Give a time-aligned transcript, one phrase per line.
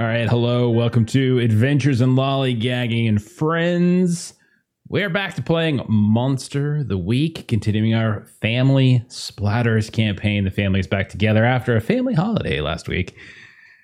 [0.00, 4.32] All right, hello, welcome to Adventures in Lollygagging and Friends.
[4.88, 10.44] We're back to playing Monster the Week, continuing our family splatters campaign.
[10.44, 13.16] The family is back together after a family holiday last week.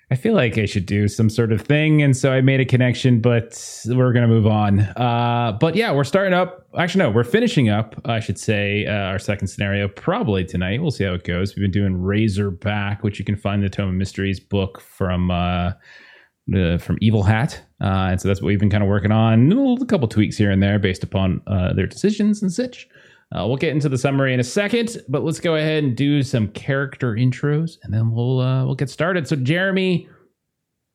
[0.09, 2.65] I feel like I should do some sort of thing, and so I made a
[2.65, 4.79] connection, but we're gonna move on.
[4.79, 6.64] Uh, but yeah, we're starting up.
[6.77, 7.95] Actually, no, we're finishing up.
[8.05, 10.81] I should say uh, our second scenario probably tonight.
[10.81, 11.55] We'll see how it goes.
[11.55, 15.31] We've been doing Razorback, which you can find in the Tome of Mysteries book from
[15.31, 15.71] uh,
[16.55, 19.51] uh, from Evil Hat, uh, and so that's what we've been kind of working on.
[19.81, 22.87] A couple tweaks here and there based upon uh, their decisions and such.
[23.35, 26.21] Uh, we'll get into the summary in a second, but let's go ahead and do
[26.21, 29.27] some character intros, and then we'll uh, we'll get started.
[29.27, 30.09] So, Jeremy,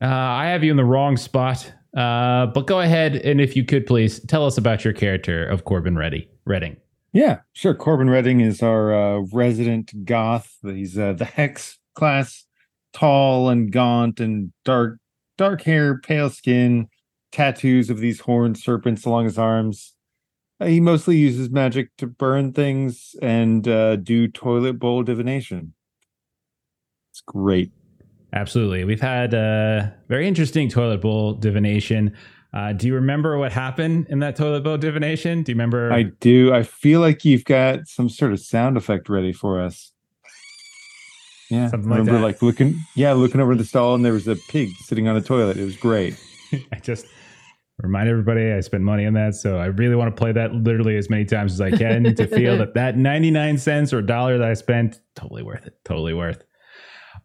[0.01, 3.87] I have you in the wrong spot, uh, but go ahead and if you could
[3.87, 6.77] please tell us about your character of Corbin Reddy Redding.
[7.12, 7.75] Yeah, sure.
[7.75, 10.56] Corbin Redding is our uh, resident goth.
[10.62, 12.45] He's uh, the hex class,
[12.92, 14.98] tall and gaunt and dark,
[15.37, 16.89] dark hair, pale skin,
[17.33, 19.95] tattoos of these horned serpents along his arms.
[20.61, 25.75] Uh, he mostly uses magic to burn things and uh, do toilet bowl divination.
[27.11, 27.73] It's great.
[28.33, 32.14] Absolutely, we've had a very interesting toilet bowl divination.
[32.53, 35.42] Uh, do you remember what happened in that toilet bowl divination?
[35.42, 35.92] Do you remember?
[35.92, 36.53] I do.
[36.53, 39.92] I feel like you've got some sort of sound effect ready for us.
[41.51, 42.25] Yeah, Something like remember that.
[42.25, 45.20] like looking, yeah, looking over the stall, and there was a pig sitting on the
[45.20, 45.56] toilet.
[45.56, 46.14] It was great.
[46.73, 47.06] I just
[47.78, 50.97] remind everybody I spent money on that, so I really want to play that literally
[50.97, 54.39] as many times as I can to feel that that ninety nine cents or dollar
[54.39, 55.75] that I spent totally worth it.
[55.84, 56.45] Totally worth.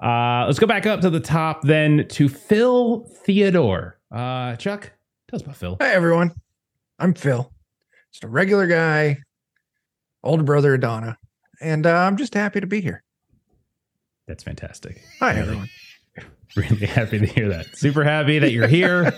[0.01, 3.97] Uh, let's go back up to the top then to Phil Theodore.
[4.11, 4.91] Uh, Chuck,
[5.29, 5.77] tell us about Phil.
[5.81, 6.31] Hi, everyone.
[6.99, 7.51] I'm Phil.
[8.11, 9.17] Just a regular guy,
[10.23, 11.17] older brother of Donna,
[11.61, 13.03] and uh, I'm just happy to be here.
[14.27, 15.03] That's fantastic.
[15.19, 15.41] Hi, Really?
[15.41, 15.69] everyone.
[16.55, 17.75] Really happy to hear that.
[17.75, 19.11] Super happy that you're here.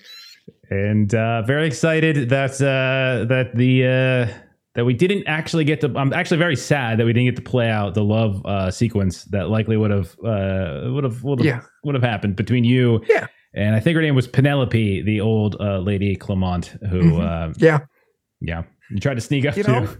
[0.70, 4.38] and uh, very excited that uh, that the uh,
[4.74, 5.92] that we didn't actually get to.
[5.96, 9.24] I'm actually very sad that we didn't get to play out the love uh, sequence
[9.26, 11.60] that likely would have uh, would have would have Yeah.
[11.84, 13.02] would have happened between you.
[13.08, 13.26] Yeah.
[13.54, 17.50] And I think her name was Penelope, the old uh, lady Clement, who Mhm.
[17.50, 17.80] uh, Yeah,
[18.40, 19.70] yeah, you tried to sneak up You to.
[19.70, 19.96] know,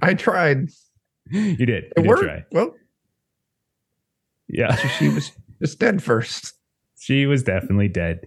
[0.00, 0.68] I tried.
[1.30, 1.68] you did.
[1.84, 2.22] You It did worked.
[2.22, 2.44] try.
[2.50, 2.74] Well,
[4.48, 4.74] Yeah.
[4.74, 5.32] so she was
[5.62, 6.54] just dead first.
[6.98, 8.20] She was definitely dead.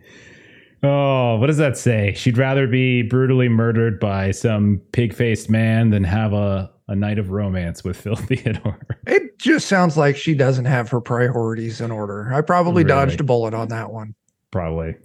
[0.84, 2.14] Oh, what does that say?
[2.16, 7.19] She'd rather be brutally murdered by some pig faced man than have a, a night
[7.19, 8.80] of romance with Phil Theodore.
[9.06, 12.34] It just sounds like she doesn't have her priorities in order.
[12.34, 12.96] I probably Really?
[12.96, 14.16] dodged a bullet on that one.
[14.52, 14.96] Probably.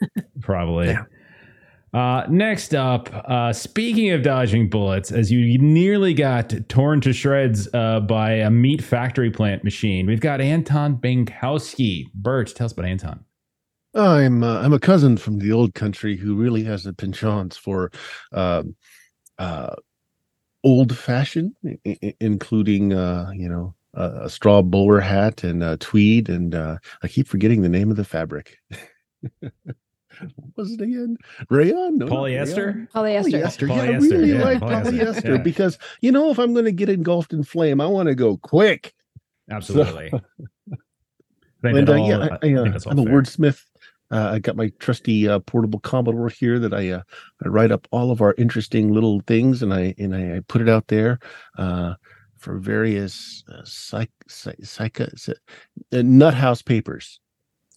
[0.40, 0.88] Probably.
[0.96, 1.04] Yeah.
[1.94, 7.68] Uh, next up, uh, speaking of dodging bullets, as you nearly got torn to shreds
[7.72, 12.04] uh, by a meat factory plant machine, we've got Anton Bankowski.
[12.12, 13.24] Bert, tell us about Anton.
[13.96, 17.90] I'm uh, I'm a cousin from the old country who really has a penchant for
[18.32, 18.76] um,
[19.38, 19.74] uh,
[20.64, 25.76] old fashioned, I- I- including uh, you know a, a straw bowler hat and uh,
[25.80, 28.58] tweed, and uh, I keep forgetting the name of the fabric.
[30.56, 31.16] was it again?
[31.50, 31.98] Rayon?
[31.98, 32.66] No, Polyester?
[32.66, 32.88] rayon.
[32.94, 33.68] Polyester.
[33.68, 33.68] Polyester.
[33.68, 35.42] Yeah, I really yeah, like polyester, polyester yeah.
[35.42, 38.36] because you know if I'm going to get engulfed in flame, I want to go
[38.36, 38.94] quick.
[39.50, 40.10] Absolutely.
[40.12, 43.04] I think and uh, all- yeah, I I, I, think uh, that's all I'm a
[43.04, 43.12] fair.
[43.14, 43.62] wordsmith.
[44.10, 47.02] Uh, I got my trusty uh, portable Commodore here that I uh,
[47.44, 50.62] I write up all of our interesting little things and I and I, I put
[50.62, 51.18] it out there
[51.58, 51.94] uh,
[52.38, 55.06] for various uh, psych, psych, psych, uh,
[55.92, 57.20] nut house papers.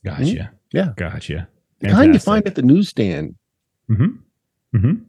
[0.03, 0.51] Gotcha.
[0.71, 0.93] Yeah.
[0.95, 1.47] Gotcha.
[1.79, 3.35] The kind you find at the newsstand.
[3.89, 4.77] Mm-hmm.
[4.77, 5.03] Mm-hmm.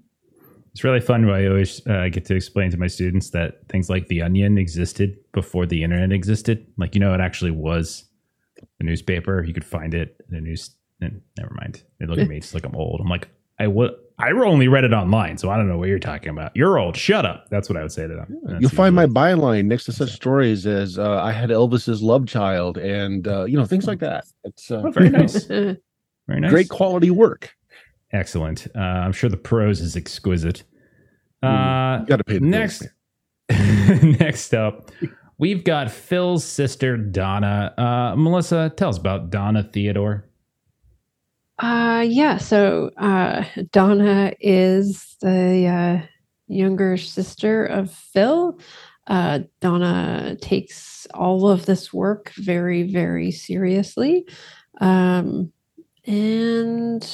[0.73, 4.07] It's really fun I always uh, get to explain to my students that things like
[4.07, 6.67] The Onion existed before the internet existed.
[6.79, 8.05] Like, you know, it actually was
[8.79, 9.43] a newspaper.
[9.43, 10.71] You could find it in a news.
[11.01, 11.83] And never mind.
[11.99, 13.01] They look at me just like I'm old.
[13.01, 13.29] I'm like,
[13.59, 13.93] I would.
[14.19, 16.53] I only read it online, so I don't know what you're talking about.
[16.55, 16.95] You're old.
[16.97, 17.47] Shut up.
[17.51, 18.39] That's what I would say to them.
[18.45, 22.27] That's You'll find my byline next to such stories as uh, I had Elvis's love
[22.27, 24.25] child and uh, you know things like that.
[24.45, 25.49] It's uh, Oh, very nice.
[25.51, 25.75] Uh,
[26.29, 26.51] Very nice.
[26.53, 27.51] great quality work.
[28.13, 28.69] Excellent.
[28.77, 30.63] Uh, I'm sure the prose is exquisite.
[31.43, 32.87] Uh, You got to pay the next
[33.51, 34.91] next up
[35.39, 40.25] we've got phil's sister donna uh melissa tell us about donna theodore
[41.61, 42.39] Uh, yeah.
[42.39, 46.07] So uh, Donna is the uh,
[46.49, 48.59] younger sister of Phil.
[49.07, 54.27] Uh, Donna takes all of this work very, very seriously.
[54.81, 55.53] Um,
[56.07, 57.07] and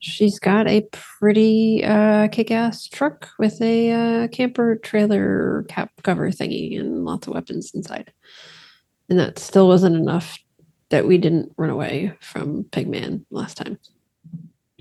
[0.00, 3.92] she's got a pretty uh, kick ass truck with a
[4.24, 8.12] uh, camper trailer cap cover thingy and lots of weapons inside.
[9.08, 10.36] And that still wasn't enough
[10.92, 13.78] that we didn't run away from Pigman last time.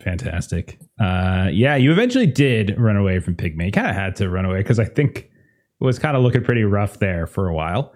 [0.01, 0.77] Fantastic.
[0.99, 3.65] Uh, yeah, you eventually did run away from Pigman.
[3.65, 5.31] You kind of had to run away because I think
[5.79, 7.93] it was kind of looking pretty rough there for a while.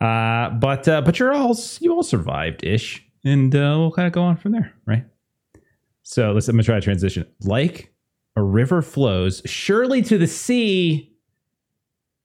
[0.00, 4.12] Uh, but uh, but you're all you all survived ish, and uh, we'll kind of
[4.12, 5.04] go on from there, right?
[6.02, 6.48] So let's.
[6.48, 7.26] I'm gonna try to transition.
[7.42, 7.92] Like
[8.34, 11.12] a river flows surely to the sea.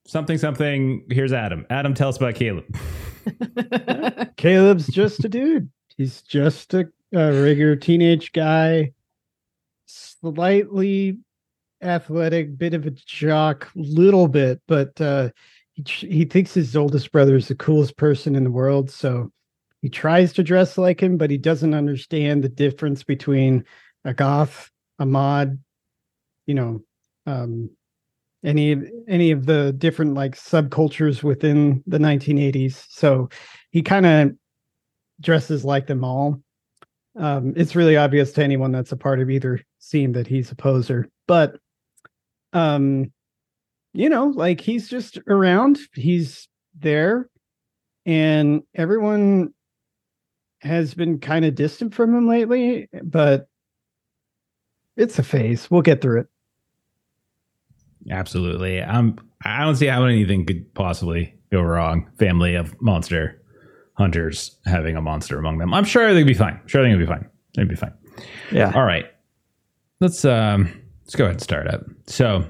[0.06, 1.04] Something something.
[1.10, 1.66] Here's Adam.
[1.70, 2.64] Adam, tell us about Caleb.
[4.36, 5.70] Caleb's just a dude.
[5.96, 8.92] He's just a, a regular teenage guy,
[9.86, 11.18] slightly
[11.82, 15.30] athletic, bit of a jock, little bit, but uh,
[15.74, 18.90] he he thinks his oldest brother is the coolest person in the world.
[18.90, 19.32] So
[19.82, 23.64] he tries to dress like him, but he doesn't understand the difference between
[24.04, 25.58] a goth, a mod,
[26.46, 26.82] you know,
[27.26, 27.70] um,
[28.44, 28.76] any
[29.08, 32.86] any of the different like subcultures within the 1980s.
[32.88, 33.28] So
[33.70, 34.32] he kind of
[35.20, 36.40] dresses like them all.
[37.16, 40.54] Um, it's really obvious to anyone that's a part of either scene that he's a
[40.54, 41.58] poser, but
[42.52, 43.12] um,
[43.92, 46.48] you know, like he's just around, he's
[46.78, 47.28] there,
[48.06, 49.52] and everyone
[50.60, 53.48] has been kind of distant from him lately, but
[54.96, 55.70] it's a phase.
[55.70, 56.26] We'll get through it.
[58.10, 58.80] Absolutely.
[58.80, 62.10] Um, I don't see how anything could possibly go wrong.
[62.18, 63.40] Family of monster
[63.94, 65.74] hunters having a monster among them.
[65.74, 66.60] I'm sure they'd be fine.
[66.66, 67.28] Sure they'd be fine.
[67.56, 67.92] They'd be fine.
[68.52, 68.72] Yeah.
[68.74, 69.06] All right.
[70.00, 70.72] Let's um
[71.04, 71.84] let's go ahead and start up.
[72.06, 72.48] So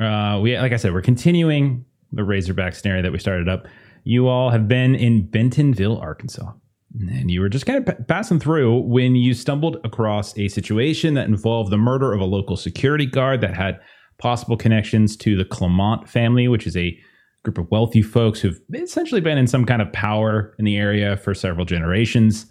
[0.00, 3.66] uh we like I said, we're continuing the Razorback scenario that we started up.
[4.04, 6.52] You all have been in Bentonville, Arkansas.
[6.98, 11.14] And you were just kind of p- passing through when you stumbled across a situation
[11.14, 13.80] that involved the murder of a local security guard that had
[14.22, 16.96] possible connections to the Clement family, which is a
[17.42, 21.16] group of wealthy folks who've essentially been in some kind of power in the area
[21.16, 22.46] for several generations.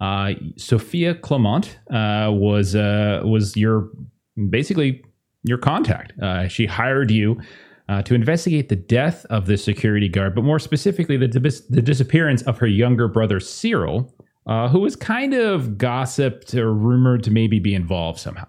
[0.00, 3.90] Uh, Sophia Clement uh, was uh, was your
[4.48, 5.02] basically
[5.42, 6.12] your contact.
[6.22, 7.40] Uh, she hired you
[7.88, 11.82] uh, to investigate the death of the security guard, but more specifically, the, dis- the
[11.82, 14.14] disappearance of her younger brother Cyril,
[14.46, 18.46] uh, who was kind of gossiped or rumored to maybe be involved somehow.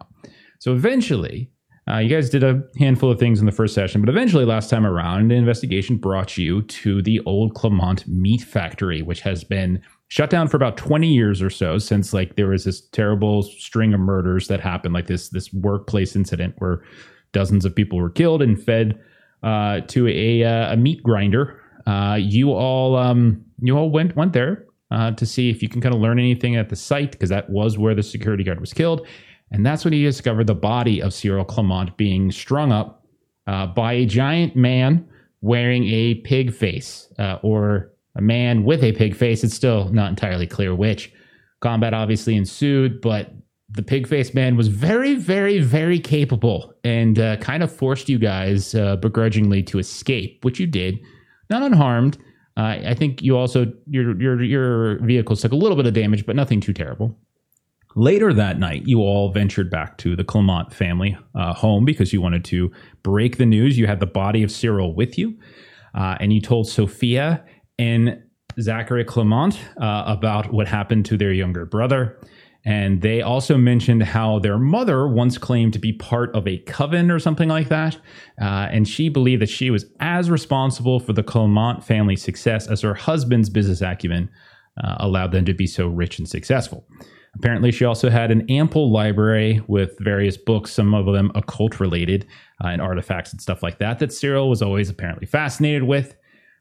[0.60, 1.50] So eventually,
[1.90, 4.70] uh, you guys did a handful of things in the first session, but eventually, last
[4.70, 9.82] time around, the investigation brought you to the old Clement meat factory, which has been
[10.10, 13.94] shut down for about 20 years or so since like there was this terrible string
[13.94, 16.84] of murders that happened like this this workplace incident where
[17.32, 19.00] dozens of people were killed and fed
[19.44, 21.62] uh, to a, uh, a meat grinder.
[21.88, 25.82] Uh, you all um, you all went went there uh, to see if you can
[25.82, 28.74] kind of learn anything at the site because that was where the security guard was
[28.74, 29.08] killed
[29.52, 33.06] and that's when you discovered the body of Cyril Clement being strung up
[33.48, 35.08] uh, by a giant man
[35.42, 39.44] wearing a pig face uh, or a man with a pig face.
[39.44, 41.12] It's still not entirely clear which.
[41.62, 43.34] Combat obviously ensued, but
[43.72, 48.18] the pig face man was very, very, very capable and uh, kind of forced you
[48.18, 51.00] guys uh, begrudgingly to escape, which you did,
[51.50, 52.18] not unharmed.
[52.58, 56.26] Uh, I think you also your your your vehicles took a little bit of damage,
[56.26, 57.18] but nothing too terrible.
[57.96, 62.22] Later that night, you all ventured back to the Clement family uh, home because you
[62.22, 62.72] wanted to
[63.02, 63.78] break the news.
[63.78, 65.38] You had the body of Cyril with you,
[65.96, 67.44] uh, and you told Sophia
[67.80, 68.22] and
[68.62, 72.20] Zachary Clement uh, about what happened to their younger brother.
[72.66, 77.10] And they also mentioned how their mother once claimed to be part of a coven
[77.10, 77.96] or something like that.
[78.40, 82.82] Uh, and she believed that she was as responsible for the Clement family's success as
[82.82, 84.30] her husband's business acumen
[84.84, 86.86] uh, allowed them to be so rich and successful.
[87.40, 92.28] Apparently, she also had an ample library with various books, some of them occult related
[92.62, 96.18] uh, and artifacts and stuff like that, that Cyril was always apparently fascinated with.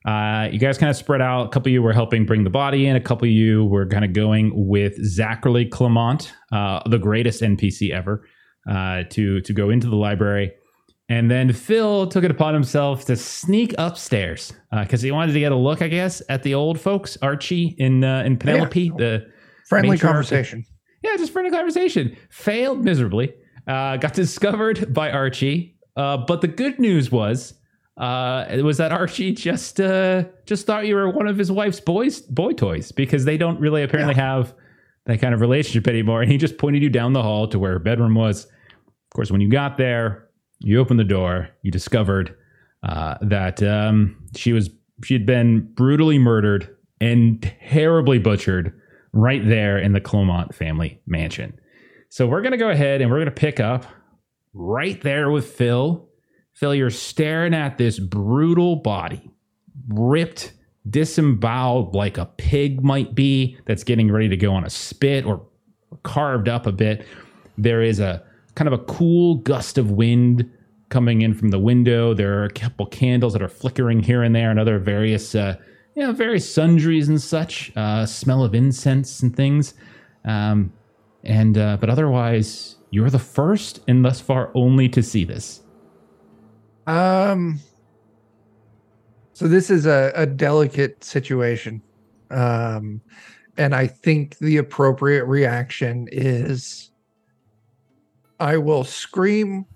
[0.07, 1.47] Uh, you guys kind of spread out.
[1.47, 2.95] A couple of you were helping bring the body in.
[2.95, 7.91] A couple of you were kind of going with Zachary Clement, uh, the greatest NPC
[7.91, 8.25] ever,
[8.71, 10.53] uh, to to go into the library.
[11.09, 15.51] And then Phil took it upon himself to sneak upstairs because he wanted to get
[15.51, 18.93] a look, I guess, at the old folks, Archie in, uh, and Penelope.
[18.99, 19.27] The
[19.69, 20.65] Friendly sure- conversation.
[21.03, 22.17] yeah, just friendly conversation.
[22.31, 23.33] Failed miserably.
[23.67, 25.77] Uh, got discovered by Archie.
[25.97, 27.55] Uh, but the good news was,
[27.97, 31.81] uh, it was that Archie just uh, just thought you were one of his wife's
[31.81, 34.55] boys boy toys because they don't really apparently have
[35.07, 36.23] that kind of relationship anymore.
[36.23, 38.45] And he just pointed you down the hall to where her bedroom was.
[38.45, 40.29] Of course, when you got there,
[40.61, 41.49] you opened the door.
[41.63, 42.37] You discovered
[42.85, 44.71] uh, that um, she was
[45.03, 48.73] she had been brutally murdered and terribly butchered
[49.19, 51.59] right there in the Clement family mansion.
[52.09, 53.85] So we're gonna go ahead and we're gonna pick up
[54.55, 56.09] right there with Phil.
[56.53, 59.31] Phil, you're staring at this brutal body,
[59.89, 60.53] ripped
[60.89, 65.47] disemboweled like a pig might be that's getting ready to go on a spit or
[66.03, 67.05] carved up a bit.
[67.59, 70.51] There is a kind of a cool gust of wind
[70.89, 72.15] coming in from the window.
[72.15, 75.57] There are a couple candles that are flickering here and there, and other various, uh,
[75.99, 77.73] you know, various sundries and such.
[77.75, 79.75] Uh, smell of incense and things.
[80.25, 80.73] Um,
[81.25, 85.63] and uh, but otherwise, you're the first and thus far only to see this.
[86.87, 87.59] Um.
[89.33, 91.83] So this is a, a delicate situation,
[92.31, 93.01] um,
[93.57, 96.93] and I think the appropriate reaction is
[98.39, 99.67] I will scream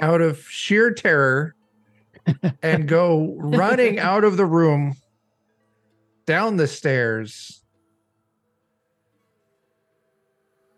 [0.00, 1.56] out of sheer terror
[2.62, 4.94] and go running out of the room,
[6.26, 7.62] down the stairs,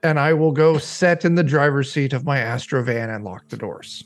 [0.03, 3.49] and I will go set in the driver's seat of my Astro van and lock
[3.49, 4.05] the doors.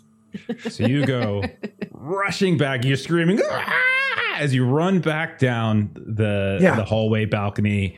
[0.69, 1.45] So you go
[1.93, 2.85] rushing back.
[2.85, 6.75] You're screaming "Ah!" as you run back down the Yeah.
[6.75, 7.97] the hallway balcony.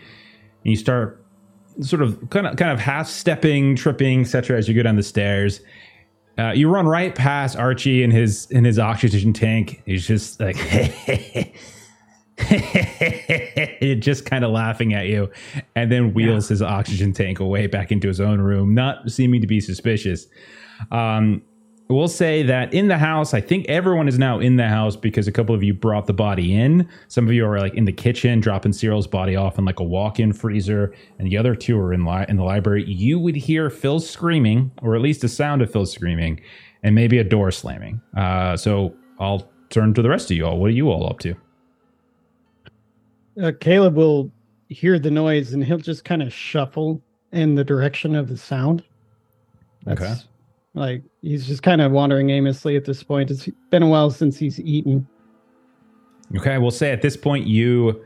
[0.63, 1.25] And you start
[1.81, 4.59] sort of kind of kind of half stepping, tripping, etc.
[4.59, 5.63] As you go down the stairs.
[6.39, 9.83] Uh, you run right past Archie in his in his oxygen tank.
[9.87, 10.57] He's just like
[14.01, 15.31] just kind of laughing at you,
[15.75, 19.47] and then wheels his oxygen tank away back into his own room, not seeming to
[19.47, 20.27] be suspicious.
[20.91, 21.43] Um,
[21.89, 25.29] we'll say that in the house, I think everyone is now in the house because
[25.29, 26.89] a couple of you brought the body in.
[27.09, 29.85] Some of you are like in the kitchen, dropping Cyril's body off in like a
[29.85, 32.85] walk-in freezer, and the other two are in li- in the library.
[32.85, 36.41] You would hear Phil screaming, or at least a sound of Phil screaming,
[36.83, 38.01] and maybe a door slamming.
[38.17, 40.59] Uh, so I'll turn to the rest of you all.
[40.59, 41.35] What are you all up to?
[43.41, 44.31] Uh, Caleb will
[44.69, 47.01] hear the noise and he'll just kind of shuffle
[47.33, 48.83] in the direction of the sound.
[49.87, 50.15] Okay.
[50.77, 53.31] Like he's just kind of wandering aimlessly at this point.
[53.31, 55.07] It's been a while since he's eaten.
[56.37, 58.05] Okay, we'll say at this point you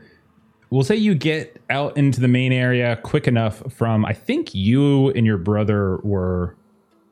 [0.69, 5.09] we'll say you get out into the main area quick enough from I think you
[5.11, 6.55] and your brother were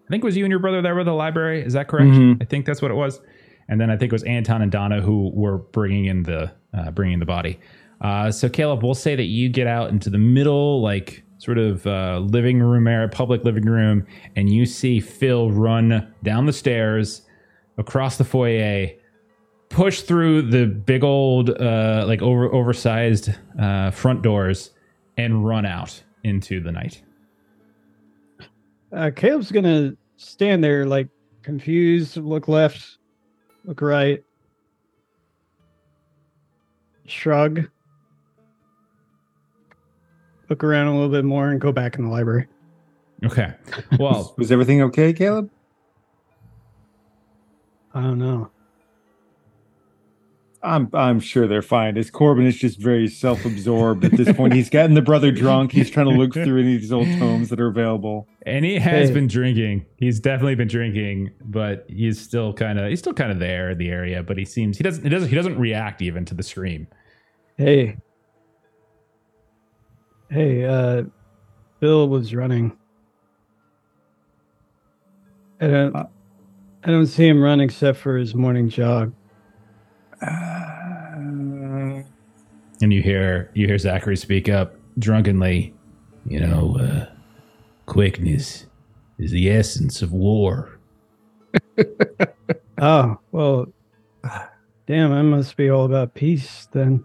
[0.07, 2.09] I think it was you and your brother that were the library, is that correct?
[2.09, 2.41] Mhm.
[2.41, 3.19] I think that's what it was.
[3.67, 6.89] And then I think it was Anton and Donna who were bringing in the uh,
[6.91, 7.59] bringing in the body.
[8.01, 11.87] Uh, so Caleb, we'll say that you get out into the middle, like sort of
[11.87, 14.05] uh, living room area, public living room,
[14.35, 17.23] and you see Phil run down the stairs,
[17.77, 18.89] across the foyer,
[19.69, 24.71] push through the big old, uh, like over oversized uh, front doors,
[25.17, 27.01] and run out into the night.
[28.91, 31.07] Uh, Caleb's gonna stand there like
[31.41, 32.97] confused, look left,
[33.63, 34.21] look right,
[37.05, 37.69] shrug,
[40.49, 42.47] look around a little bit more, and go back in the library.
[43.25, 43.53] Okay.
[43.99, 45.49] Well, Was everything okay, Caleb?
[47.93, 48.49] I don't know.
[50.61, 51.97] I'm I'm sure they're fine.
[51.97, 54.53] As Corbin is just very self-absorbed at this point.
[54.53, 55.71] He's gotten the brother drunk.
[55.71, 58.27] He's trying to look through any of these old tomes that are available.
[58.45, 59.13] and he has Hey.
[59.13, 59.85] been drinking.
[59.97, 63.77] He's definitely been drinking, but he's still kind of he's still kind of there in
[63.77, 64.21] the area.
[64.21, 66.87] But he seems he doesn't he doesn't he doesn't react even to the scream.
[67.57, 67.95] Hey,
[70.29, 71.03] hey, uh,
[71.79, 72.77] Bill was running.
[75.61, 76.07] I don't, I
[76.85, 79.13] don't see him run except for his morning jog.
[80.21, 82.01] Uh,
[82.81, 85.73] And you hear you hear Zachary speak up drunkenly.
[86.25, 87.05] You know, uh,
[87.85, 88.67] quickness
[89.17, 90.79] is the essence of war.
[92.81, 93.65] Oh, well,
[94.87, 97.03] damn, I must be all about peace then.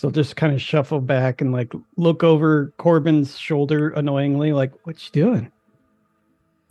[0.00, 4.96] So just kind of shuffle back and like look over Corbin's shoulder annoyingly, like, what
[5.04, 5.52] you doing?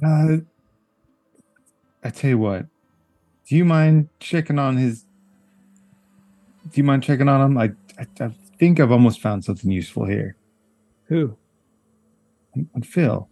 [0.03, 0.37] uh,
[2.03, 2.65] I tell you what.
[3.47, 5.05] Do you mind checking on his?
[6.71, 7.57] Do you mind checking on him?
[7.59, 10.35] I I, I think I've almost found something useful here.
[11.05, 11.37] Who?
[12.73, 13.29] On Phil.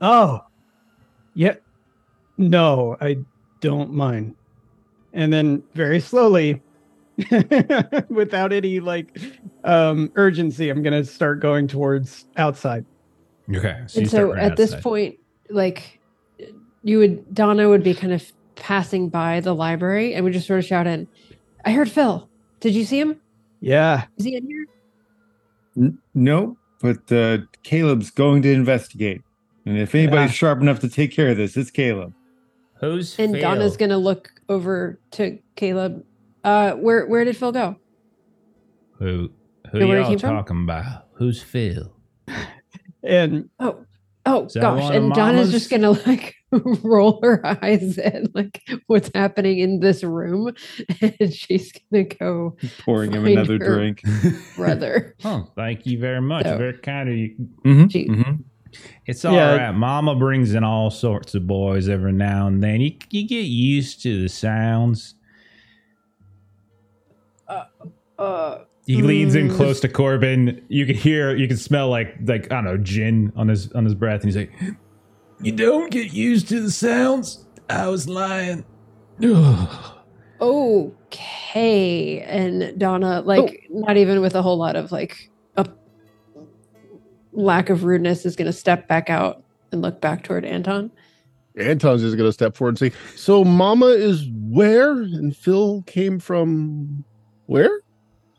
[0.00, 0.38] Oh,
[1.34, 1.56] yeah.
[2.38, 3.16] No, I
[3.60, 4.36] don't mind.
[5.14, 6.62] And then very slowly,
[8.08, 9.18] without any like
[9.64, 12.84] um urgency, I'm gonna start going towards outside.
[13.54, 13.80] Okay.
[13.86, 15.16] So and so running at this point,
[15.50, 16.00] like
[16.82, 18.22] you would Donna would be kind of
[18.54, 21.06] passing by the library and we just sort of shout in,
[21.64, 22.28] I heard Phil.
[22.60, 23.20] Did you see him?
[23.60, 24.04] Yeah.
[24.16, 24.66] Is he in here?
[25.76, 29.22] N- no, but uh, Caleb's going to investigate.
[29.66, 30.34] And if anybody's Yeah.
[30.34, 32.12] sharp enough to take care of this, it's Caleb.
[32.80, 33.40] who's And Phil?
[33.42, 36.04] Donna's gonna look over to Caleb.
[36.46, 37.76] Uh where where did Phil go?
[38.98, 39.30] who
[39.72, 40.36] who Know where he y'all came from?
[40.36, 41.08] talking about?
[41.14, 41.92] Who's Phil?
[43.02, 43.84] And Oh,
[44.24, 45.52] Oh Is that gosh, one of and Donna's Mama's?
[45.52, 46.34] just gonna like
[46.82, 50.52] roll her eyes at like what's happening in this room,
[51.20, 53.74] and she's gonna go Pouring him Find another her.
[53.76, 54.02] drink.
[54.56, 55.14] brother.
[55.24, 56.44] Oh, thank you very much.
[56.46, 57.36] So- very kind of you.
[57.64, 58.08] Mhm, Gee.
[58.08, 58.44] mhm.
[59.06, 59.56] It's all Yeah.
[59.56, 59.72] right.
[59.72, 62.80] Mama brings in all sorts of boys every now and then.
[62.80, 65.14] You you get used to the sounds.
[67.48, 69.56] Uh, He leans in Mm.
[69.56, 70.62] close to Corbin.
[70.68, 73.84] You can hear, you can smell like like I don't know gin on his on
[73.84, 74.52] his breath, and he's like,
[75.42, 78.64] "You don't get used to the sounds." I was lying.
[80.40, 85.66] okay, and Donna, like, not even with a whole lot of like a
[87.32, 90.90] lack of rudeness, is gonna step back out and look back toward Anton.
[91.58, 97.04] Anton's just gonna step forward and say, "So, Mama is where?" And Phil came from
[97.46, 97.80] where?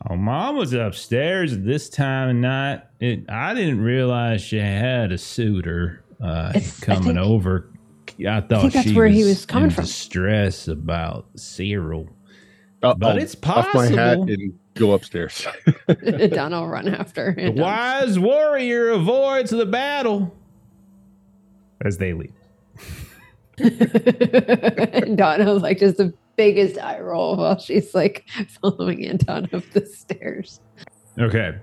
[0.10, 2.82] Oh, mom was upstairs at this time of night.
[3.00, 7.70] It, I didn't realize she had a suitor uh, It's- I coming think- over.
[8.28, 9.86] I thought think that's she where he was was coming in from.
[9.86, 12.08] Stress about Cyril.
[12.82, 14.24] Uh, But I'll it's off my hat possible.
[14.30, 15.46] and go upstairs.
[16.32, 17.64] Donna will run after The Anton.
[17.64, 20.34] wise warrior avoids the battle.
[21.86, 22.32] As they leave.
[23.60, 28.26] and Donna like just the biggest eye roll while she's like
[28.62, 30.62] following Anton up the stairs.
[31.20, 31.58] Okay.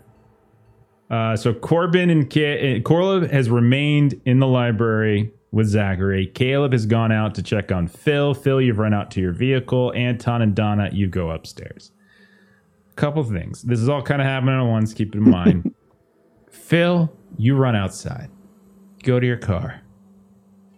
[1.10, 6.26] Uh, so Corbin and Ca- uh, Corlib has remained in the library with Zachary.
[6.26, 8.34] Caleb has gone out to check on Phil.
[8.34, 9.92] Phil, you've run out to your vehicle.
[9.94, 11.92] Anton and Donna, you go upstairs.
[12.96, 13.62] Couple things.
[13.62, 14.92] This is all kind of happening at once.
[14.94, 15.74] Keep it in mind.
[16.50, 18.30] Phil, you run outside.
[19.02, 19.80] Go to your car.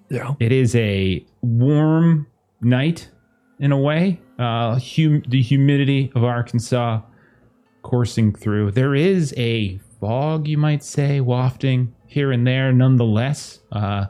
[0.09, 0.35] Yeah.
[0.41, 2.27] It is a warm
[2.61, 3.11] night
[3.61, 4.21] in a way.
[4.39, 7.01] Uh, hum- the humidity of Arkansas
[7.83, 8.73] coursing through.
[8.73, 13.61] There is a fog, you might say, wafting here and there, nonetheless.
[13.73, 14.07] Uh,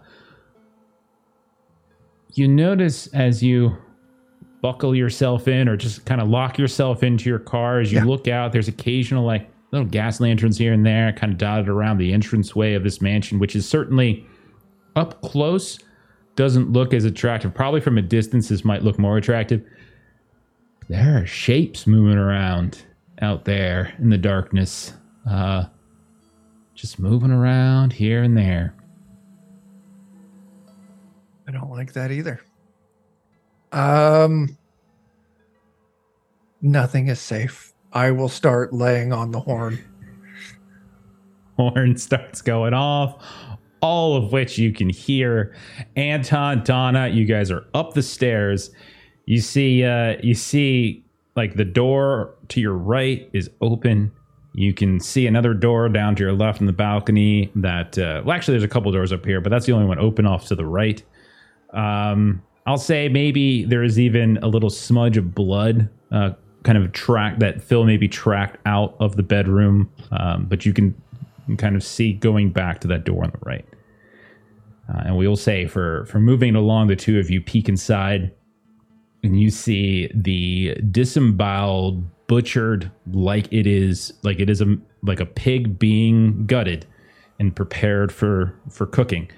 [2.35, 3.76] you notice as you
[4.62, 8.04] buckle yourself in or just kind of lock yourself into your car as you Yeah.
[8.04, 11.99] look out, there's occasional like little gas lanterns here and there, kind of dotted around
[11.99, 14.26] the entranceway of this mansion, which is certainly
[14.97, 15.78] up close
[16.37, 17.53] doesn't look as attractive.
[17.55, 19.65] Probably from a distance, this might look more attractive.
[20.89, 22.85] There are shapes moving around
[23.21, 24.93] out there in the darkness.
[25.29, 25.65] Uh,
[26.75, 28.75] just moving around here and there.
[31.49, 32.41] I don't like that either.
[33.73, 34.57] Um,
[36.61, 37.73] nothing is safe.
[37.93, 39.83] I will start laying on the horn.
[41.57, 43.25] Horn starts going off,
[43.80, 45.54] all of which you can hear.
[45.97, 48.71] Anton, Donna, you guys are up the stairs.
[49.26, 54.12] You see, uh, you see, like the door to your right is open.
[54.54, 57.50] You can see another door down to your left in the balcony.
[57.54, 59.99] That uh, well, actually, there's a couple doors up here, but that's the only one
[59.99, 61.02] open off to the right.
[61.73, 66.30] Um, I'll say maybe there is even a little smudge of blood, uh,
[66.65, 71.00] kind of track that Phil maybe tracked out of the bedroom, um, but you can,
[71.47, 73.65] can kind of see going back to that door on the right.
[74.89, 78.32] Uh, and we will say for for moving along, the two of you peek inside,
[79.23, 85.26] and you see the disemboweled, butchered, like it is like it is a like a
[85.26, 86.87] pig being gutted
[87.39, 89.28] and prepared for for cooking.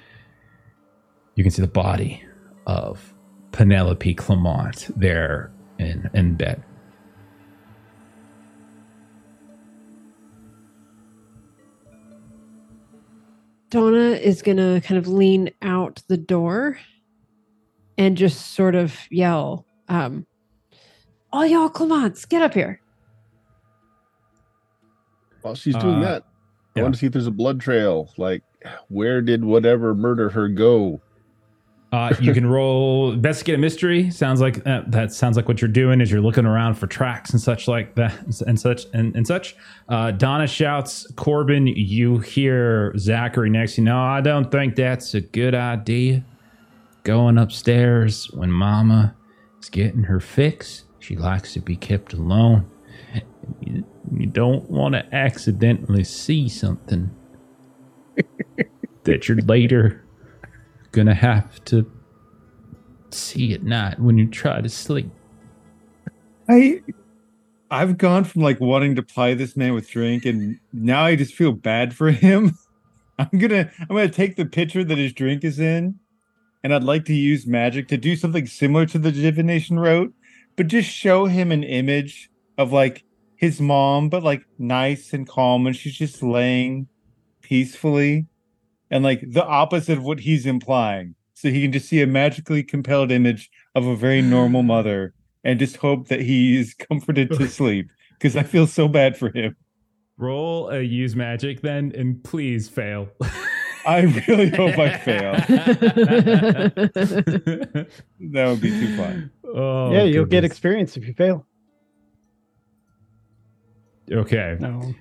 [1.35, 2.23] You can see the body
[2.67, 3.15] of
[3.53, 6.63] Penelope Clement there in in bed.
[13.71, 16.79] Donna is gonna kind of lean out the door
[17.99, 20.27] and just sort of yell, um,
[21.33, 22.81] all y'all Clements, get up here.
[25.43, 26.23] While she's doing Uh, that,
[26.77, 26.83] I yeah.
[26.83, 28.13] want to see if there's a blood trail.
[28.17, 28.43] Like,
[28.89, 31.01] where did whatever murder her go?
[31.91, 34.11] Uh, you can roll investigate a mystery.
[34.11, 37.31] Sounds like uh, that sounds like what you're doing is you're looking around for tracks
[37.31, 38.15] and such like that
[38.47, 39.57] and such and, and such.
[39.89, 43.79] Uh, Donna shouts, Corbin, you hear Zachary next.
[43.79, 46.25] You know, I don't think that's a good idea.
[47.05, 49.17] Going upstairs when Mama
[49.63, 50.85] is getting her fix.
[50.99, 52.71] She likes to be kept alone.
[53.63, 57.11] You, you don't want to accidentally see something
[59.05, 60.05] that you're later
[60.93, 61.91] gonna have to
[63.11, 65.11] see at night when you try to sleep.
[66.49, 66.83] I
[67.71, 71.35] I've gone from like wanting to ply this man with drink and now I just
[71.35, 72.57] feel bad for him.
[73.19, 75.99] I'm gonna I'm gonna take the pitcher that his drink is in,
[76.63, 80.13] and I'd like to use magic to do something similar to the divination wrote,
[80.57, 85.67] but just show him an image of like his mom, but like nice and calm,
[85.67, 86.87] and she's just laying
[87.43, 88.27] peacefully
[88.91, 91.15] and like the opposite of what he's implying.
[91.35, 95.59] So he can just see a magically compelled image of a very normal mother and
[95.59, 99.57] just hope that he is comforted to sleep because I feel so bad for him.
[100.17, 103.09] Roll a use magic then, and please fail.
[103.87, 105.35] I really hope I fail.
[108.21, 109.31] That would be too fun.
[109.45, 111.47] Oh, yeah, you'll get experience if you fail.
[114.11, 114.57] Okay.
[114.61, 114.95] No.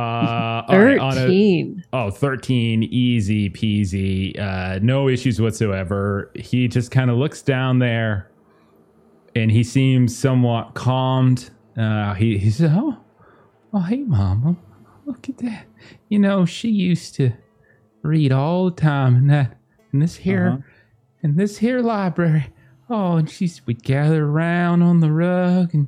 [0.00, 4.38] Uh, all right, on a- Oh, 13, easy peasy.
[4.38, 6.30] Uh, no issues whatsoever.
[6.34, 8.30] He just kind of looks down there
[9.34, 11.50] and he seems somewhat calmed.
[11.76, 12.96] Uh, he, he said, Oh,
[13.74, 14.56] oh, hey, mama.
[15.06, 15.66] Look at that.
[16.08, 17.32] You know, she used to
[18.02, 19.56] read all the time in that,
[19.92, 20.62] in this here, Uh-huh.
[21.22, 22.46] in this here library.
[22.88, 25.86] Oh, and she's, we'd gather around on the rug and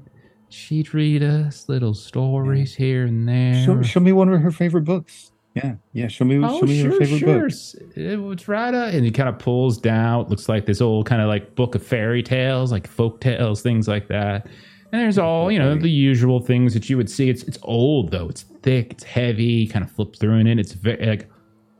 [0.52, 3.64] she'd read us little stories here and there.
[3.64, 5.30] Show, show me one of her favorite books.
[5.54, 6.08] Yeah, yeah.
[6.08, 7.40] Show me, Oh, show me her sure, favorite sure.
[7.40, 7.50] book.
[7.52, 10.28] S- It was right up, and he kind of pulls down.
[10.28, 13.86] Looks like this old kind of like book of fairy tales, like folk tales, things
[13.86, 14.46] like that.
[14.92, 17.28] And there's all you know the usual things that you would see.
[17.28, 18.28] It's it's old though.
[18.28, 18.92] It's thick.
[18.92, 19.66] It's heavy.
[19.66, 20.58] Kind of flip through in.
[20.58, 21.28] It's very like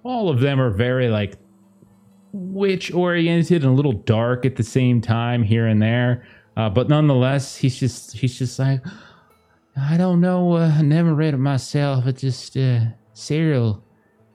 [0.03, 1.37] all of them are very like
[2.33, 6.27] witch oriented and a little dark at the same time here and there.
[6.57, 8.85] Uh, but nonetheless, he's just he's just like
[9.77, 10.53] I don't know.
[10.57, 12.07] Uh, I never read it myself.
[12.07, 12.81] It just uh,
[13.15, 13.83] Cyril.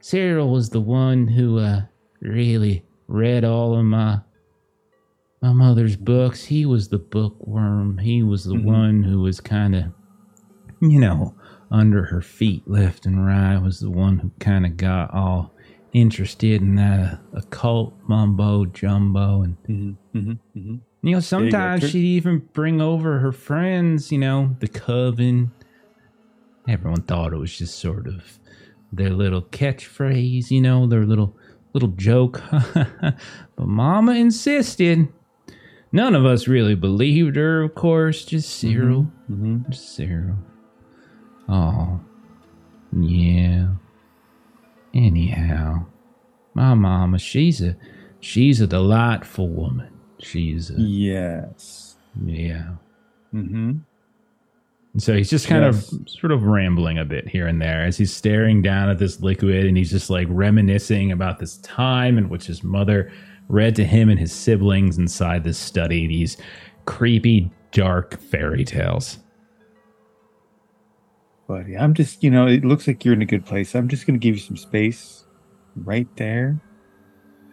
[0.02, 1.82] Cyril was the one who uh,
[2.22, 4.20] really read all of my
[5.42, 6.46] my mother's books.
[6.46, 8.00] He was the bookworm.
[8.00, 8.64] He was the Mhm.
[8.64, 9.84] one who was kind of,
[10.82, 11.36] you know,
[11.70, 13.58] under her feet left and right.
[13.62, 15.54] Was the one who kind of got all
[15.94, 20.76] interested in that uh, occult mumbo jumbo and Mm-hmm, mm-hmm, mm-hmm.
[21.08, 25.52] You know, sometimes she'd even bring over her friends, you know, the coven.
[26.68, 28.40] Everyone thought it was just sort of
[28.92, 31.38] their little catchphrase, you know, their little
[31.74, 32.42] little joke.
[32.74, 33.18] but
[33.58, 35.08] Mama insisted.
[35.92, 39.04] None of us really believed her, of course, just Cyril.
[39.32, 39.72] Mm-hmm.
[39.72, 40.38] Just Cyril.
[41.48, 42.02] Oh.
[42.92, 43.70] Yeah.
[44.94, 45.86] Anyhow.
[46.54, 47.78] My mama, she's a
[48.20, 49.97] she's a delightful woman.
[50.20, 51.98] She's a Yes.
[52.26, 52.72] yeah.
[53.34, 53.74] Mm-hmm.
[54.98, 55.92] So he's just kind Yes.
[55.92, 59.20] of sort of rambling a bit here and there as he's staring down at this
[59.22, 63.12] liquid and he's just like reminiscing about this time in which his mother
[63.48, 66.38] read to him and his siblings inside this study these
[66.86, 69.20] creepy, dark fairy tales.
[71.48, 73.74] Buddy, I'm just, you know, it looks like you're in a good place.
[73.76, 75.26] I'm just going to give you some space
[75.76, 76.60] right there.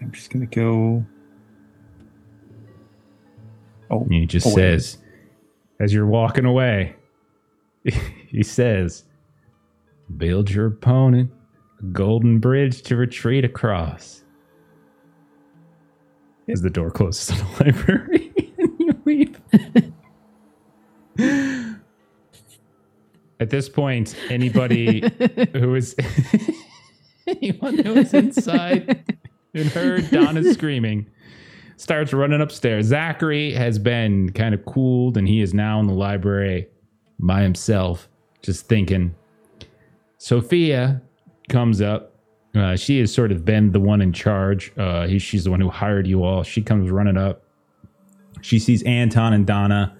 [0.02, 1.04] I'm just going to go.
[3.90, 4.98] Oh, And he just Oh, says,
[5.80, 6.96] as you're walking away,
[8.28, 9.04] he says,
[10.16, 11.30] build your opponent
[11.80, 14.22] a golden bridge to retreat across.
[16.48, 19.40] As the door closes on the library and you leave.
[23.40, 25.00] At this point, anybody
[25.52, 25.94] who is
[27.26, 29.04] anyone who is inside
[29.54, 31.06] and heard Donna screaming
[31.76, 32.86] starts running upstairs.
[32.86, 36.68] Zachary has been kind of cooled and he is now in the library
[37.18, 38.08] by himself,
[38.42, 39.14] just thinking.
[40.18, 41.02] Sophia
[41.48, 42.12] comes up.
[42.54, 44.72] Uh, she has sort of been the one in charge.
[44.78, 46.42] Uh, he, she's the one who hired you all.
[46.42, 47.42] She comes running up.
[48.42, 49.96] She sees Anton and Donna.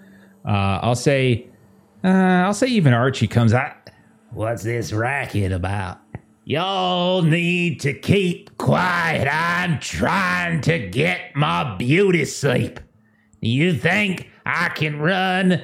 [0.47, 1.47] Uh, I'll say,
[2.05, 3.91] uh, I'll say even Archie comes out.
[4.31, 5.99] What's this racket about?
[6.47, 9.27] Y'all need to keep quiet.
[9.31, 12.81] I'm trying to get my beauty sleep.
[13.41, 15.63] You think I can run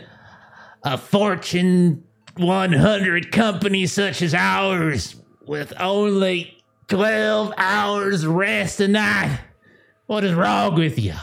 [0.83, 2.03] a Fortune
[2.38, 5.16] 100 company such as ours
[5.47, 6.57] with only
[6.88, 9.38] 12 hours rest a night?
[10.07, 11.14] What is wrong with you?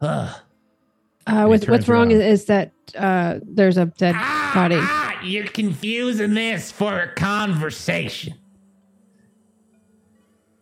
[0.00, 0.36] Ugh.
[1.26, 4.76] Uh, what's, what's wrong is, is that uh, there's a dead Ah, body.
[4.78, 8.34] ah, you're confusing this for a conversation.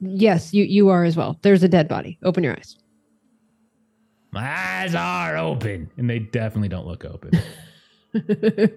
[0.05, 1.39] Yes, you you are as well.
[1.43, 2.19] There's a dead body.
[2.25, 2.77] Open your eyes.
[4.33, 7.39] My eyes are open, and they definitely don't look open.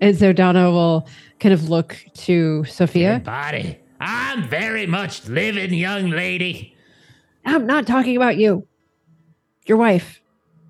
[0.00, 1.08] and so Donna will
[1.40, 3.14] kind of look to Sophia.
[3.14, 3.78] Dead body.
[4.00, 6.76] I'm very much living, young lady.
[7.44, 8.66] I'm not talking about you.
[9.66, 10.20] Your wife.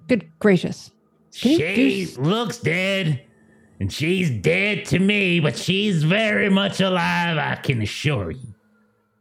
[0.09, 0.90] Good gracious.
[1.38, 3.22] Can you do She looks dead,
[3.78, 8.51] and she's dead to me, but she's very much alive, I can assure you.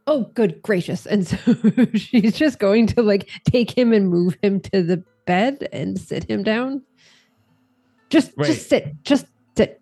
[0.06, 1.06] Oh, good gracious.
[1.06, 1.36] And so
[1.94, 6.28] she's just going to like take him and move him to the bed and sit
[6.28, 6.82] him down.
[8.10, 8.46] Just Wait.
[8.46, 9.02] just sit.
[9.04, 9.80] Just sit.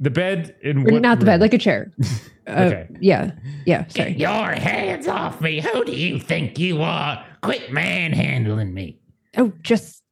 [0.00, 1.92] The bed in not the bed, like a chair.
[2.46, 2.88] Uh, Okay.
[3.00, 3.30] Yeah.
[3.64, 3.86] Yeah.
[3.86, 4.12] Sorry.
[4.12, 5.60] Get your hands off me.
[5.60, 7.24] Who do you think you are?
[7.40, 8.98] Quit manhandling me.
[9.36, 10.02] Oh, just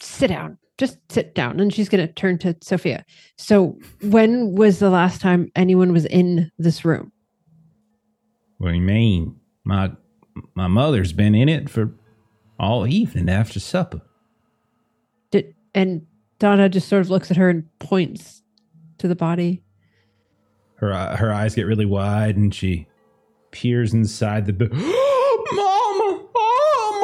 [0.00, 0.58] sit down.
[0.78, 1.60] Just sit down.
[1.60, 3.04] And she's going to turn to Sophia.
[3.38, 7.11] So, when was the last time anyone was in this room?
[8.62, 9.40] What do you mean?
[9.64, 9.90] My
[10.54, 11.92] my mother's been in it for
[12.60, 14.02] all evening after supper.
[15.32, 16.06] Did and
[16.38, 18.44] Donna just sort of looks at her and points
[18.98, 19.64] to the body.
[20.76, 22.86] Her uh, her eyes get really wide, and she
[23.50, 24.72] peers inside the bed.
[24.72, 24.84] mama,
[26.32, 26.98] oh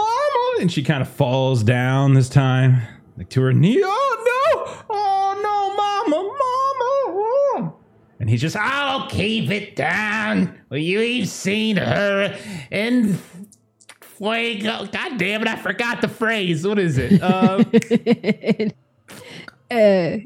[0.54, 0.62] mama!
[0.62, 2.82] And she kind of falls down this time,
[3.16, 3.82] like to her knee.
[3.84, 4.84] Oh no!
[4.90, 6.38] Oh no, mama, mama!
[8.28, 10.60] And he's just I'll keep it down.
[10.68, 12.36] Well, you've seen her
[12.70, 13.18] in
[14.02, 14.84] fuego.
[14.84, 16.66] God damn it, I forgot the phrase.
[16.66, 17.22] What is it?
[17.22, 17.60] Um,
[19.70, 20.18] uh,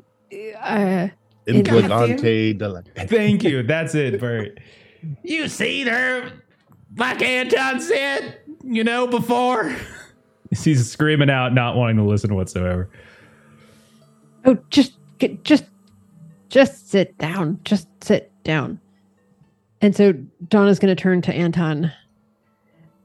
[0.60, 1.08] uh,
[1.46, 3.62] Inquigante de la thank you.
[3.62, 4.58] That's it, Bert.
[5.22, 6.32] You seen her,
[6.96, 9.76] like Anton said, you know, before?
[10.50, 12.90] He's screaming out, not wanting to listen whatsoever.
[14.44, 15.66] oh, just, get- just,
[16.52, 17.58] just sit down.
[17.64, 18.78] Just sit down.
[19.80, 20.12] And so
[20.48, 21.90] Donna's going to turn to Anton.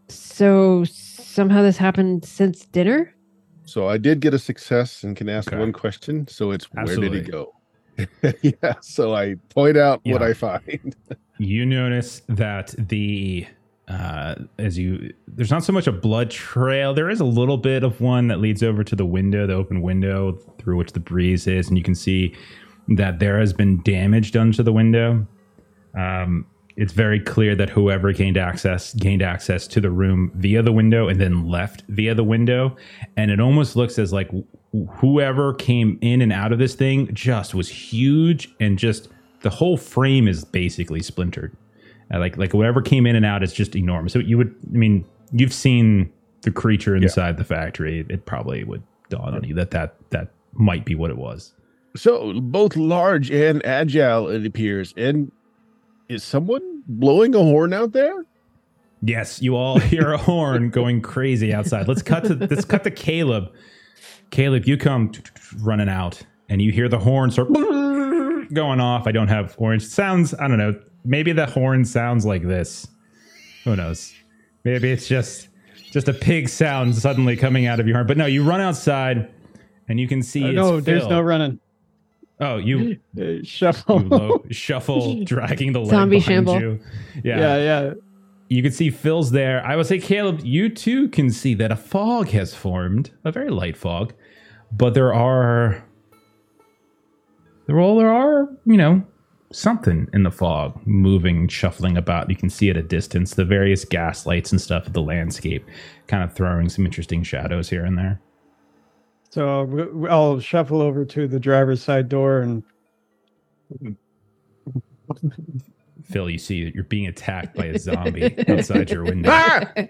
[0.10, 3.14] So somehow this happened since dinner.
[3.64, 5.58] So I did get a success and can ask Okay.
[5.58, 6.28] one question.
[6.28, 7.54] So it's where did he go?
[8.42, 8.74] yeah.
[8.82, 10.96] So I point out what I find.
[11.38, 13.48] you notice that the
[13.88, 17.84] uh as you there's not so much a blood trail there is a little bit
[17.86, 21.48] of one that leads over to the window the open window through which the breeze
[21.48, 22.36] is and you can see
[22.90, 25.26] that there has been damage done to the window.
[25.96, 26.46] Um
[26.78, 31.08] it's very clear that whoever gained access gained access to the room via the window
[31.08, 32.76] and then left via the window.
[33.18, 37.12] And it almost looks as like wh- whoever came in and out of this thing
[37.16, 39.10] just was huge and just
[39.42, 41.58] the whole frame is basically splintered.
[42.14, 44.14] Uh, like like whatever came in and out is just enormous.
[44.14, 48.06] So you would i mean you've seen the creature inside the factory.
[48.08, 51.54] It probably would dawn on you that that that might be what it was
[51.98, 54.94] So both large and agile, it appears.
[54.96, 55.32] And
[56.08, 58.24] is someone blowing a horn out there?
[59.02, 61.88] Yes, you all hear a horn going crazy outside.
[61.88, 63.52] Let's cut to let's cut to Caleb.
[64.30, 65.12] Caleb, you come
[65.60, 67.52] running out, and you hear the horn start
[68.54, 69.08] going off.
[69.08, 70.34] I don't have orange sounds.
[70.34, 70.80] I don't know.
[71.06, 72.88] Maybe the horn sounds like this.
[73.64, 74.14] Who knows?
[74.64, 75.50] Maybe it's just
[75.92, 78.08] just a pig sound suddenly coming out of your horn.
[78.08, 79.32] But no, you run outside,
[79.88, 80.44] and you can see.
[80.44, 81.60] Uh, it's no, there's no running.
[82.40, 84.02] Oh, you Uh, shuffle.
[84.04, 86.60] you low, shuffle, dragging the leg Zombie behind shamble.
[86.62, 86.80] you.
[87.24, 87.94] yeah, yeah.
[88.50, 89.66] You can see Phil's there.
[89.66, 93.50] I would say, Caleb, you too can see that a fog has formed, a very
[93.50, 94.14] light fog,
[94.72, 95.84] but there are,
[97.66, 99.04] there all there are, you know,
[99.52, 102.30] something in the fog, moving, shuffling about.
[102.30, 105.66] You can see at a distance the various gas lights and stuff of the landscape,
[106.08, 108.22] kind of throwing some interesting shadows here and there.
[109.30, 112.64] So I'll shuffle over to the driver's side door and
[116.04, 119.30] Phil, you see that you're being attacked by a zombie outside your window.
[119.32, 119.70] Ah!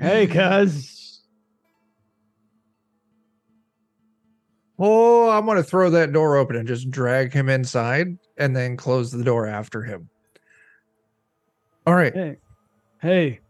[0.00, 1.20] hey, cuz.
[4.78, 8.76] Oh, I'm going to throw that door open and just drag him inside and then
[8.76, 10.08] close the door after him.
[11.86, 12.12] All right.
[12.12, 12.36] Hey,
[13.00, 13.40] hey,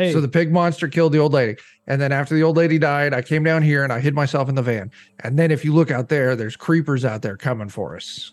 [0.00, 0.12] hey.
[0.12, 1.56] So the pig monster killed the old lady.
[1.86, 4.48] And then after the old lady died, I came down here and I hid myself
[4.48, 4.90] in the van.
[5.24, 8.32] And then if you look out there, there's creepers out there coming for us.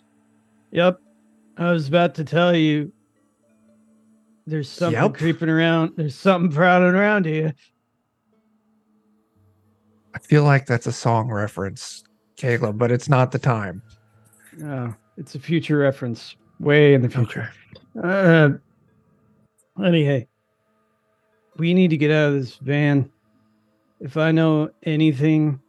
[0.72, 1.00] Yep.
[1.58, 2.92] I was about to tell you
[4.46, 5.16] there's something Yep.
[5.16, 5.94] creeping around.
[5.98, 7.54] There's something prowling around here.
[10.14, 12.04] I feel like that's a song reference,
[12.38, 13.82] Caleb, but it's not the time.
[14.64, 16.36] Oh, it's a future reference.
[16.60, 17.52] Way in the future.
[18.04, 18.50] Uh,
[19.84, 20.28] anyway,
[21.58, 23.10] we need to get out of this van.
[24.00, 25.60] If I know anything,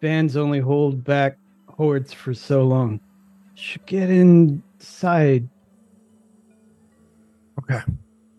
[0.00, 3.00] vans only hold back hordes for so long.
[3.54, 5.48] Should get inside.
[7.58, 7.80] Okay.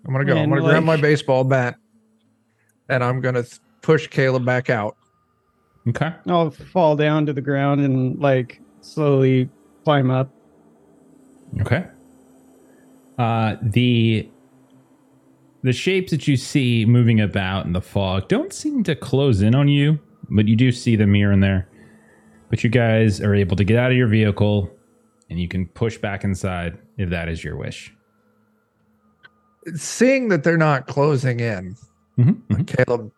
[0.06, 0.38] I'm going to go.
[0.38, 1.78] I'm And, going to grab my baseball bat
[2.90, 4.98] and I'm going to th- push Caleb back out.
[5.88, 6.14] Okay.
[6.28, 9.50] I'll fall down to the ground and like slowly
[9.84, 10.30] climb up.
[11.62, 11.86] Okay.
[13.18, 14.30] Uh, the
[15.64, 19.56] the shapes that you see moving about in the fog don't seem to close in
[19.56, 20.00] on you,
[20.30, 21.68] but you do see them here and there.
[22.50, 24.70] But you guys are able to get out of your vehicle,
[25.30, 27.94] and you can push back inside if that is your wish.
[29.76, 31.76] Seeing that they're not closing in,
[32.18, 32.64] Mm-hmm.
[32.66, 33.12] Caleb,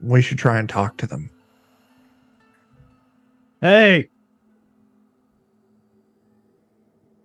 [0.00, 1.28] we should try and talk to them.
[3.60, 4.08] Hey,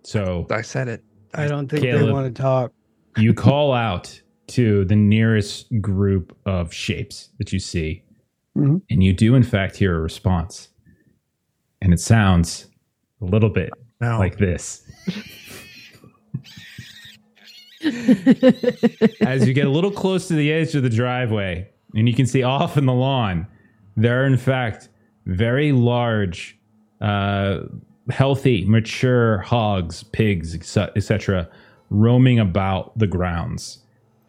[0.02, 1.04] So I said it.
[1.34, 2.72] I don't think they want to talk.
[3.16, 8.02] you call out to the nearest group of shapes that you see,
[8.56, 8.82] Mhm.
[8.90, 10.68] and you do, in fact, hear a response.
[11.82, 12.68] And it sounds
[13.20, 14.18] a little bit No.
[14.18, 14.82] like this.
[19.22, 22.26] As you get a little close to the edge of the driveway, and you can
[22.26, 23.46] see off in the lawn,
[23.96, 24.88] there are, in fact,
[25.26, 26.58] very large,
[27.00, 27.60] uh,
[28.10, 31.48] healthy, mature hogs, pigs, etc.,
[31.90, 33.78] roaming about the grounds.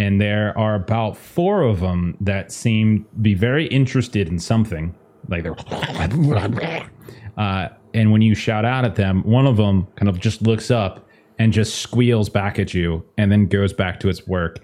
[0.02, 4.96] And there are about four of them that seem to be very interested in something.
[5.28, 6.90] Like they're.
[7.38, 10.70] Uh, and when you shout out at them, one of them kind of just looks
[10.70, 11.08] up
[11.40, 14.60] and just squeals back at you and then goes back to its work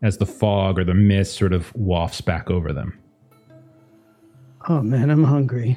[0.00, 2.96] as the fog or the mist sort of wafts back over them.
[4.68, 5.76] Oh man, I'm hungry.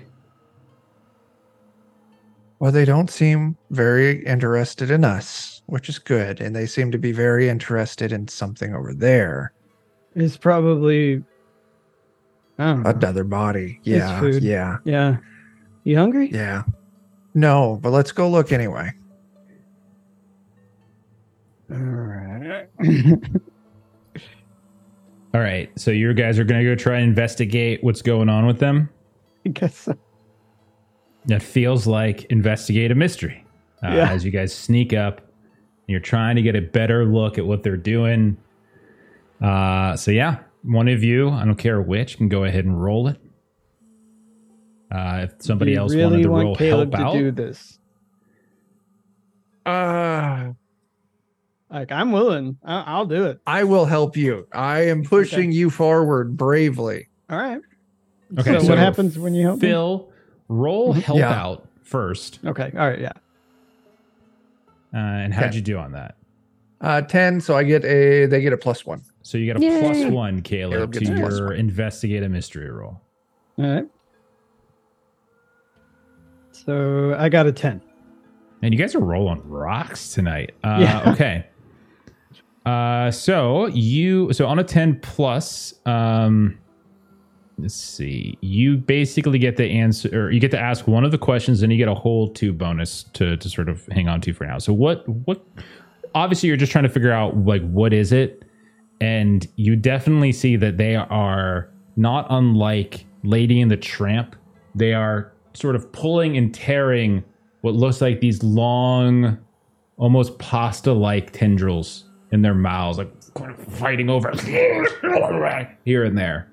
[2.59, 6.41] Well, they don't seem very interested in us, which is good.
[6.41, 9.53] And they seem to be very interested in something over there.
[10.15, 11.23] It's probably.
[12.60, 12.89] I don't know.
[12.89, 13.77] Another body.
[13.82, 14.19] It's Yeah.
[14.19, 14.41] food.
[14.43, 14.77] Yeah.
[14.84, 15.17] Yeah.
[15.84, 16.30] You hungry?
[16.32, 16.63] Yeah.
[17.36, 18.91] No, but let's go look anyway.
[21.71, 22.67] All right.
[25.34, 28.47] All right, so you guys are going to go try and investigate what's going on
[28.47, 28.89] with them.
[29.45, 29.95] I guess so.
[31.25, 33.45] That feels like investigate a mystery.
[33.84, 34.10] Uh, Yeah.
[34.10, 35.21] As you guys sneak up,
[35.88, 38.38] you're trying to get a better look at what they're doing.
[39.41, 43.08] Uh, so yeah, one of you, I don't care which, can go ahead and roll
[43.08, 43.17] it.
[44.91, 47.32] Uh, if somebody You else really wanted to want roll Caleb help to out, do
[47.32, 47.80] this.
[49.65, 50.52] Uh,
[51.69, 52.58] Like I'm willing.
[52.63, 53.39] I- I'll do it.
[53.45, 54.47] I will help you.
[54.54, 57.10] I am pushing you forward bravely.
[57.30, 57.60] All right.
[58.39, 59.67] Okay, so, so what happens when you help me?
[59.69, 60.10] Phil,
[60.47, 61.32] roll help Yeah.
[61.34, 62.39] out first.
[62.45, 62.71] Okay.
[62.78, 63.00] All right.
[63.00, 63.12] Yeah.
[64.93, 65.56] Uh, and how'd Okay.
[65.58, 66.15] you do on that?
[66.80, 69.02] Uh, 10, so I get a, they get a plus one.
[69.23, 70.10] So you got a Yay.
[70.12, 71.56] one, Caleb, Caleb to gets a plus your one.
[71.58, 73.02] investigate a mystery roll.
[73.58, 73.86] All right.
[76.52, 77.82] So I got a ten.
[78.62, 80.56] And you guys are rolling rocks tonight.
[80.63, 81.10] Uh, Yeah.
[81.13, 81.45] Okay.
[82.65, 86.58] Uh, so you so on a ten plus, um,
[87.57, 88.37] let's see.
[88.41, 91.71] You basically get the answer, or you get to ask one of the questions, and
[91.71, 94.57] you get a whole two bonus to to sort of hang on to for now.
[94.59, 95.43] So what what?
[96.15, 98.43] Obviously, you're just trying to figure out like what is it,
[99.01, 104.35] and you definitely see that they are not unlike Lady and the Tramp.
[104.75, 107.23] They are sort of pulling and tearing
[107.61, 109.37] what looks like these long,
[109.97, 113.11] almost pasta like tendrils in their mouths, like
[113.71, 114.31] fighting over
[115.85, 116.51] here and there.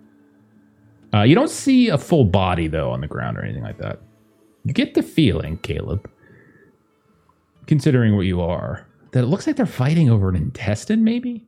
[1.15, 4.01] Uh, you don't see a full body, though, on the ground or anything like that.
[4.65, 6.11] You get the feeling, Caleb,
[7.67, 11.47] considering what you are, that it looks like they're fighting over an intestine, maybe?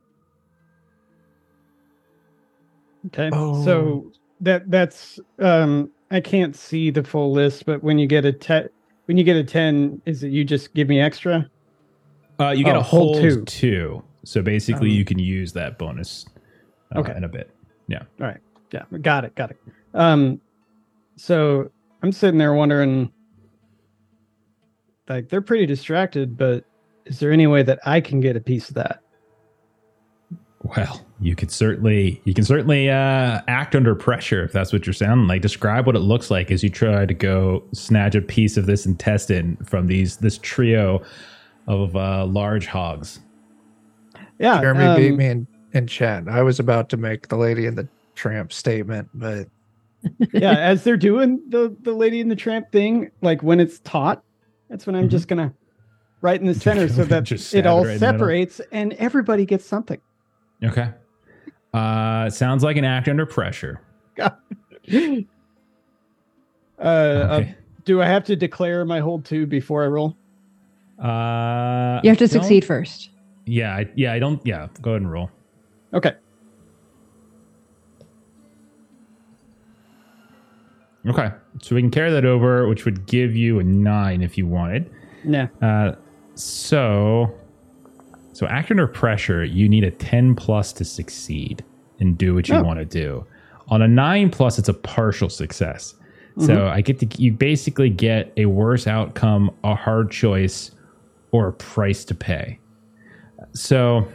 [3.07, 3.29] Okay.
[3.33, 3.63] Oh.
[3.63, 8.31] So that that's um I can't see the full list, but when you get a
[8.33, 8.69] ten
[9.05, 11.49] when you get a ten, is it you just give me extra?
[12.39, 13.43] Uh, you get Oh, a whole two.
[13.45, 14.03] two.
[14.23, 16.25] So basically, Um, you can use that bonus
[16.95, 17.15] uh, Okay.
[17.15, 17.49] in a bit.
[17.87, 18.03] Yeah.
[18.19, 18.39] All right.
[18.71, 19.59] Yeah, got it, got it.
[19.93, 20.41] Um
[21.15, 21.71] so
[22.03, 23.11] I'm sitting there wondering
[25.09, 26.65] like they're pretty distracted, but
[27.05, 29.01] is there any way that I can get a piece of that?
[30.63, 34.93] Well, you could certainly you can certainly uh, act under pressure if that's what you're
[34.93, 35.41] sounding like.
[35.41, 38.85] Describe what it looks like as you try to go snatch a piece of this
[38.85, 41.01] intestine from these this trio
[41.67, 43.19] of uh, large hogs.
[44.39, 44.59] Yeah.
[44.59, 46.27] Jeremy beat um, me in, in chat.
[46.27, 49.47] I was about to make the lady in the tramp statement, but
[50.33, 54.21] yeah, as they're doing the the lady in the tramp thing, like when it's taught,
[54.69, 55.11] that's when I'm Mhm.
[55.11, 55.53] just gonna
[56.21, 58.17] right in the center so that Just it stab all it right in the middle.
[58.19, 59.99] separates and everybody gets something.
[60.63, 60.89] Okay.
[61.73, 63.79] Uh, sounds like an act under pressure.
[64.19, 64.31] uh,
[66.79, 67.55] uh, Okay.
[67.85, 70.17] do I have to declare my hold two before I roll?
[70.99, 73.11] Uh, You have to succeed first.
[73.45, 74.11] Yeah, I, yeah.
[74.13, 74.43] I don't.
[74.45, 75.29] Yeah, go ahead and roll.
[75.93, 76.13] Okay.
[81.07, 81.29] Okay,
[81.61, 84.91] so we can carry that over, which would give you a nine if you wanted.
[85.23, 85.47] Yeah.
[85.61, 85.93] Uh,
[86.35, 87.33] so,
[88.33, 91.63] so act under pressure, you need a ten plus to succeed
[91.99, 92.63] and do what you Oh.
[92.63, 93.25] want to do.
[93.69, 95.95] On a nine plus, it's a partial success.
[96.39, 100.69] So I get to you basically get a worse outcome, a hard choice,
[101.31, 102.59] or a price to pay.
[103.53, 104.07] So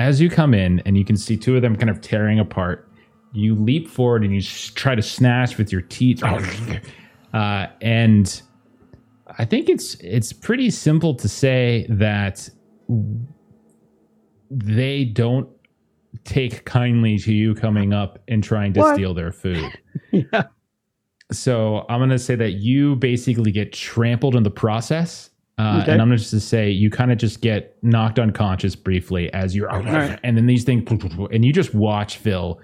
[0.00, 2.88] as you come in and you can see two of them kind of tearing apart,
[3.32, 6.22] you leap forward and you try to snatch with your teeth,
[7.34, 8.42] uh, and
[9.38, 12.48] I think it's it's pretty simple to say that
[14.50, 15.48] they don't
[16.24, 18.94] take kindly to you coming up and trying to What?
[18.94, 19.70] steal their food.
[20.12, 20.44] yeah.
[21.30, 25.92] So I'm gonna say that you basically get trampled in the process, uh, Okay.
[25.92, 29.54] and I'm gonna just to say you kind of just get knocked unconscious briefly as
[29.54, 30.18] you're, right.
[30.24, 30.82] and then these things,
[31.32, 32.60] and you just watch Phil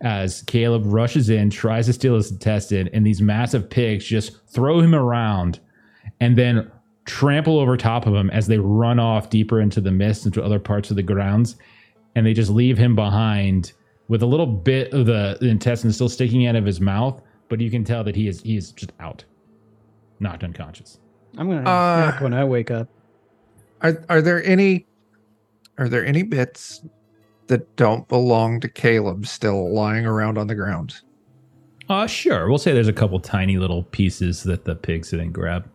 [0.00, 4.80] as Caleb rushes in, tries to steal his intestine, and these massive pigs just throw
[4.80, 5.60] him around,
[6.20, 6.70] and then
[7.04, 10.58] trample over top of him as they run off deeper into the mist into other
[10.58, 11.56] parts of the grounds,
[12.14, 13.72] and they just leave him behind
[14.08, 17.60] with a little bit of the, the intestine still sticking out of his mouth, but
[17.60, 19.24] you can tell that he is he is just out,
[20.18, 20.98] knocked unconscious.
[21.38, 22.88] I'm gonna Uh, when I wake up.
[23.82, 24.86] Are are there any
[25.78, 26.82] are there any bits
[27.50, 31.00] that don't belong to Caleb still lying around on the ground?
[31.88, 32.48] Uh sure.
[32.48, 35.68] We'll say there's a couple tiny little pieces that the pigs didn't grab.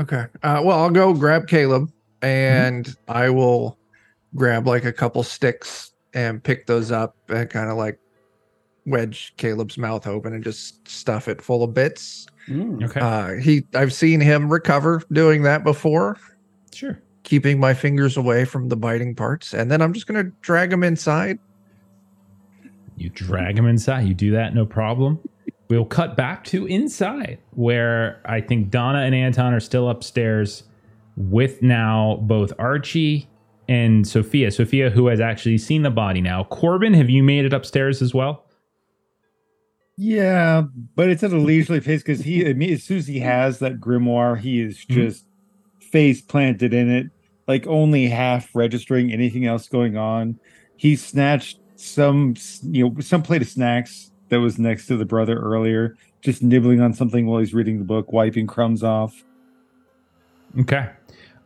[0.00, 0.24] Okay.
[0.42, 1.92] Uh, well, I'll go grab Caleb
[2.22, 3.78] and I will
[4.34, 7.98] grab like a couple sticks and pick those up and kind of like
[8.86, 12.26] wedge Caleb's mouth open and just stuff it full of bits.
[12.48, 12.84] Mm.
[12.84, 13.00] Okay.
[13.00, 16.18] Uh, he, I've seen him recover doing that before,
[16.74, 17.00] sure.
[17.24, 20.84] Keeping my fingers away from the biting parts, and then I'm just gonna drag them
[20.84, 21.38] inside.
[22.96, 24.02] You drag them inside.
[24.06, 25.18] You do that, no problem.
[25.68, 30.64] We'll cut back to inside, where I think Donna and Anton are still upstairs
[31.16, 33.28] with now both Archie
[33.68, 34.50] and Sophia.
[34.50, 36.44] Sophia, who has actually seen the body now.
[36.44, 38.44] Corbin, have you made it upstairs as well?
[39.96, 40.64] Yeah,
[40.96, 43.60] but it's at a leisurely pace because he, I mean, as soon as he has
[43.60, 44.94] that grimoire, he is Mhm.
[44.94, 45.24] just
[45.80, 47.10] face planted in it,
[47.46, 50.38] like only half registering anything else going on.
[50.76, 55.38] He snatched some, you know, some plate of snacks that was next to the brother
[55.38, 59.24] earlier, just nibbling on something while he's reading the book, wiping crumbs off.
[60.60, 60.88] Okay.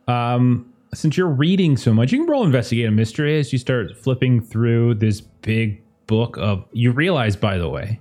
[0.07, 3.95] Um, since you're reading so much, you can roll investigate a mystery as you start
[3.97, 6.65] flipping through this big book of.
[6.71, 7.99] You realize, by the way,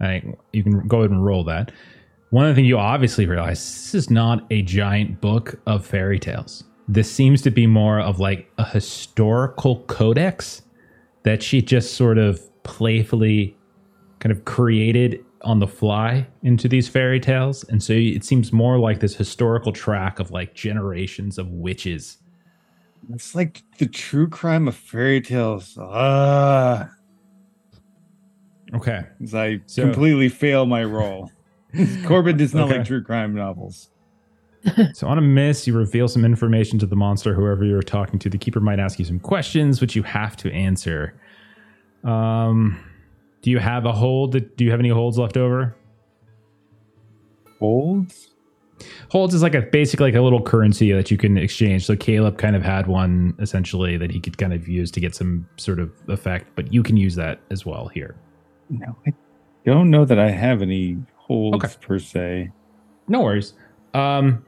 [0.00, 1.72] I think you can go ahead and roll that.
[2.30, 6.18] One of the things you obviously realize this is not a giant book of fairy
[6.18, 6.64] tales.
[6.88, 10.62] This seems to be more of like a historical codex
[11.24, 13.56] that she just sort of playfully
[14.20, 17.62] kind of created on the fly into these fairy tales.
[17.64, 22.18] And so it seems more like this historical track of like generations of witches.
[23.12, 25.76] It's like the true crime of fairy tales.
[25.80, 26.90] Ah,
[28.74, 29.02] Okay.
[29.34, 31.30] I So- completely fail my roll.
[32.04, 32.78] Corbin does not Okay.
[32.78, 33.90] like true crime novels.
[34.94, 38.30] So on a miss, you reveal some information to the monster, whoever you're talking to.
[38.30, 41.14] The keeper might ask you some questions, which you have to answer.
[42.04, 42.78] Um,
[43.42, 44.32] do you have a hold?
[44.32, 45.76] Do you have any holds left over?
[47.58, 48.34] Holds?
[49.10, 51.84] Holds is like a basic like a little currency that you can exchange.
[51.84, 55.14] So Caleb kind of had one essentially that he could kind of use to get
[55.14, 58.14] some sort of effect, but you can use that as well here.
[58.70, 59.12] No, I
[59.66, 61.74] don't know that I have any holds Okay.
[61.80, 62.50] per se.
[63.08, 63.54] No worries.
[63.94, 64.44] Um,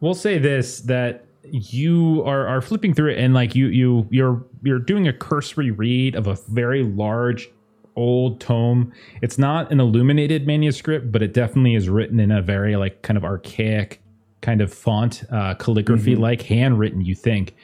[0.00, 4.44] we'll say this that you are are flipping through it and like you you you're
[4.62, 7.50] you're doing a cursory read of a very large
[7.96, 8.92] old tome.
[9.22, 13.16] It's not an illuminated manuscript, but it definitely is written in a very like kind
[13.16, 14.00] of archaic
[14.40, 17.02] kind of font, uh, calligraphy like handwritten.
[17.02, 17.54] You think,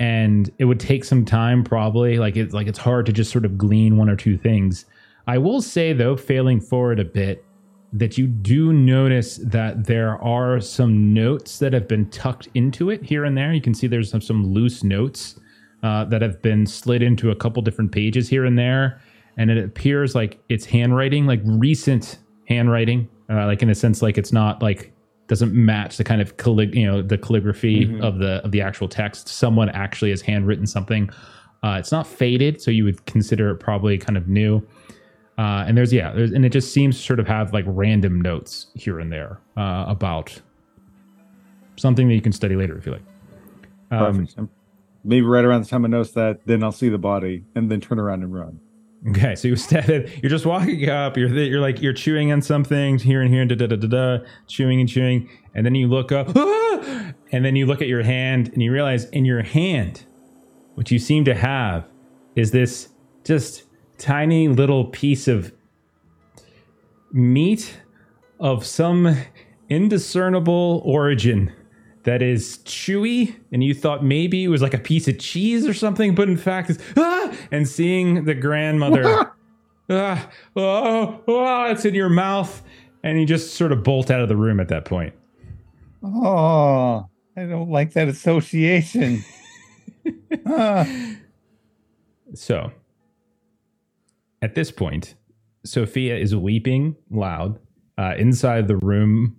[0.00, 2.18] and it would take some time probably.
[2.18, 4.84] Like it's like it's hard to just sort of glean one or two things.
[5.26, 7.44] I will say though, failing forward a bit,
[7.92, 13.02] that you do notice that there are some notes that have been tucked into it
[13.02, 13.52] here and there.
[13.52, 15.38] You can see there's some, some loose notes
[15.82, 19.00] uh, that have been slid into a couple different pages here and there.
[19.38, 24.18] And it appears like it's handwriting, like recent handwriting, uh, like in a sense, like
[24.18, 24.92] it's not like
[25.28, 28.02] doesn't match the kind of callig- you know the calligraphy Mhm.
[28.02, 29.28] of the of the actual text.
[29.28, 31.08] Someone actually has handwritten something.
[31.62, 34.62] Uh, it's not faded, so you would consider it probably kind of new.
[35.38, 38.20] Uh, and there's yeah, there's, and it just seems to sort of have like random
[38.20, 40.40] notes here and there uh, about
[41.76, 43.02] something that you can study later if you like.
[43.92, 44.50] Um, Perfect.
[45.04, 47.80] Maybe right around the time I notice that, then I'll see the body and then
[47.80, 48.58] turn around and run.
[49.10, 49.56] okay, so you
[50.22, 53.48] you're just walking up, you're you're like you're chewing on something here and here, and
[53.48, 57.44] da da da da da, chewing and chewing, and then you look up, "Ah!" and
[57.44, 60.04] then you look at your hand and you realize in your hand,
[60.74, 61.86] what you seem to have
[62.34, 62.88] is this
[63.22, 63.67] just
[63.98, 65.52] tiny little piece of
[67.12, 67.80] meat
[68.40, 69.16] of some
[69.68, 71.52] indiscernible origin
[72.04, 75.74] that is chewy and you thought maybe it was like a piece of cheese or
[75.74, 77.34] something but in fact it's ah!
[77.50, 79.04] and seeing the grandmother
[79.90, 82.62] ah, oh, oh, it's in your mouth
[83.02, 85.12] and you just sort of bolt out of the room at that point
[86.02, 89.24] Oh, I don't like that association.
[90.46, 90.86] Ah.
[92.32, 92.72] So,
[94.42, 95.14] at this point,
[95.64, 97.58] Sophia is weeping loud.
[97.96, 99.36] Uh, inside the room,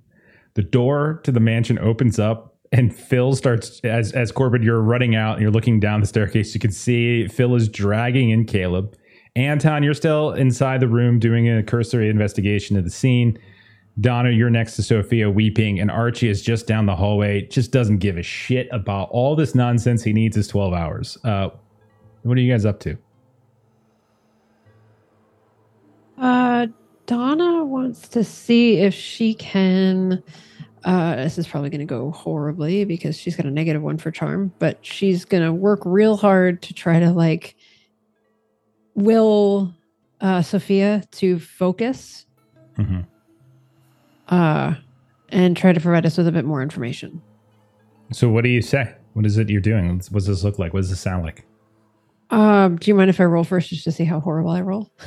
[0.55, 4.61] the door to the mansion opens up, and Phil starts as as Corbin.
[4.61, 6.53] You're running out, and you're looking down the staircase.
[6.53, 8.95] You can see Phil is dragging in Caleb.
[9.35, 13.37] Anton, you're still inside the room doing a cursory investigation of the scene.
[14.01, 17.97] Donna, you're next to Sophia weeping, and Archie is just down the hallway, just doesn't
[17.97, 20.03] give a shit about all this nonsense.
[20.03, 21.17] He needs his 12 hours.
[21.23, 21.49] Uh,
[22.23, 22.97] what are you guys up to?
[26.19, 26.67] Uh,
[27.05, 30.21] Donna wants to see if she can.
[30.83, 34.11] Uh, this is probably going to go horribly because she's got a negative one for
[34.11, 37.55] charm, but she's going to work real hard to try to like
[38.95, 39.73] will
[40.21, 42.25] uh, Sophia to focus
[42.77, 43.05] Mhm.
[44.29, 44.75] uh,
[45.29, 47.21] and try to provide us with a bit more information.
[48.11, 48.93] So, what do you say?
[49.13, 49.97] What is it you're doing?
[50.09, 50.73] What does this look like?
[50.73, 51.45] What does this sound like?
[52.29, 54.91] Um, do you mind if I roll first just to see how horrible I roll?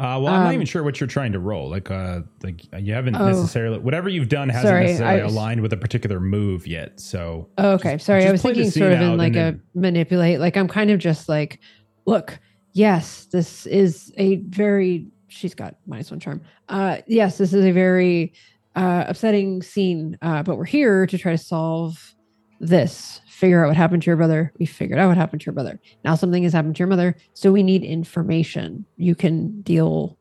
[0.00, 1.68] Uh, well, I'm not Um, even sure what you're trying to roll.
[1.68, 3.26] Like, uh, like you haven't Oh.
[3.26, 6.98] necessarily whatever you've done hasn't Sorry, necessarily was- aligned with a particular move yet.
[6.98, 7.92] So, Oh, okay.
[7.96, 10.40] Just- Sorry, I was thinking sort of in like a manipulate.
[10.40, 11.60] Like I'm kind of just like,
[12.06, 12.38] look,
[12.72, 15.06] yes, this is a very.
[15.28, 16.40] She's got minus one charm.
[16.70, 18.32] Uh, yes, this is a very
[18.76, 20.16] uh, upsetting scene.
[20.22, 22.14] Uh, but we're here to try to solve
[22.60, 23.20] this.
[23.26, 24.52] Figure out what happened to your brother.
[24.58, 25.80] We figured out what happened to your brother.
[26.04, 28.84] Now something has happened to your mother, so we need information.
[28.96, 30.18] You can deal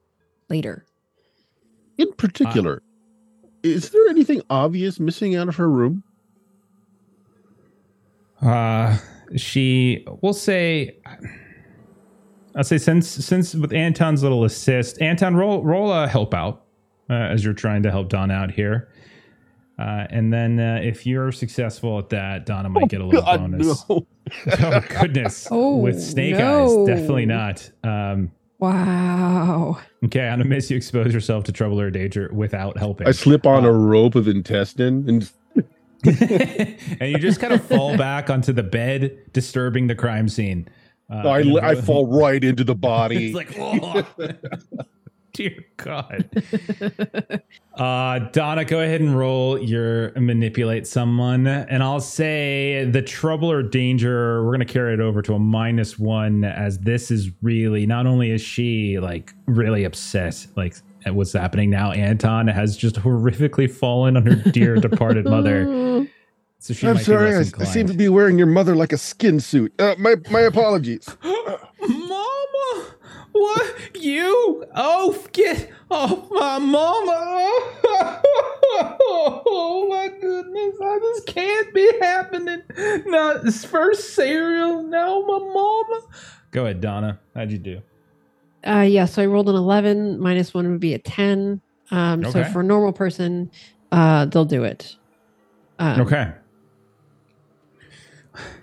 [0.49, 0.85] later.
[1.97, 2.81] In particular,
[3.61, 6.03] is there anything obvious missing out of her room?
[8.41, 8.97] uh,
[9.35, 10.97] she, we'll say,
[12.55, 16.65] I'll say since since with Anton's little assist, Anton roll roll a help out
[17.09, 18.89] uh, as you're trying to help Don out here.
[19.79, 23.39] Uh, and then uh, if you're successful at that, Donna might get a little God,
[23.39, 23.87] bonus.
[23.89, 24.05] no.
[24.61, 25.47] oh goodness!
[25.51, 26.81] Oh, with snake no.
[26.81, 27.71] eyes, definitely not.
[27.83, 29.79] Um, Wow.
[30.03, 33.45] okay, on a miss, you expose yourself to trouble or danger without helping, I slip
[33.47, 35.31] on Uh, a rope of intestine and
[36.05, 40.67] and you just kind of fall back onto the bed, disturbing the crime scene.
[41.11, 43.27] Uh, I, in a I really- fall right into the body.
[43.27, 44.03] It's like, oh,
[45.39, 46.29] dear God.
[47.75, 51.47] Uh, Donna, go ahead and roll your manipulate someone.
[51.47, 55.39] And I'll say the trouble or danger, we're going to carry it over to a
[55.39, 60.75] minus one, as this is really not only is she like really upset, like
[61.05, 66.05] at what's happening now, Anton has just horrifically fallen on her dear departed mother.
[66.61, 68.97] So she I'm sorry, be I, I seem to be wearing your mother like a
[68.97, 69.71] skin suit.
[69.79, 71.07] Uh, my my apologies.
[73.39, 74.65] What you?
[74.75, 78.21] Oh, get off my mama!
[79.11, 82.61] Oh my goodness, I, this can't be happening.
[83.07, 86.01] Not this first Cyril, now my mama.
[86.51, 87.19] Go ahead, Donna.
[87.35, 87.81] How'd you do?
[88.65, 90.19] Uh, yeah, so I rolled an 11.
[90.19, 91.61] Minus one would be a 10.
[91.91, 93.49] Um, So for a normal person,
[93.91, 94.95] uh, they'll do it.
[95.79, 96.31] Um, Okay.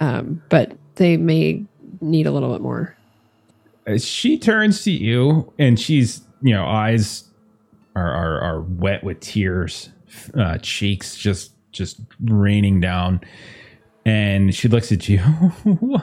[0.01, 1.65] Um, but they may
[2.01, 2.96] need a little bit more.
[3.87, 7.25] As she turns to you, and she's you know eyes
[7.95, 9.91] are are, are wet with tears,
[10.35, 13.21] uh, cheeks just just raining down,
[14.05, 15.19] and she looks at you.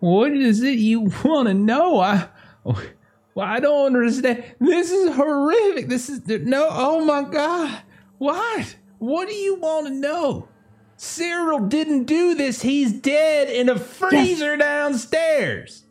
[0.00, 2.00] what is it you want to know?
[2.00, 2.28] I
[2.64, 4.42] well, I don't understand.
[4.58, 5.88] This is horrific.
[5.88, 6.66] This is no.
[6.70, 7.82] Oh my god!
[8.18, 8.76] What?
[8.98, 10.48] What do you want to know?
[10.96, 12.62] Cyril didn't do this.
[12.62, 15.84] He's dead in a freezer downstairs.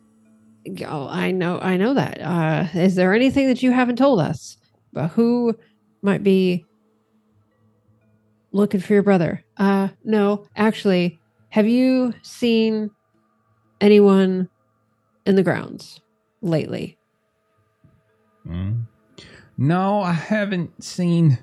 [0.86, 2.20] Oh, I know, I know that.
[2.20, 4.56] Uh, is there anything that you haven't told us
[4.92, 5.54] But who
[6.02, 6.64] might be
[8.52, 9.44] looking for your brother?
[9.56, 11.18] Uh, no, actually,
[11.50, 12.90] have you seen
[13.80, 14.48] anyone
[15.26, 16.00] in the grounds
[16.40, 16.98] lately?
[18.46, 18.86] Mm.
[19.56, 21.38] No, I haven't seen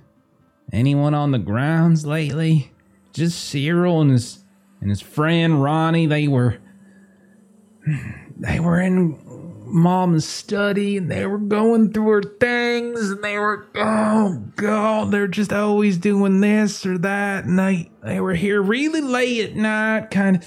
[0.71, 2.71] anyone on the grounds lately.
[3.13, 4.43] Just Cyril and his
[4.81, 6.05] and his friend Ronnie.
[6.05, 6.57] They were
[8.37, 9.19] they were in
[9.67, 15.27] mom's study and they were going through her things and they were oh god they're
[15.27, 20.11] just always doing this or that and they they were here really late at night
[20.11, 20.45] kind of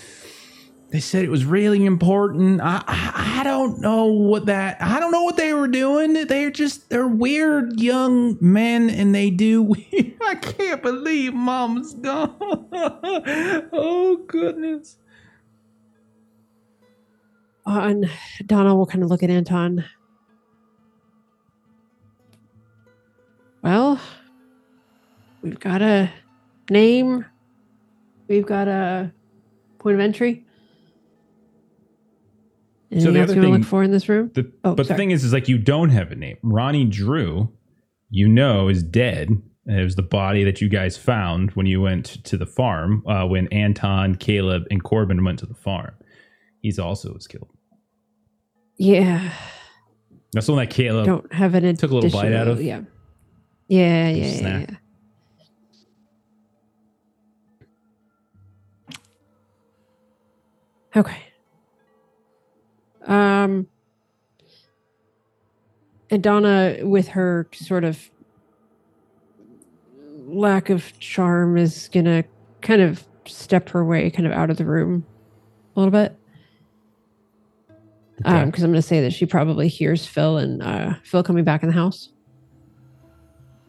[0.91, 2.63] they said it was really important.
[2.63, 6.15] I, I I don't know what that I don't know what they were doing.
[6.15, 9.75] They're just they're weird young men and they do
[10.23, 12.37] I can't believe mom's gone.
[13.73, 14.97] oh goodness.
[17.71, 18.11] And
[18.47, 19.85] Donna will kind of look at Anton.
[23.63, 24.01] Well,
[25.43, 26.11] we've got a
[26.71, 27.27] name.
[28.29, 29.13] We've got a
[29.79, 30.45] point of entry.
[32.91, 34.31] Anything the else other to thing- look for in this room?
[34.35, 36.39] The, Oh, but the thing is, is like you don't have a name.
[36.43, 37.53] Ronnie Drew,
[38.09, 39.29] you know, is dead.
[39.67, 43.03] It was the body that you guys found when you went to the farm.
[43.07, 45.93] Uh, when Anton, Caleb, and Corbin went to the farm,
[46.63, 47.51] he's also was killed.
[48.79, 49.33] Yeah,
[50.33, 51.05] That's the one that Caleb.
[51.07, 52.63] don't have an took a little bite out of?
[52.63, 52.83] Yeah,
[53.67, 54.67] yeah, yeah, yeah, yeah.
[60.97, 61.23] Okay.
[63.05, 63.67] Um,
[66.11, 68.11] and Donna, with her sort of
[70.27, 72.23] lack of charm, is gonna
[72.61, 75.05] kind of step her way, kind of out of the room
[75.75, 76.17] a little bit.
[78.21, 78.41] Okay.
[78.41, 81.63] Um, because I'm gonna say that she probably hears Phil and uh, Phil coming back
[81.63, 82.11] in the house.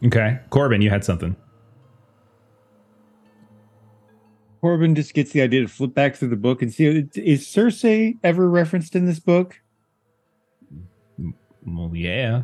[0.06, 1.36] Okay, Corbin, you had something.
[4.62, 7.86] Corbin just gets the idea to flip back through the book and see is Circe
[8.24, 9.60] ever referenced in this book?
[11.66, 12.44] Well, yeah,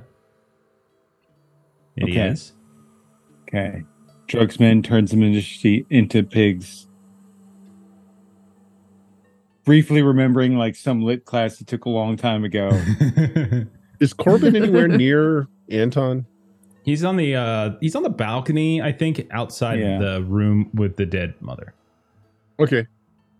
[1.97, 2.27] it Okay.
[2.27, 2.53] is.
[3.43, 3.83] Okay.
[4.27, 6.87] Drugsman turns them into into pigs.
[9.65, 12.69] Briefly remembering like some lit class he took a long time ago.
[13.99, 16.25] Is Corbin anywhere near Anton?
[16.83, 19.97] he's on the uh he's on the balcony, I think, outside Yeah.
[19.97, 21.73] the room with the dead mother.
[22.59, 22.85] Okay.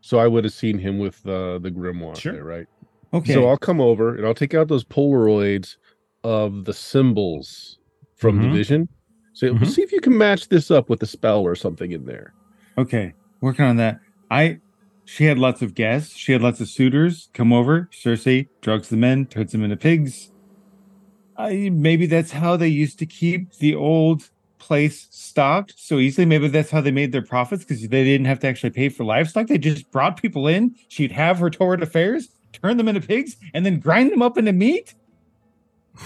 [0.01, 2.34] So I would have seen him with uh, the grimoire Sure.
[2.34, 2.65] there, right?
[3.13, 3.34] Okay.
[3.34, 5.78] So I'll come over and I'll take out those Polaroids
[6.23, 7.78] of the symbols
[8.15, 8.41] from Mhm.
[8.43, 8.89] the vision.
[9.34, 9.67] So Mhm.
[9.67, 12.34] see if you can match this up with a spell or something in there.
[12.80, 13.99] Okay, working on that.
[14.32, 14.59] I
[15.06, 16.16] she had lots of guests.
[16.16, 17.89] She had lots of suitors come over.
[17.91, 18.28] Circe
[18.62, 20.32] drugs the men, turns them into pigs.
[21.38, 26.26] I maybe that's how they used to keep the old place stocked so easily.
[26.26, 29.03] Maybe that's how they made their profits because they didn't have to actually pay for
[29.03, 29.47] livestock.
[29.47, 30.76] They just brought people in.
[30.88, 34.53] She'd have her torrid affairs, turn them into pigs, and then grind them up into
[34.53, 34.95] meat.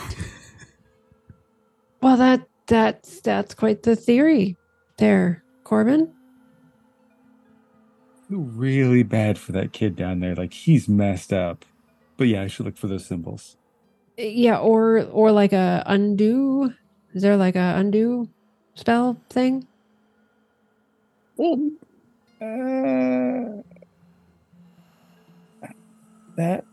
[2.02, 4.58] Well, that that's that's quite the theory,
[4.98, 6.14] there, Corbin.
[8.30, 10.36] Feel really bad for that kid down there.
[10.36, 11.66] Like he's messed up.
[12.16, 13.58] But yeah, I should look for those symbols.
[14.18, 16.74] Yeah, or or like a undo.
[17.14, 18.30] Is there like a undo
[18.76, 19.66] spell thing?
[21.38, 21.72] Well,
[22.42, 23.64] uh,
[26.36, 26.66] that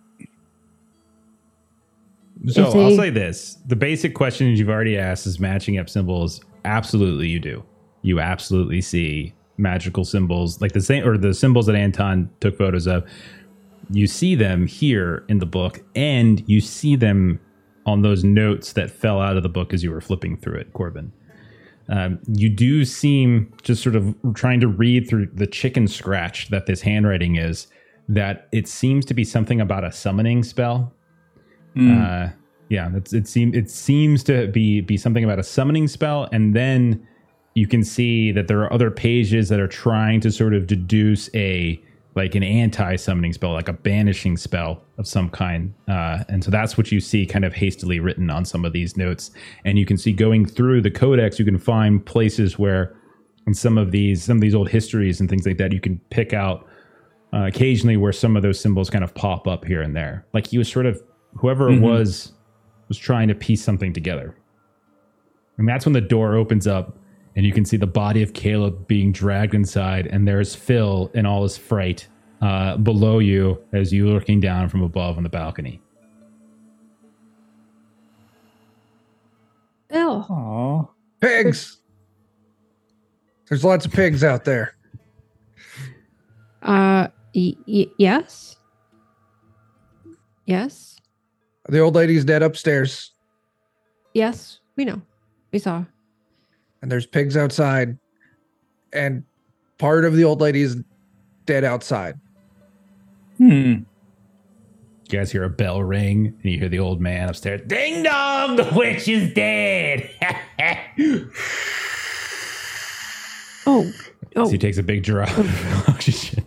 [2.49, 6.41] So If I'll say this: the basic questions you've already asked is matching up symbols.
[6.65, 7.65] Absolutely, you do.
[8.03, 12.87] You absolutely see magical symbols like the same or the symbols that Anton took photos
[12.87, 13.05] of.
[13.91, 17.41] You see them here in the book, and you see them
[17.87, 20.73] on those notes that fell out of the book as you were flipping through it,
[20.73, 21.13] Corbin.
[21.89, 26.67] Um, you do seem just sort of trying to read through the chicken scratch that
[26.67, 27.69] this handwriting is.
[28.09, 30.93] That it seems to be something about a summoning spell
[31.77, 32.31] uh,
[32.69, 36.55] yeah, it's, it seems it seems to be be something about a summoning spell, and
[36.55, 37.07] then
[37.57, 41.31] you can see that there are other pages that are trying to sort of deduce
[41.35, 41.81] a
[42.15, 45.75] like an anti-summoning spell, like a banishing spell of some kind.
[45.89, 48.97] Uh, and so that's what you see kind of hastily written on some of these
[48.97, 49.31] notes.
[49.67, 52.95] And you can see going through the codex, you can find places where
[53.47, 55.99] in some of these some of these old histories and things like that, you can
[56.11, 56.67] pick out
[57.33, 60.27] uh, occasionally where some of those symbols kind of pop up here and there.
[60.35, 61.03] Like he was sort of
[61.37, 61.81] whoever it Mhm.
[61.83, 62.33] was
[62.89, 64.35] was trying to piece something together.
[65.59, 66.99] And that's when the door opens up
[67.37, 71.27] and you can see the body of Caleb being dragged inside, and there's Phil in
[71.27, 72.09] all his fright
[72.43, 75.81] uh, below you as you looking down from above on the balcony.
[79.91, 80.27] Phil.
[80.29, 80.85] Aw.
[81.21, 81.79] Pigs.
[83.49, 84.75] There's lots of pigs out there.
[86.63, 88.57] Uh, y- y- yes.
[90.47, 90.99] Yes.
[91.69, 93.13] The old lady's dead upstairs,
[94.15, 94.61] Yes.
[94.77, 95.01] We know.
[95.53, 95.85] We saw.
[96.83, 97.99] And there's pigs outside,
[98.93, 99.25] and
[99.79, 100.77] part of the old lady is
[101.45, 102.19] dead outside.
[103.39, 103.75] Hmm.
[105.05, 107.61] You guys hear a bell ring, and you hear the old man upstairs.
[107.67, 110.11] Ding dong, the witch is dead.
[113.69, 113.91] Oh.
[114.37, 116.47] Oh So he takes a big drop of oxygen.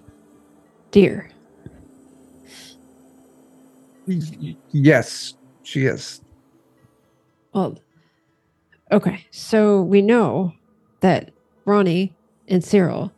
[0.92, 1.30] dear.
[4.72, 6.22] Yes, she is.
[7.54, 7.78] Well.
[8.92, 9.26] Okay.
[9.32, 10.54] So we know
[11.02, 11.32] that
[11.66, 12.16] Ronnie
[12.48, 13.12] and Cyril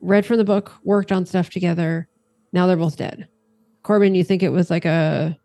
[0.00, 2.08] read from the book, worked on stuff together.
[2.52, 3.28] Now they're both dead.
[3.82, 5.38] Corbin, you think it was like a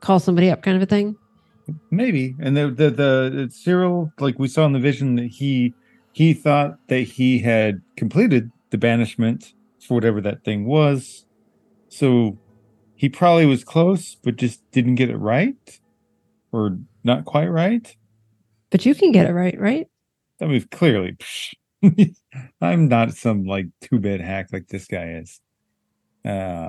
[0.00, 1.16] call somebody up kind of a thing?
[1.90, 2.34] Maybe.
[2.40, 5.74] And the the the Cyril, like we saw in the vision, that he
[6.12, 11.24] he thought that he had completed the banishment for whatever that thing was.
[11.88, 12.38] So
[12.96, 15.80] he probably was close, but just didn't get it right
[16.52, 17.96] or not quite right.
[18.70, 19.88] But you can get it right, right?
[20.40, 21.16] I mean, clearly,
[22.60, 25.40] I'm not some like two bit hack like this guy is.
[26.24, 26.68] Uh,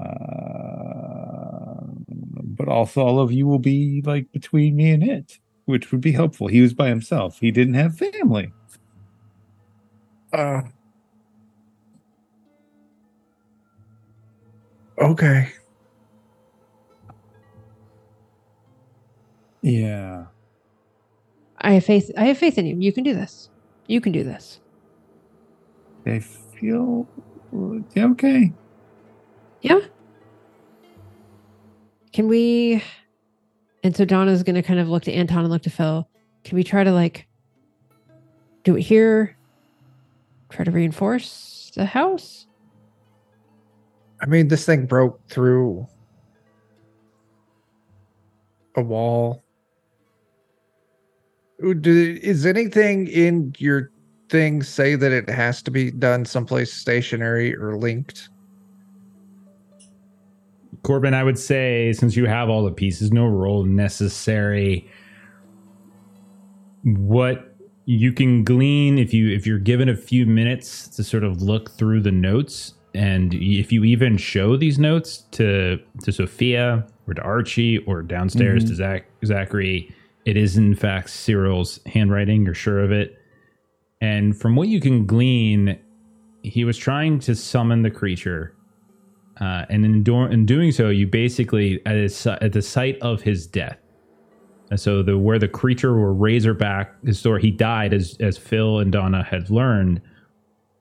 [2.44, 6.12] but also, all of you will be like between me and it, which would be
[6.12, 6.48] helpful.
[6.48, 7.38] He was by himself.
[7.40, 8.52] He didn't have family.
[10.34, 10.62] Uh,
[14.98, 15.50] okay.
[19.62, 20.26] Yeah.
[21.62, 22.12] I have faith.
[22.18, 22.76] I have faith in you.
[22.78, 23.50] You can do this.
[23.88, 24.60] You can do this.
[26.06, 27.08] I feel
[27.94, 28.52] yeah, okay.
[29.62, 29.80] Yeah.
[32.14, 32.84] Can we?
[33.84, 36.08] And so Donna's going to kind of look to Anton and look to Phil.
[36.44, 37.28] Can we try to like
[38.64, 39.36] do it here?
[40.50, 42.48] Try to reinforce the house?
[44.22, 45.88] I mean, this thing broke through
[48.76, 49.44] a wall.
[51.62, 53.92] Do, is anything in your
[54.30, 58.30] thing say that it has to be done someplace stationary or linked?
[60.84, 64.90] Corbin, I would say since you have all the pieces, no roll necessary.
[66.84, 67.56] What
[67.86, 71.72] you can glean if you if you're given a few minutes to sort of look
[71.72, 77.22] through the notes, and if you even show these notes to to Sophia or to
[77.22, 78.72] Archie or downstairs mm-hmm.
[78.72, 79.94] to Zach Zachary,
[80.26, 82.46] it is in fact Cyril's handwriting.
[82.46, 83.18] You're sure of it,
[84.00, 85.80] and from what you can glean,
[86.44, 88.56] he was trying to summon the creature
[89.40, 93.22] uh, and in, do- in doing so, you basically at, his, at the site of
[93.22, 93.78] his death.
[94.70, 98.92] And so the where the creature were Razorback, his he died as as Phil and
[98.92, 100.02] Donna had learned.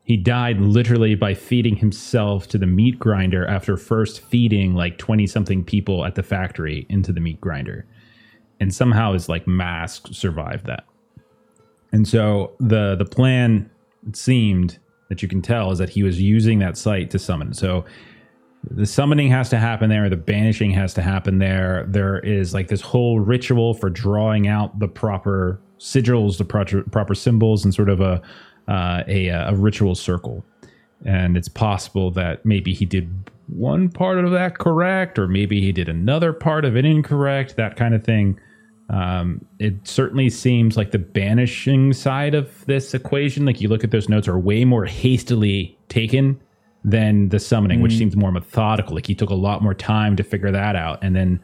[0.05, 5.27] He died literally by feeding himself to the meat grinder after first feeding like twenty
[5.27, 7.85] something people at the factory into the meat grinder,
[8.61, 10.85] and somehow his like mask survived that.
[11.93, 13.71] And so the the plan
[14.13, 17.53] seemed that you can tell is that he was using that site to summon.
[17.53, 17.85] So
[18.69, 22.69] the summoning has to happen there the banishing has to happen there there is like
[22.69, 27.89] this whole ritual for drawing out the proper sigils the proper, proper symbols and sort
[27.89, 28.21] of a,
[28.69, 30.45] uh, a a ritual circle
[31.07, 33.11] and it's possible that maybe he did
[33.47, 37.77] one part of that correct or maybe he did another part of it incorrect that
[37.77, 38.39] kind of thing
[38.91, 43.93] um, it certainly seems like the banishing side of this equation like you look at
[43.93, 46.41] those notes are way more hastily taken
[46.83, 48.97] than the summoning, which seems more methodical.
[48.97, 51.41] Like he took a lot more time to figure that out, and then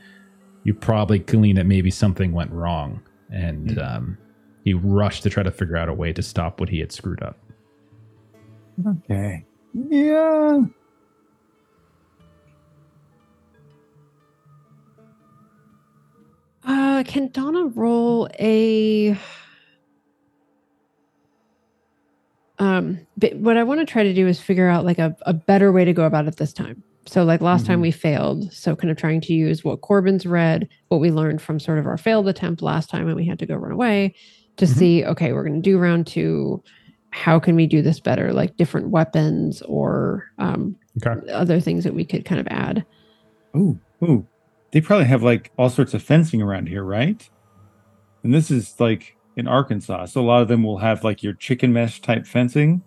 [0.65, 4.19] you probably glean that maybe something went wrong, and um,
[4.65, 7.23] he rushed to try to figure out a way to stop what he had screwed
[7.23, 7.39] up.
[8.85, 9.45] Okay.
[9.73, 10.63] Yeah.
[16.67, 19.17] Uh, can Donna roll a?
[22.59, 25.35] Um, but what I want to try to do is figure out like a, a
[25.35, 26.83] better way to go about it this time.
[27.07, 27.83] So, like last time Mhm.
[27.83, 31.61] we failed, so kind of trying to use what Corbin's read, what we learned from
[31.61, 34.15] sort of our failed attempt last time, and we had to go run away
[34.57, 34.69] to Mhm.
[34.69, 35.05] see.
[35.05, 36.61] Okay, we're going to do round two.
[37.11, 38.33] How can we do this better?
[38.33, 40.75] Like different weapons or um,
[41.07, 41.31] Okay.
[41.31, 42.85] other things that we could kind of add.
[43.57, 44.27] Ooh, ooh.
[44.73, 47.29] They probably have like all sorts of fencing around here, right?
[48.23, 50.07] And this is like in Arkansas.
[50.07, 52.83] So a lot of them will have like your chicken mesh type fencing,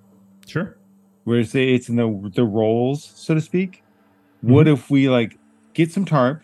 [0.46, 0.78] Sure.
[1.24, 3.84] where say it's in the the rolls, so to speak.
[4.44, 4.54] Mm-hmm.
[4.54, 5.38] What if we like
[5.74, 6.44] get some tarp,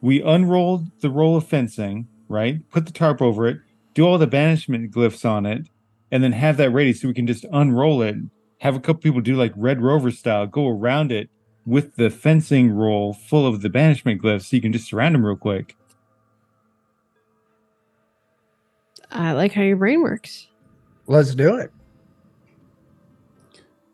[0.00, 2.68] we unroll the roll of fencing, right?
[2.70, 3.58] Put the tarp over it,
[3.94, 5.68] do all the banishment glyphs on it,
[6.12, 8.16] and then have that ready so we can just unroll it.
[8.60, 11.30] Have a couple people do like Red Rover style, go around it
[11.68, 15.24] with the fencing roll full of the banishment glyphs, so you can just surround them
[15.24, 15.76] real quick.
[19.10, 20.48] I like how your brain works.
[21.06, 21.70] Let's do it.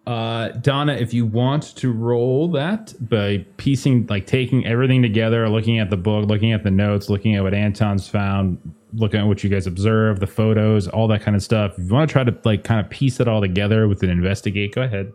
[0.06, 5.78] Uh, Donna, if you want to roll that by piecing, like taking everything together, looking
[5.78, 8.58] at the book, looking at the notes, looking at what Anton's found,
[8.92, 11.78] looking at what you guys observed, the photos, all that kind of stuff.
[11.78, 14.10] If you want to try to like kind of piece it all together with an
[14.10, 15.10] investigate, go ahead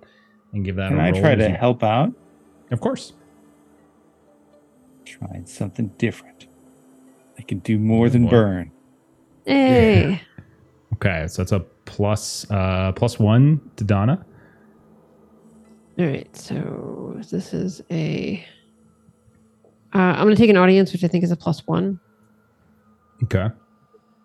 [0.53, 2.11] and give that Can a I roll try to you- help out?
[2.71, 3.13] Of course.
[5.05, 6.47] Trying something different.
[7.37, 8.29] I can do more Oh, than boy.
[8.29, 8.71] burn.
[9.45, 10.21] Hey.
[10.95, 14.25] Okay, so that's a plus uh plus one to Donna.
[15.97, 18.43] All right, so this is a.
[19.95, 22.01] Uh, I'm going to take an audience, which I think is a plus one,
[23.23, 23.47] Okay.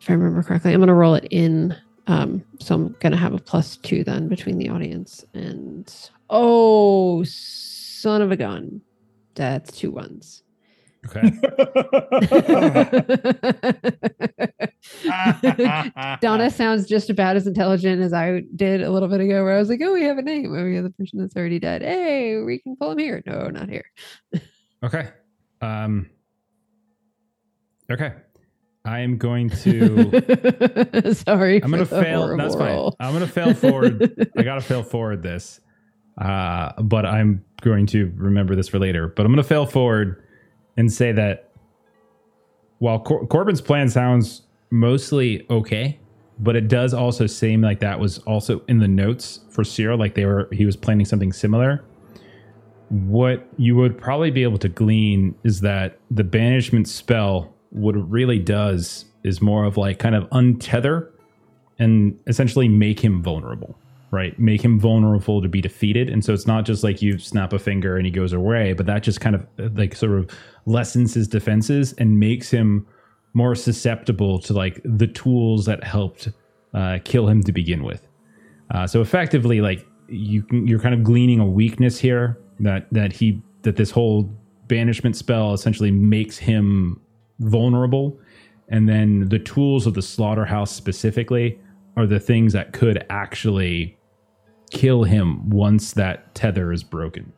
[0.01, 0.73] if I remember correctly.
[0.73, 1.77] I'm going to roll it in
[2.09, 5.95] Um, so I'm gonna have a plus two then between the audience and
[6.29, 7.23] oh,
[8.05, 8.83] son of a gun,
[9.35, 10.43] that's two ones.
[11.07, 11.23] Okay.
[16.21, 19.59] Donna sounds just about as intelligent as I did a little bit ago, where I
[19.59, 20.55] was like, "Oh, we have a name.
[20.55, 21.81] Oh, we have the person that's already dead.
[21.81, 23.87] Hey, we can pull him here." No, not here.
[24.83, 25.09] Okay.
[25.63, 26.11] Um.
[27.91, 28.13] Okay.
[28.85, 31.15] I am going to.
[31.15, 32.37] Sorry, I'm gonna fail.
[32.37, 32.75] That's fine.
[32.75, 32.97] roll.
[33.01, 34.31] I'm gonna fail forward.
[34.37, 35.61] I gotta fail forward this.
[36.19, 39.09] Uh, but I'm going to remember this for later.
[39.09, 40.23] But I'm gonna fail forward
[40.77, 41.51] and say that
[42.79, 45.99] while Cor- Corbin's plan sounds mostly okay,
[46.39, 50.15] but it does also seem like that was also in the notes for Cyril, like
[50.15, 51.85] they were he was planning something similar.
[52.91, 58.05] What you would probably be able to glean is that the banishment spell, what it
[58.05, 61.11] really does is more of like kind of untether
[61.79, 63.79] and essentially make him vulnerable,
[64.15, 64.39] right?
[64.39, 66.09] Make him vulnerable to be defeated.
[66.09, 68.87] And so it's not just like you snap a finger and he goes away, but
[68.87, 70.31] that just kind of uh, like sort of
[70.67, 72.87] lessens his defenses and makes him
[73.35, 76.29] more susceptible to like the tools that helped
[76.73, 78.07] uh, kill him to begin with.
[78.73, 83.13] Uh, so effectively, like you can, you're kind of gleaning a weakness here that that
[83.13, 84.31] he that this whole
[84.69, 87.01] banishment spell essentially makes him
[87.41, 88.19] vulnerable,
[88.69, 91.59] and then the tools of the slaughterhouse specifically
[91.97, 93.97] are the things that could actually
[94.75, 97.33] kill him once that tether is broken.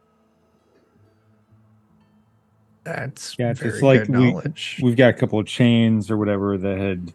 [2.84, 4.80] That's Yeah, it's very like good we- knowledge.
[4.82, 7.12] We've got a couple of chains or whatever that had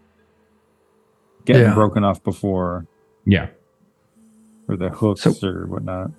[1.45, 1.73] gotten Yeah.
[1.73, 2.85] broken off before,
[3.25, 3.47] Yeah.
[4.67, 6.11] or the hooks So- or whatnot.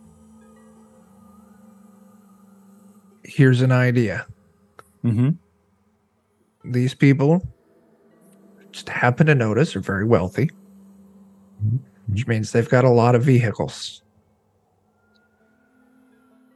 [3.24, 4.26] Here's an idea.
[5.04, 5.30] Mm-hmm.
[6.70, 7.46] These people
[8.72, 10.50] just happen to notice are very wealthy,
[12.08, 14.02] which means they've got a lot of vehicles.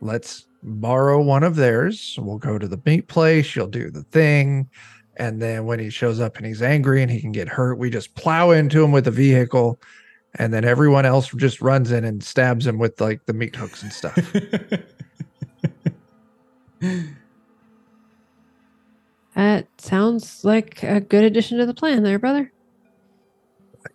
[0.01, 2.18] Let's borrow one of theirs.
[2.20, 3.57] We'll go to the meat place.
[3.57, 4.68] You'll do the thing.
[5.16, 7.88] And then when he shows up and he's angry and he can get hurt, we
[7.88, 9.80] just plow into him with the vehicle.
[10.38, 13.82] And then everyone else just runs in and stabs him with like the meat hooks
[13.82, 14.18] and stuff.
[19.36, 22.51] That sounds like a good addition to the plan, there, brother.
[23.84, 23.88] I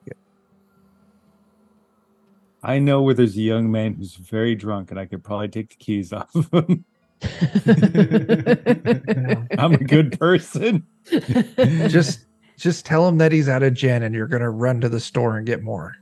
[2.80, 5.76] know where there's a young man who's very drunk, and I could probably take the
[5.76, 6.86] keys off of him.
[9.58, 10.86] I'm a good person.
[11.06, 12.26] just
[12.58, 15.38] just tell him that he's out of gin and you're gonna run to the store
[15.38, 15.96] and get more.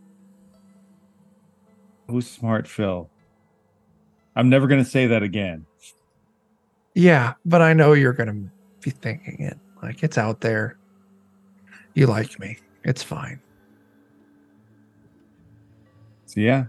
[2.07, 3.09] Who's smart, Phil?
[4.35, 5.65] I'm never going to say that again.
[6.95, 8.49] Yeah, but I know you're gonna
[8.81, 9.57] be thinking it.
[9.83, 10.77] Like it's out there.
[11.93, 12.57] You like me.
[12.83, 13.39] It's fine.
[16.29, 16.65] So yeah,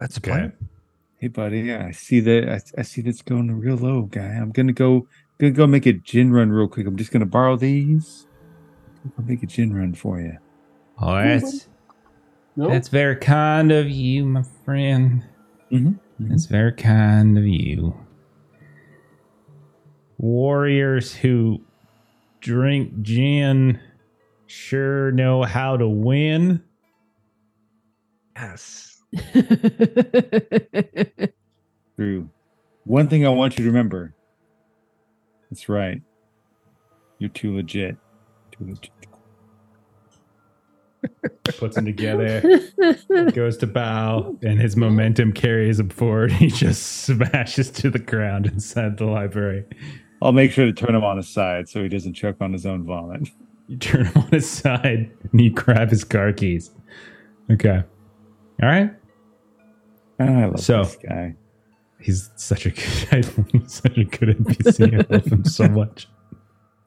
[0.00, 0.30] That's the Okay.
[0.30, 0.52] plan.
[1.20, 2.48] hey buddy, yeah, I see that.
[2.48, 4.28] I, I see that's going real low, guy.
[4.28, 5.06] I'm gonna go,
[5.38, 6.86] gonna go make a gin run real quick.
[6.86, 8.26] I'm just gonna borrow these.
[9.18, 10.38] I'll make a gin run for you.
[10.98, 11.68] Oh, that's
[12.56, 15.22] No, that's very kind of you, my friend.
[15.70, 16.00] Mhm.
[16.18, 17.94] That's very kind of you.
[20.16, 21.60] Warriors who
[22.40, 23.80] drink gin
[24.46, 26.62] sure know how to win.
[28.36, 29.02] Yes.
[31.96, 32.28] True.
[32.84, 34.14] One thing I want you to remember.
[35.50, 36.02] That's right.
[37.18, 37.96] You're too legit.
[38.52, 38.90] Too legit.
[41.58, 42.42] Puts them together,
[43.32, 46.32] goes to bow, and his momentum carries him forward.
[46.36, 49.64] He just smashes to the ground inside the library.
[50.20, 52.66] I'll make sure to turn him on his side so he doesn't choke on his
[52.66, 53.28] own vomit.
[53.68, 56.70] You turn him on his side and you grab his car keys.
[57.50, 57.84] Okay.
[58.62, 58.90] All right.
[60.18, 61.34] I love So- this guy.
[61.98, 64.94] He's such a good, he's such a good NPC.
[65.10, 66.08] I love him so much.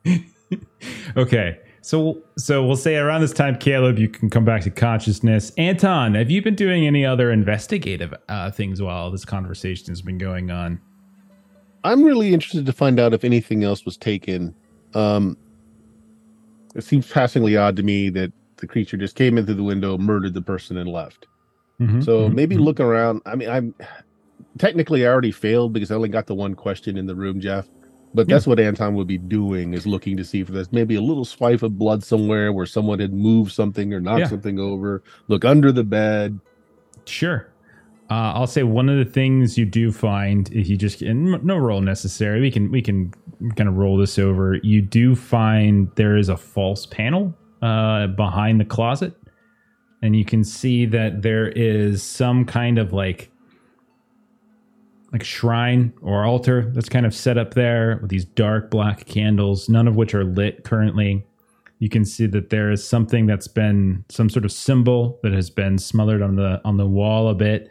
[1.17, 5.51] okay, so so we'll say around this time, Caleb, you can come back to consciousness.
[5.57, 10.17] Anton, have you been doing any other investigative uh, things while this conversation has been
[10.19, 10.79] going on?
[11.83, 14.53] I'm really interested to find out if anything else was taken.
[14.93, 15.37] Um,
[16.75, 19.97] it seems passingly odd to me that the creature just came in through the window,
[19.97, 21.25] murdered the person, and left.
[21.79, 22.61] Mhm, So mhm, maybe mhm.
[22.61, 23.21] look around.
[23.25, 23.73] I mean, I'm
[24.57, 27.67] technically I already failed because I only got the one question in the room, Jeff.
[28.13, 31.01] But that's what Anton would be doing is looking to see if there's maybe a
[31.01, 34.27] little swipe of blood somewhere where someone had moved something or knocked Yeah.
[34.29, 35.03] something over.
[35.27, 36.39] Look under the bed.
[37.05, 37.47] Sure.
[38.09, 41.57] Uh, I'll say one of the things you do find if you just and no
[41.57, 42.41] roll necessary.
[42.41, 43.13] We can we can
[43.55, 44.55] kind of roll this over.
[44.63, 49.13] You do find there is a false panel uh, behind the closet,
[50.01, 53.31] and you can see that there is some kind of like
[55.11, 59.67] like shrine or altar that's kind of set up there with these dark black candles,
[59.67, 61.25] none of which are lit currently.
[61.79, 65.49] You can see that there is something that's been some sort of symbol that has
[65.49, 67.69] been smothered on the on the wall a bit.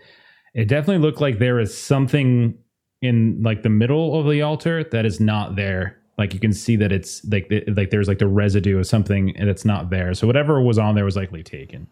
[0.54, 2.58] It definitely looked like there is something
[3.02, 5.98] in like the middle of the altar that is not there.
[6.16, 9.48] Like you can see that it's like like there's like the residue of something and
[9.48, 10.14] it's not there.
[10.14, 11.86] So whatever was on there was likely taken.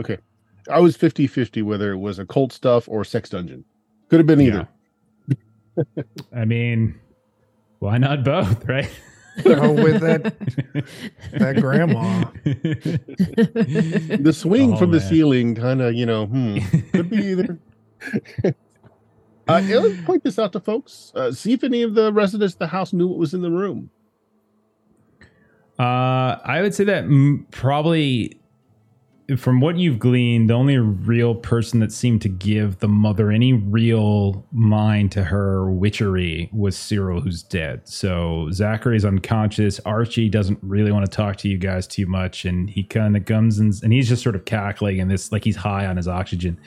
[0.00, 0.18] Okay.
[0.70, 3.64] I was 50 50 whether it was occult stuff or sex dungeon.
[4.08, 4.68] Could have been either.
[5.28, 5.84] Yeah.
[6.34, 6.98] I mean,
[7.80, 8.90] why not both, right?
[9.44, 10.34] Go with that
[11.32, 12.24] that grandma.
[14.16, 16.58] The swing Oh, from the ceiling kind of, you know, hmm,
[16.92, 17.58] could be either.
[19.48, 21.12] uh, yeah, let's point this out to folks.
[21.14, 23.50] Uh, see if any of the residents of the house knew what was in the
[23.50, 23.90] room.
[25.78, 28.40] Uh, I would say that mm, probably,
[29.36, 33.52] from what you've gleaned, the only real person that seemed to give the mother any
[33.52, 37.88] real mind to her witchery was Cyril, who's dead.
[37.88, 39.80] So Zachary's unconscious.
[39.80, 43.24] Archie doesn't really want to talk to you guys too much, and he kind of
[43.24, 46.06] comes and, and he's just sort of cackling and this like he's high on his
[46.06, 46.60] oxygen.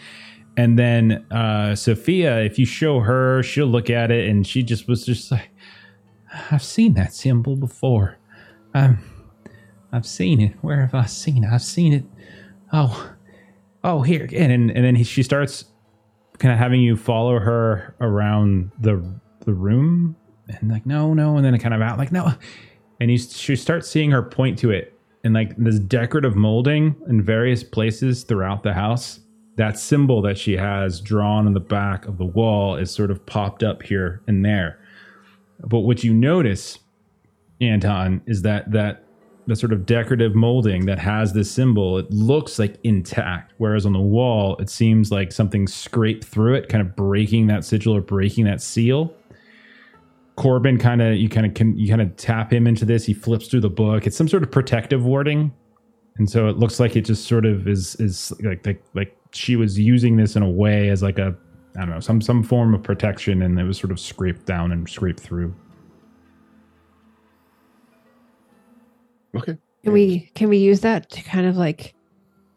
[0.57, 4.89] And then uh, Sophia, if you show her, she'll look at it and she just
[4.89, 5.49] was just like,
[6.51, 8.17] I've seen that symbol before.
[8.73, 8.99] Um,
[9.91, 10.55] I've seen it.
[10.61, 11.49] Where have I seen it?
[11.49, 12.03] I've seen it.
[12.71, 13.11] Oh,
[13.83, 14.51] oh, here again.
[14.51, 15.65] And and then he, she starts
[16.37, 19.03] kind of having you follow her around the
[19.45, 20.15] the room,
[20.47, 22.33] and like no, no, and then it kind of out like no,
[22.99, 27.21] and you she starts seeing her point to it, and like this decorative molding in
[27.21, 29.19] various places throughout the house.
[29.57, 33.25] That symbol that she has drawn on the back of the wall is sort of
[33.25, 34.79] popped up here and there.
[35.67, 36.79] But what you notice
[37.61, 39.03] Anton, is that that
[39.49, 43.93] the sort of decorative molding that has this symbol, it looks like intact, whereas on
[43.93, 48.01] the wall, it seems like something scraped through it, kind of breaking that sigil or
[48.01, 49.13] breaking that seal.
[50.35, 53.05] Corbin kind of you kind of can you kind of tap him into this.
[53.05, 54.07] He flips through the book.
[54.07, 55.51] It's some sort of protective warding,
[56.17, 59.57] and so it looks like it just sort of is is like like like she
[59.57, 61.35] was using this in a way as like a
[61.75, 64.71] I don't know some some form of protection, and it was sort of scraped down
[64.71, 65.53] and scraped through.
[69.35, 69.57] Okay.
[69.83, 71.93] Can we can we use that to kind of like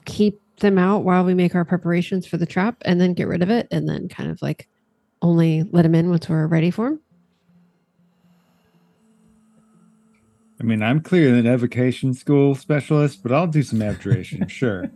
[0.04, 3.42] keep them out while we make our preparations for the trap and then get rid
[3.42, 4.68] of it and then kind of like
[5.22, 7.00] only let them in once we're ready for them?
[10.60, 14.90] I mean, I'm clearly an evocation school specialist, but I'll do some abjuration, sure.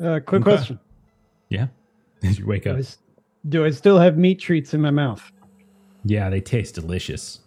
[0.00, 0.56] Uh, quick Okay.
[0.56, 0.78] question:
[1.48, 1.68] Yeah,
[2.22, 2.76] as you wake do up.
[2.76, 2.98] I, s-
[3.48, 5.22] do I still have meat treats in my mouth?
[6.04, 7.40] Yeah, they taste delicious.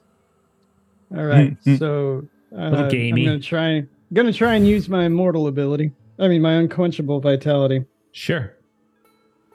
[1.15, 1.79] All right, Mm, mm.
[1.79, 3.83] so uh, Little I'm gonna try.
[4.13, 5.91] Gonna try and use my immortal ability.
[6.19, 7.85] I mean, my unquenchable vitality.
[8.11, 8.55] Sure,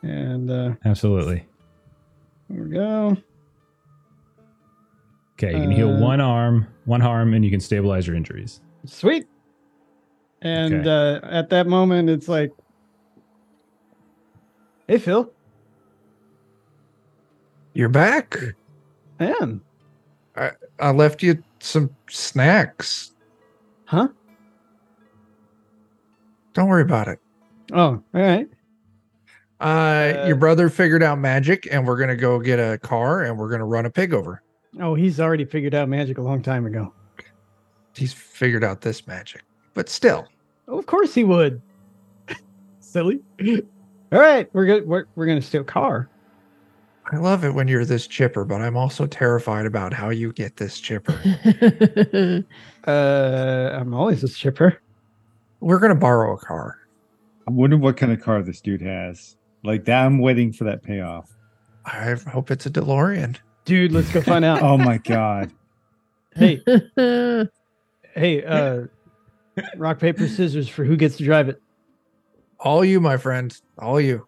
[0.02, 1.46] And uh, absolutely.
[2.48, 3.16] there we go.
[5.38, 8.60] Okay, you can heal Uh, one arm, one arm, and you can stabilize your injuries.
[8.86, 9.26] Sweet.
[10.42, 10.88] And Okay.
[10.88, 12.52] uh, at that moment, it's like,
[14.86, 15.32] "Hey, Phil,
[17.72, 18.36] You're back.
[19.18, 19.64] I am,
[20.36, 20.52] I
[20.82, 23.12] left you some snacks.
[23.86, 24.08] huh?
[26.52, 27.18] Don't worry about it.
[27.72, 28.48] Oh, all right.
[29.60, 33.38] Uh, Uh, your brother figured out magic, and we're gonna go get a car, and
[33.38, 34.42] we're gonna run a pig over.
[34.80, 36.92] Oh, he's already figured out magic a long time ago.
[37.96, 40.26] He's figured out this magic, but still,
[40.66, 41.60] Oh, of course he would.
[42.80, 43.20] Silly.
[44.12, 44.86] All right, we're good.
[44.86, 46.08] We're, we're gonna steal a car.
[47.14, 50.56] I love it when you're this chipper, but I'm also terrified about how you get
[50.56, 51.14] this chipper.
[52.86, 54.78] Uh, I'm always a chipper.
[55.60, 56.80] we're gonna borrow a car.
[57.48, 59.36] I wonder what kind of car this dude has.
[59.62, 61.30] Like that, I'm waiting for that payoff.
[61.86, 63.38] I hope it's a DeLorean.
[63.64, 64.60] Dude, let's go find out.
[64.62, 65.50] Oh my god.
[66.36, 66.60] Hey,
[68.14, 68.82] hey, uh,
[69.78, 71.62] rock, paper, scissors for who gets to drive it.
[72.60, 73.58] All you, my friend.
[73.78, 74.26] All you.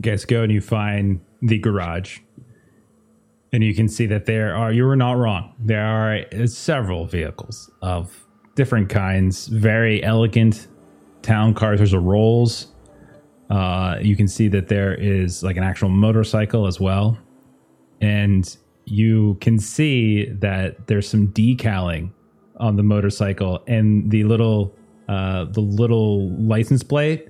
[0.00, 2.18] Guys go and you find the garage.
[3.52, 5.54] And you can see that there are, you were not wrong.
[5.58, 10.66] There are uh, several vehicles of different kinds, very elegant
[11.22, 11.78] town cars.
[11.78, 12.68] There's a Rolls.
[13.48, 17.16] Uh, you can see that there is like an actual motorcycle as well.
[18.00, 22.12] And you can see that there's some decaling
[22.58, 24.74] on the motorcycle and the little
[25.08, 27.28] uh, the little license plate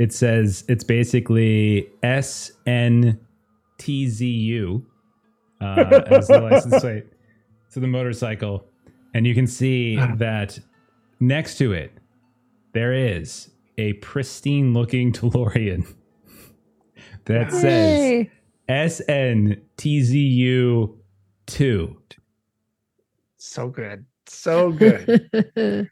[0.00, 3.20] it says it's basically S N
[3.76, 4.86] T Z U
[5.60, 7.04] uh, as the license plate
[7.72, 8.64] to the motorcycle.
[9.12, 10.58] And you can see that
[11.20, 11.92] next to it,
[12.72, 15.86] there is a pristine looking DeLorean
[17.26, 18.26] that says
[18.70, 19.58] SNTZU
[21.46, 21.96] 2.
[23.36, 24.06] So good.
[24.26, 25.50] So good.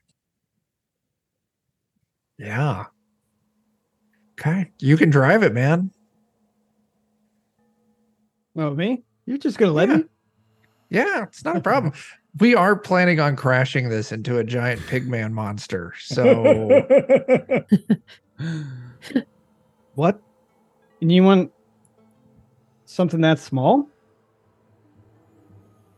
[2.38, 2.84] yeah.
[4.40, 4.70] Okay.
[4.80, 5.90] You can drive it, man.
[8.56, 9.02] Oh, me?
[9.26, 9.96] You're just gonna let Yeah.
[9.96, 10.04] me?
[10.90, 11.92] Yeah, it's not a problem.
[12.38, 15.94] We are planning on crashing this into a giant pigman monster.
[15.98, 16.86] So
[19.94, 20.20] What?
[21.00, 21.50] And you want
[22.84, 23.88] something that small?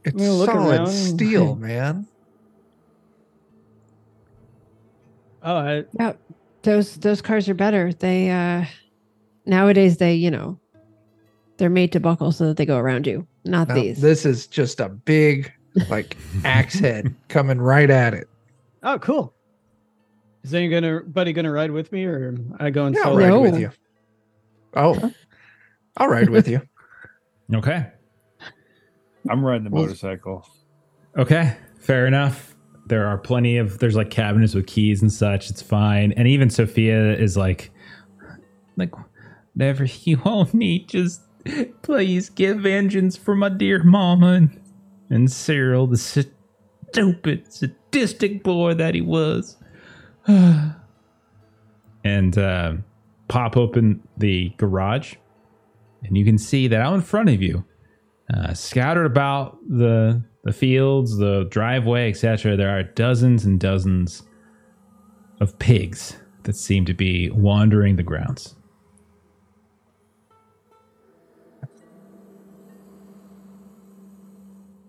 [0.05, 0.87] it's look solid around.
[0.89, 2.07] steel, man.
[5.43, 6.13] Oh, I, yeah,
[6.63, 7.93] those those cars are better.
[7.93, 8.65] They uh
[9.47, 10.59] nowadays they, you know,
[11.57, 13.27] they're made to buckle so that they go around you.
[13.45, 14.01] Not Now, these.
[14.01, 15.53] this is just a big
[15.89, 18.29] like axe head coming right at it.
[18.83, 19.33] oh, cool.
[20.43, 23.19] Is anybody gonna ride with me, or am I going Yeah, I'll solo?
[23.21, 23.41] ride No.
[23.41, 23.71] with you.
[24.75, 25.13] Oh,
[25.97, 26.63] I'll ride with you.
[27.53, 27.87] Okay.
[29.29, 30.49] I'm riding the motorcycle.
[31.19, 32.55] Okay, fair enough.
[32.91, 35.49] There are plenty of there's like cabinets with keys and such.
[35.49, 36.11] It's fine.
[36.17, 37.71] And even Sophia is like
[38.77, 38.93] like
[39.55, 41.23] whatever you all need, just
[41.83, 44.61] please give vengeance for my dear mama and,
[45.09, 49.57] and Cyril, the stupid, sadistic boy that he was.
[50.27, 50.75] and
[52.39, 52.73] uh,
[53.29, 55.15] pop open the garage,
[56.03, 57.65] and you can see that out in front of you,
[58.35, 62.57] uh, scattered about the the fields, the driveway, etc.
[62.57, 64.23] There are dozens and dozens
[65.41, 68.55] of pigs that seem to be wandering the grounds.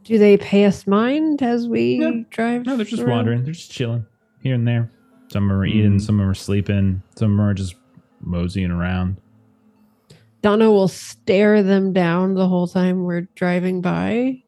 [0.03, 2.21] Do they pay us mind as we Yeah.
[2.29, 2.65] drive?
[2.65, 3.15] No, they're just around?
[3.17, 3.43] wandering.
[3.43, 4.05] They're just chilling
[4.41, 4.89] here and there.
[5.27, 6.01] Some are eating, Mm.
[6.01, 7.75] some are sleeping, some are just
[8.19, 9.17] moseying around.
[10.41, 14.41] Donna will stare them down the whole time we're driving by,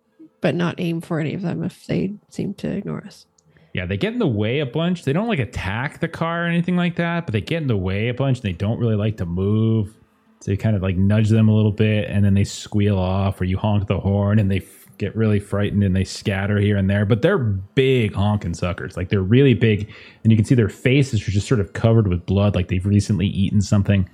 [0.44, 3.26] but not aim for any of them if they seem to ignore us.
[3.74, 5.06] Yeah, they get in the way a bunch.
[5.06, 7.78] They don't like attack the car or anything like that, but they get in the
[7.78, 9.96] way a bunch and they don't really like to move.
[10.42, 13.40] So you kind of like nudge them a little bit and then they squeal off
[13.40, 16.76] or you honk the horn and they f- get really frightened and they scatter here
[16.76, 17.06] and there.
[17.06, 18.98] But they're big honking suckers.
[18.98, 19.90] Like they're really big
[20.26, 22.86] and you can see their faces are just sort of covered with blood like they've
[22.86, 24.10] recently eaten something.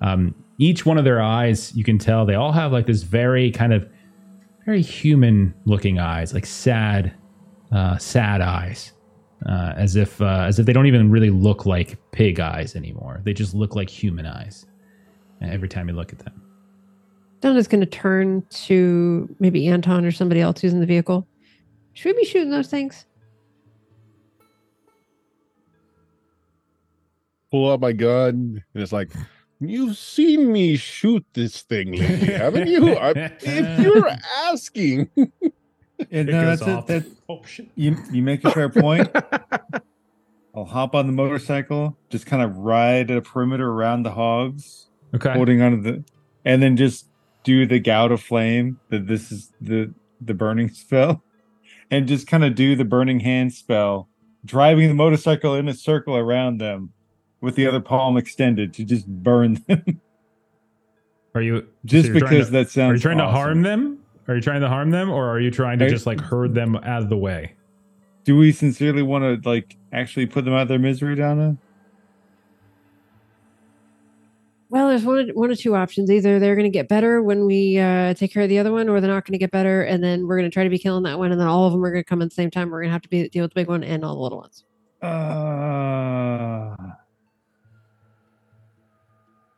[0.00, 3.52] Um, each one of their eyes, you can tell they all have like this very
[3.52, 3.88] kind of
[4.68, 7.14] very human looking eyes, like sad,
[7.72, 8.92] uh, sad eyes
[9.46, 13.22] uh, as if uh, as if they don't even really look like pig eyes anymore.
[13.24, 14.66] They just look like human eyes
[15.40, 16.42] uh, every time you look at them.
[17.40, 21.26] Donna's going to turn to maybe Anton or somebody else who's in the vehicle.
[21.94, 23.06] Should we be shooting those things?
[27.50, 29.10] Pull out my gun, and it's like,
[29.60, 32.94] you've seen me shoot this thing lately, haven't you?
[32.96, 33.10] I,
[33.42, 34.08] if you're
[34.46, 35.10] asking,
[36.10, 36.86] Yeah, no, that's it.
[36.86, 37.42] That, oh
[37.74, 39.10] you you make a fair point.
[40.54, 45.32] I'll hop on the motorcycle, just kind of ride a perimeter around the hogs, Okay.
[45.32, 46.04] holding onto the,
[46.44, 47.08] and then just
[47.44, 48.78] do the gout of flame.
[48.90, 51.22] That this is the the burning spell,
[51.90, 54.08] and just kind of do the burning hand spell,
[54.44, 56.92] driving the motorcycle in a circle around them,
[57.40, 60.00] with the other palm extended to just burn them.
[61.34, 62.92] Are you just so because to- that sounds.
[62.92, 63.98] Are you trying to harm them?
[64.26, 66.54] Are you trying to harm them, or are you trying to I- just like herd
[66.54, 67.54] them out of the way?
[68.24, 71.56] Do we sincerely want to like actually put them out of their misery, Donna?
[74.70, 76.10] Well, there's one, one or two options.
[76.10, 78.86] Either they're going to get better when we uh, take care of the other one,
[78.90, 80.78] or they're not going to get better, and then we're going to try to be
[80.78, 82.50] killing that one, and then all of them are going to come at the same
[82.50, 82.68] time.
[82.68, 84.38] We're going to have to be, deal with the big one and all the little
[84.38, 84.64] ones.
[85.00, 86.76] Uh,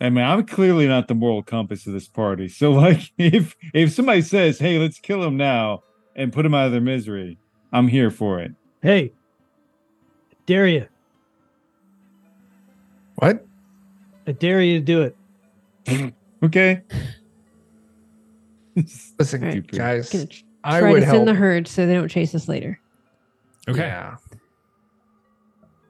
[0.00, 2.48] I mean, I'm clearly not the moral compass of this party.
[2.48, 5.82] So, like, if if somebody says, "Hey, let's kill him now
[6.16, 7.38] and put him out of their misery,"
[7.72, 8.52] I'm here for it.
[8.82, 9.12] Hey,
[10.46, 10.86] dare you?
[13.16, 13.46] What?
[14.26, 16.14] I dare you to do it.
[16.42, 16.80] Okay.
[19.18, 19.66] Listen, All right.
[19.66, 21.16] guys, Gonna tr- I try would to help.
[21.18, 22.80] thin the herd so they don't chase us later.
[23.68, 23.80] Okay.
[23.80, 24.16] Yeah.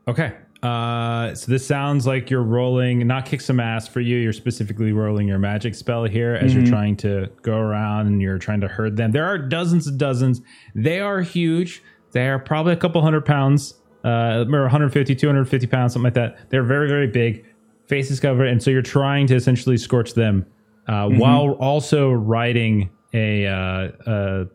[0.09, 0.33] Okay.
[0.63, 4.19] Uh, so this sounds like you're rolling, not kick some ass for you.
[4.19, 6.69] You're specifically rolling your magic spell here as you're Mhm.
[6.69, 9.13] trying to go around and you're trying to herd them.
[9.13, 10.43] There are dozens and dozens.
[10.75, 11.83] They are huge.
[12.13, 13.75] They are probably a couple hundred pounds,
[14.05, 16.51] uh, or 150, 250 pounds, something like that.
[16.51, 17.45] They're very, very big.
[17.87, 18.47] Faces covered.
[18.47, 20.45] And so you're trying to essentially scorch them
[20.89, 21.19] uh, Mhm.
[21.19, 24.47] while also riding a uh, a,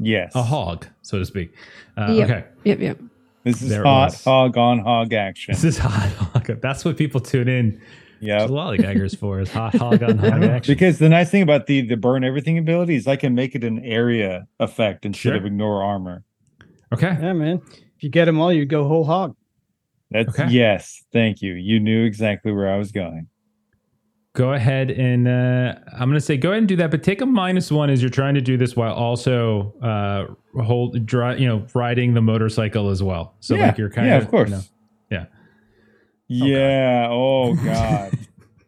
[0.00, 0.32] Yes.
[0.34, 1.52] a hog, so to speak.
[1.96, 2.30] Uh, Yep.
[2.30, 2.98] Okay, Yep, yep.
[3.44, 4.24] This is There hot was.
[4.24, 5.52] hog on hog action.
[5.54, 6.60] this is hot hog.
[6.60, 7.80] That's what people tune in
[8.20, 8.46] Yep.
[8.46, 10.72] to lollygaggers for is hot hog on hog action.
[10.74, 13.62] Because the nice thing about the the burn everything ability is I can make it
[13.64, 15.36] an area effect instead Sure.
[15.36, 16.24] of ignore armor.
[16.92, 17.60] Okay, Yeah, man.
[17.96, 19.36] If you get them all, you go whole hog.
[20.10, 20.48] That's Okay.
[20.50, 21.52] yes, thank you.
[21.54, 23.26] You knew exactly where I was going.
[24.34, 27.20] Go ahead and uh, I'm going to say go ahead and do that, but take
[27.20, 31.46] a minus one as you're trying to do this while also uh, hold dry, you
[31.48, 33.34] know, riding the motorcycle as well.
[33.40, 34.50] So yeah, like you're kind yeah, of, of course.
[34.50, 34.62] you know,
[35.10, 35.26] yeah.
[36.28, 37.08] Yeah.
[37.10, 38.18] Oh god.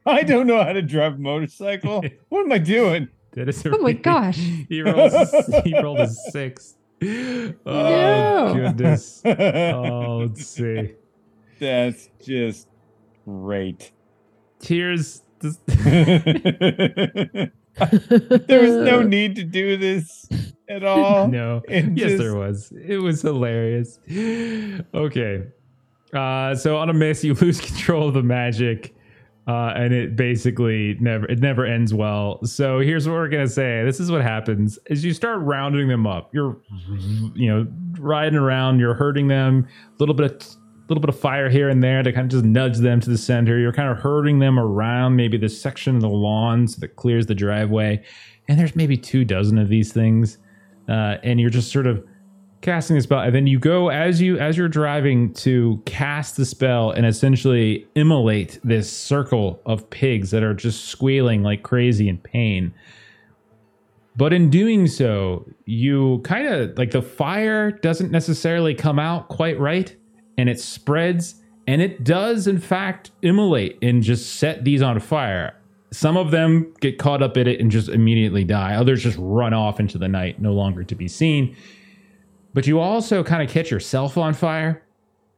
[0.06, 2.04] I don't know how to drive a motorcycle.
[2.28, 3.08] What am I doing?
[3.32, 4.38] That is a Oh my really- gosh.
[4.68, 6.76] He rolled a, he rolled a six.
[7.02, 8.54] Oh No.
[8.54, 9.20] goodness.
[9.24, 10.92] Oh, let's see.
[11.60, 12.68] That's just
[13.26, 13.90] great.
[14.62, 17.50] Here's this, there
[18.62, 20.28] was no need to do this
[20.68, 21.28] at all.
[21.28, 21.62] no.
[21.68, 22.72] And yes, just- there was.
[22.72, 23.98] It was hilarious.
[24.94, 25.44] Okay.
[26.14, 28.94] Uh, so on a miss, you lose control of the magic.
[29.48, 32.44] Uh, and it basically never it never ends well.
[32.44, 33.84] So here's what we're gonna say.
[33.84, 36.34] This is what happens as you start rounding them up.
[36.34, 36.56] You're
[37.36, 37.64] you know
[38.00, 38.80] riding around.
[38.80, 39.68] You're hurting them.
[39.88, 40.56] A little bit of
[40.88, 43.18] little bit of fire here and there to kind of just nudge them to the
[43.18, 43.58] center.
[43.58, 47.26] You're kind of herding them around maybe this section of the lawn so that clears
[47.26, 48.02] the driveway.
[48.48, 50.38] And there's maybe two dozen of these things,
[50.88, 52.04] uh, and you're just sort of
[52.62, 56.44] casting the spell and then you go as you as you're driving to cast the
[56.44, 62.18] spell and essentially immolate this circle of pigs that are just squealing like crazy in
[62.18, 62.72] pain
[64.16, 69.58] but in doing so you kind of like the fire doesn't necessarily come out quite
[69.60, 69.94] right
[70.38, 71.36] and it spreads
[71.66, 75.54] and it does in fact immolate and just set these on fire.
[75.90, 78.74] Some of them get caught up in it and just immediately die.
[78.74, 81.56] Others just run off into the night no longer to be seen.
[82.54, 84.82] But you also kind of catch yourself on fire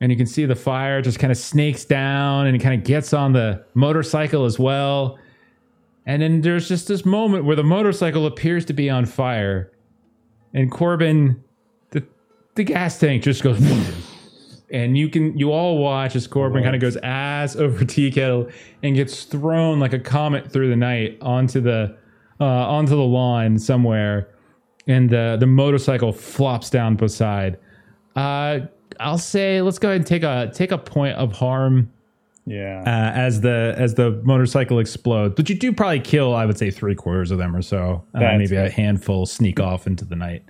[0.00, 2.86] and you can see the fire just kind of snakes down and it kind of
[2.86, 5.18] gets on the motorcycle as well.
[6.06, 9.72] And then there's just this moment where the motorcycle appears to be on fire
[10.54, 11.42] and corbin
[11.90, 12.06] the,
[12.54, 13.60] the gas tank just goes
[14.70, 18.48] and you can you all watch as corbin kind of goes ass over tea kettle
[18.82, 21.96] and gets thrown like a comet through the night onto the
[22.40, 24.28] uh, onto the lawn somewhere
[24.86, 27.58] and the the motorcycle flops down beside.
[28.16, 28.60] Uh,
[29.00, 31.90] I'll say let's go ahead and take a take a point of harm
[32.46, 32.82] Yeah.
[32.86, 35.34] uh, as the as the motorcycle explodes.
[35.36, 38.04] But you do probably kill, I would say, three quarters of them or so.
[38.14, 40.42] Uh, That's maybe a handful sneak off into the night.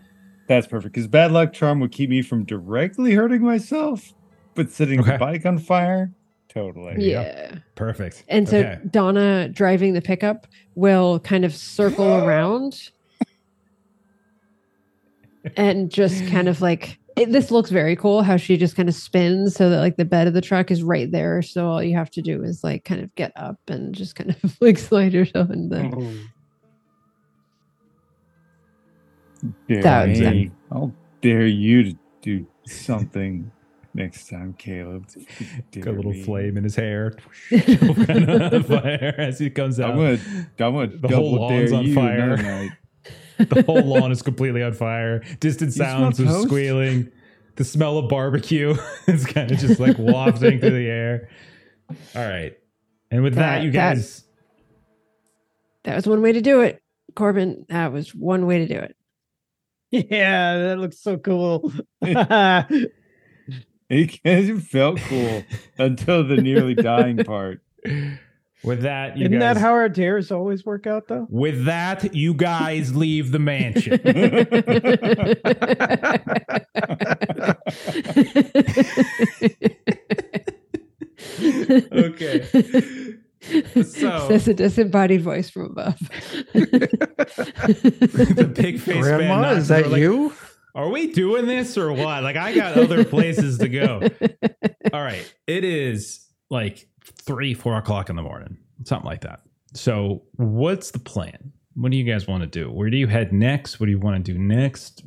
[0.48, 0.94] That's perfect.
[0.94, 4.14] Because bad luck charm would keep me from directly hurting myself,
[4.54, 5.12] but setting Okay.
[5.12, 6.10] the bike on fire,
[6.48, 6.96] totally.
[6.98, 7.58] Yeah.
[7.74, 8.24] Perfect.
[8.28, 8.78] And so Okay.
[8.90, 12.90] Donna driving the pickup will kind of circle around
[15.56, 18.94] and just kind of like it, this looks very cool how she just kind of
[18.94, 21.42] spins so that like the bed of the truck is right there.
[21.42, 24.30] So all you have to do is like kind of get up and just kind
[24.42, 26.12] of like slide yourself in the oh.
[29.68, 30.50] Dare That was- me.
[30.72, 30.92] I'll
[31.22, 33.50] dare you to do something
[33.94, 35.06] next time, Caleb.
[35.72, 36.22] Got a little me.
[36.22, 37.12] flame in his hair.
[37.50, 39.90] fire as he comes out.
[39.92, 40.18] I'm gonna,
[40.60, 42.34] I'm gonna The whole lawn's on fire.
[42.34, 42.78] another
[43.38, 45.22] the whole lawn is completely on fire.
[45.40, 47.10] Distant smell sounds of squealing.
[47.56, 48.74] The smell of barbecue
[49.06, 51.28] is kind of just like wafting through the air.
[52.16, 52.56] All right.
[53.10, 54.24] And with that, That- you that- guys
[55.84, 56.82] that was one way to do it.
[57.14, 58.94] Corbin, that was one way to do it.
[59.90, 61.72] Yeah, that looks so cool.
[63.90, 65.42] It, it felt cool
[65.78, 67.62] until the nearly dying part.
[68.62, 71.26] with that, you Isn't guys that how our dares always work out, though?
[71.30, 73.94] with that, you guys leave the mansion.
[81.92, 83.14] okay.
[83.82, 83.82] So
[84.28, 85.98] Says a disembodied voice from above.
[86.52, 90.32] the big face Grandma, nods is that we're like, you?
[90.74, 92.22] Are we doing this or what?
[92.22, 94.00] Like, I got other places to go.
[94.92, 95.32] All right.
[95.46, 96.88] It is like
[97.22, 99.40] three, four o'clock in the morning, something like that.
[99.74, 101.52] So, what's the plan?
[101.74, 102.70] What do you guys want to do?
[102.70, 103.80] Where do you head next?
[103.80, 105.02] What do you want to do next?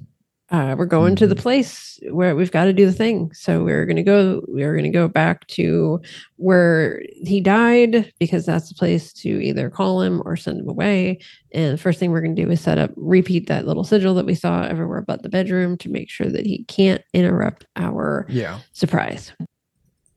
[0.51, 3.31] Uh, we're going to the place where we've got to do the thing.
[3.33, 4.43] So we're gonna go.
[4.47, 6.01] We're gonna go back to
[6.35, 11.19] where he died because that's the place to either call him or send him away.
[11.53, 14.25] And the first thing we're gonna do is set up, repeat that little sigil that
[14.25, 18.59] we saw everywhere but the bedroom to make sure that he can't interrupt our Yeah.
[18.73, 19.31] surprise.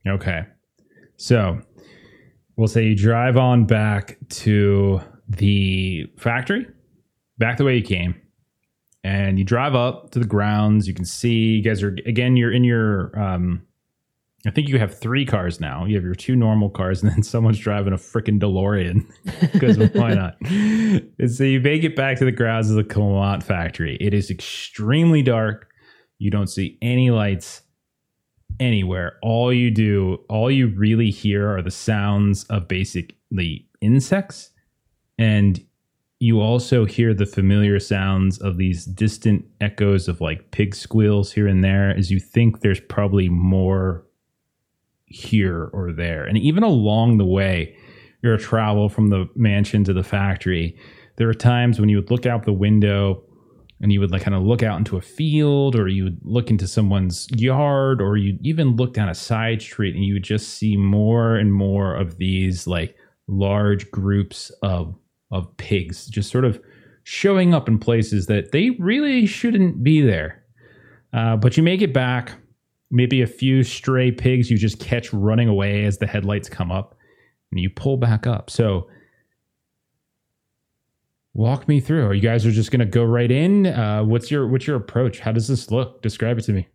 [0.07, 0.43] Okay.
[1.17, 1.61] So,
[2.57, 4.99] we'll say you drive on back to
[5.29, 6.67] the factory
[7.37, 8.15] back the way you came,
[9.05, 10.87] and you drive up to the grounds.
[10.87, 12.35] You can see you guys are again.
[12.35, 13.17] You're in your.
[13.17, 13.61] Um,
[14.47, 15.85] I think you have three cars now.
[15.85, 19.05] You have your two normal cars, and then someone's driving a freaking DeLorean
[19.53, 20.37] because why not?
[20.41, 23.95] And so you make it back to the grounds of the Clemonte factory.
[24.01, 25.69] It is extremely dark.
[26.17, 27.61] You don't see any lights
[28.59, 29.17] anywhere.
[29.21, 34.49] All you do, all you really hear are the sounds of basically insects.
[35.19, 35.63] And
[36.19, 41.47] you also hear the familiar sounds of these distant echoes of like pig squeals here
[41.47, 44.05] and there as you think there's probably more
[45.07, 46.25] here or there.
[46.25, 47.75] And even along the way,
[48.21, 50.77] your travel from the mansion to the factory,
[51.17, 53.21] there are times when you would look out the window
[53.81, 56.49] and you would like kind of look out into a field or you would look
[56.49, 60.49] into someone's yard or you even look down a side street and you would just
[60.49, 62.95] see more and more of these like
[63.27, 64.95] large groups of
[65.35, 66.59] of pigs just sort of
[67.03, 70.43] showing up in places that they really shouldn't be there
[71.13, 72.33] uh, but you make it back
[72.91, 76.95] maybe a few stray pigs you just catch running away as the headlights come up
[77.51, 78.87] and you pull back up so
[81.35, 82.07] walk me through.
[82.07, 83.67] Are You guys are just going to go right in.
[83.67, 85.19] Uh, what's your what's your approach?
[85.19, 86.01] How does this look?
[86.01, 86.67] Describe it to me.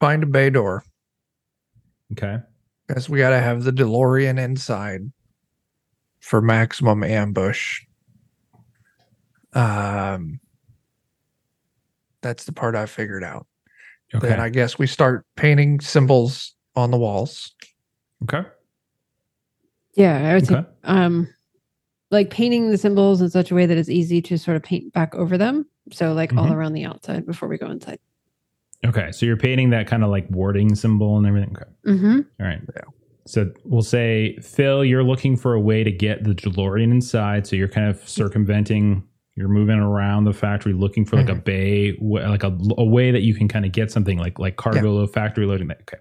[0.00, 0.82] Find a bay door.
[2.12, 2.38] Okay.
[2.88, 5.02] Guess we got to have the DeLorean inside
[6.20, 7.80] for maximum ambush.
[9.52, 10.40] Um,
[12.22, 13.46] that's the part I figured out.
[14.14, 14.28] Okay.
[14.28, 17.52] Then I guess we start painting symbols on the walls.
[18.24, 18.48] okay.
[19.94, 21.28] Yeah, I would say um
[22.12, 24.92] like painting the symbols in such a way that it's easy to sort of paint
[24.92, 25.66] back over them.
[25.92, 26.54] So like all Mhm.
[26.54, 27.98] around the outside before we go inside.
[28.84, 29.10] Okay.
[29.12, 31.56] So you're painting that kind of like warding symbol and everything.
[31.56, 31.70] Okay.
[31.86, 32.20] Mm-hmm.
[32.40, 32.60] All right.
[32.76, 32.82] Yeah.
[33.26, 37.46] So we'll say, Phil, you're looking for a way to get the DeLorean inside.
[37.46, 39.04] So you're kind of circumventing.
[39.36, 43.22] You're moving around the factory, looking for like a bay, like a, a way that
[43.22, 45.68] you can kind of get something like like cargo load, factory loading.
[45.68, 45.98] That okay.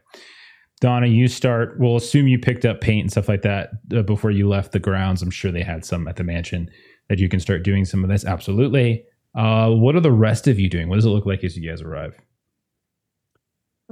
[0.81, 1.79] Donna, you start.
[1.79, 4.79] We'll assume you picked up paint and stuff like that uh, before you left the
[4.79, 5.21] grounds.
[5.21, 6.69] I'm sure they had some at the mansion
[7.09, 8.25] that you can start doing some of this.
[8.25, 9.03] Absolutely.
[9.35, 10.89] Uh, what are the rest of you doing?
[10.89, 12.13] What does it look like as you guys arrive?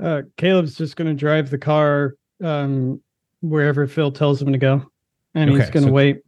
[0.01, 3.01] Uh, Caleb's just going to drive the car um,
[3.49, 4.83] wherever Phil tells him to go,
[5.33, 6.21] and he's going to so- wait.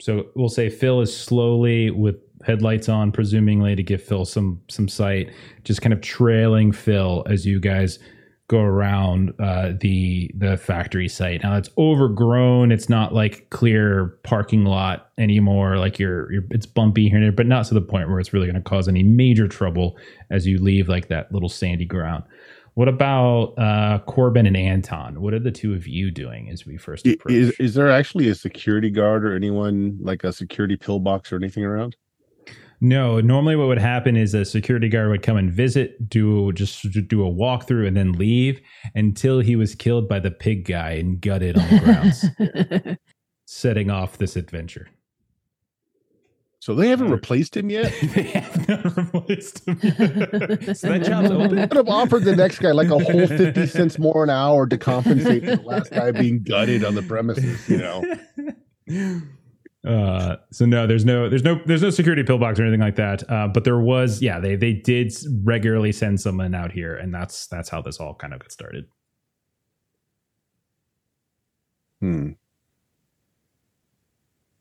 [0.00, 4.88] So we'll say Phil is slowly with headlights on, presumingly to give Phil some some
[4.88, 5.30] sight,
[5.64, 7.98] just kind of trailing Phil as you guys
[8.48, 11.42] go around uh, the the factory site.
[11.42, 15.76] Now it's overgrown; it's not like clear parking lot anymore.
[15.78, 18.32] Like you're, you're it's bumpy here and there, but not to the point where it's
[18.32, 19.96] really going to cause any major trouble
[20.30, 22.24] as you leave like that little sandy ground.
[22.78, 25.20] What about uh, Corbin and Anton?
[25.20, 27.34] What are the two of you doing as we first approach?
[27.34, 31.64] Is, is there actually a security guard or anyone like a security pillbox or anything
[31.64, 31.96] around?
[32.80, 36.86] No, normally what would happen is a security guard would come and visit, do just
[37.08, 38.60] do a walkthrough, and then leave
[38.94, 42.96] until he was killed by the pig guy and gutted on the grounds,
[43.44, 44.86] setting off this adventure.
[46.68, 47.94] So they haven't replaced him yet.
[48.14, 49.80] they have not replaced him.
[49.82, 49.96] yet.
[50.76, 54.22] so that job's Could have offered the next guy like a whole 50 cents more
[54.22, 58.04] an hour to compensate for the last guy being gutted on the premises, you know.
[59.82, 63.22] Uh, so no, there's no, there's no, there's no security pillbox or anything like that.
[63.30, 65.10] Uh, but there was, yeah, they they did
[65.44, 68.84] regularly send someone out here, and that's that's how this all kind of got started.
[72.00, 72.32] Hmm.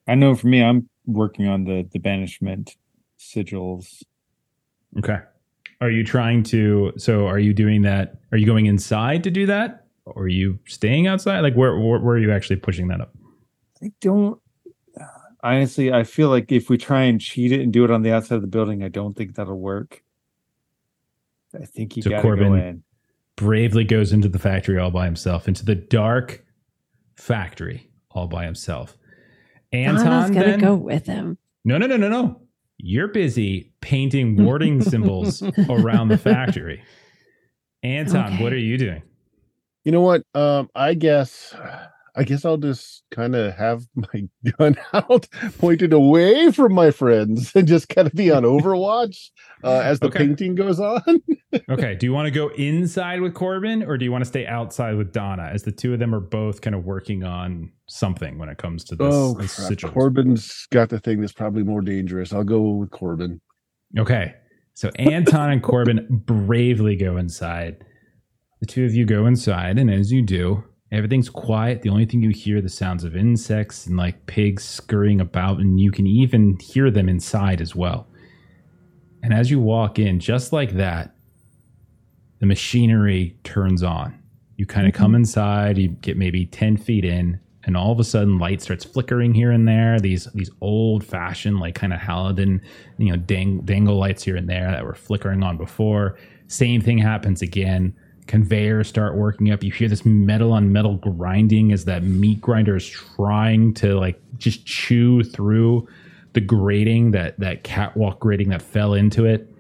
[0.08, 2.76] I know for me, I'm working on the the banishment
[3.20, 4.04] sigils.
[5.00, 5.18] Okay.
[5.82, 6.94] Are you trying to?
[6.98, 8.20] So, are you doing that?
[8.32, 11.40] Are you going inside to do that, or are you staying outside?
[11.40, 13.16] Like, where where, where are you actually pushing that up?
[13.84, 14.40] I don't
[15.44, 15.92] honestly.
[15.92, 18.36] I feel like if we try and cheat it and do it on the outside
[18.36, 20.04] of the building, I don't think that'll work.
[21.54, 22.84] I think you So gotta go Corbin- in.
[23.36, 26.44] Bravely goes into the factory all by himself, into the dark
[27.16, 28.97] factory all by himself.
[29.72, 30.60] Donna's Anton, gonna then?
[30.60, 31.38] go with him.
[31.66, 32.42] No, no, no, no, no.
[32.78, 36.84] You're busy painting warding symbols around the factory.
[37.84, 38.44] Anton, Okay.
[38.44, 39.02] what are you doing?
[39.84, 40.24] You know what?
[40.34, 41.56] Um, I guess
[42.18, 44.24] I guess I'll just kind of have my
[44.58, 45.28] gun out,
[45.60, 49.30] pointed away from my friends, and just kind of be on Overwatch
[49.64, 50.20] uh, as the Okay.
[50.20, 51.02] painting goes on.
[51.70, 51.96] Okay.
[51.96, 54.96] Do you want to go inside with Corbin or do you want to stay outside
[54.96, 58.50] with Donna as the two of them are both kind of working on something when
[58.50, 59.08] it comes to this?
[59.08, 59.94] oh, this crap.
[59.94, 62.34] Corbin's got the thing that's probably more dangerous.
[62.34, 63.40] I'll go with Corbin.
[63.98, 64.34] Okay.
[64.74, 67.78] So Anton and Corbin bravely go inside.
[68.60, 71.82] The two of you go inside, and as you do, Everything's quiet.
[71.82, 75.60] The only thing you hear are the sounds of insects and like pigs scurrying about,
[75.60, 78.08] and you can even hear them inside as well.
[79.22, 81.14] And as you walk in, just like that,
[82.40, 84.18] the machinery turns on.
[84.56, 85.18] You kind of come mm-hmm.
[85.18, 89.34] inside, you get maybe 10 feet in, and all of a sudden light starts flickering
[89.34, 90.00] here and there.
[90.00, 92.62] These these old fashioned, like kind of Halidon,
[92.98, 96.18] you know, dang, dangle lights here and there that were flickering on before.
[96.48, 97.94] Same thing happens again.
[98.28, 99.64] Conveyors start working up.
[99.64, 104.20] You hear this metal on metal grinding as that meat grinder is trying to like
[104.38, 105.88] just chew through
[106.34, 109.52] the grating that that catwalk grating that fell into it.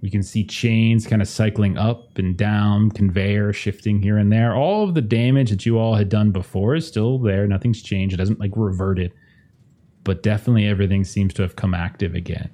[0.00, 4.54] You can see chains kind of cycling up and down, conveyor shifting here and there.
[4.54, 7.46] All of the damage that you all had done before is still there.
[7.46, 8.14] Nothing's changed.
[8.14, 9.12] It doesn't like reverted,
[10.04, 12.50] but definitely everything seems to have come active again.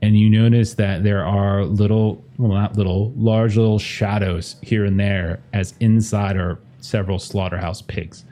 [0.00, 4.98] And you notice that there are little, well, not little, large little shadows here and
[4.98, 8.24] there as inside are several slaughterhouse pigs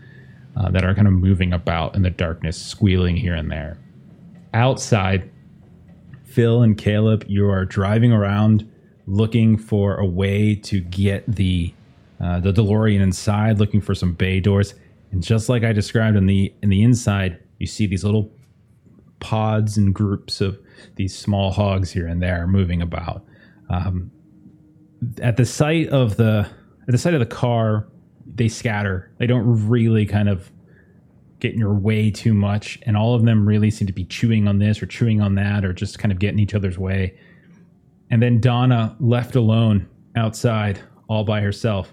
[0.56, 3.78] uh, that are kind of moving about in the darkness, squealing here and there.
[4.54, 5.28] Outside,
[6.24, 8.70] Phil and Caleb, you are driving around
[9.06, 11.72] looking for a way to get the
[12.18, 14.74] uh, the DeLorean inside, looking for some bay doors.
[15.12, 18.30] And just like I described in the in the inside, you see these little
[19.20, 20.58] pods and groups of
[20.96, 23.24] these small hogs here and there moving about.
[23.68, 24.10] Um,
[25.20, 26.48] at the sight of the
[26.82, 27.88] at the sight of the car,
[28.34, 29.10] they scatter.
[29.18, 30.50] They don't really kind of
[31.40, 34.48] get in your way too much, and all of them really seem to be chewing
[34.48, 37.18] on this or chewing on that, or just kind of getting each other's way.
[38.10, 41.92] And then Donna, left alone outside, all by herself,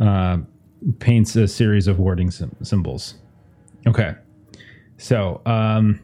[0.00, 0.38] uh,
[0.98, 3.14] paints a series of wording sym- symbols.
[3.86, 4.14] Okay,
[4.96, 6.00] so um,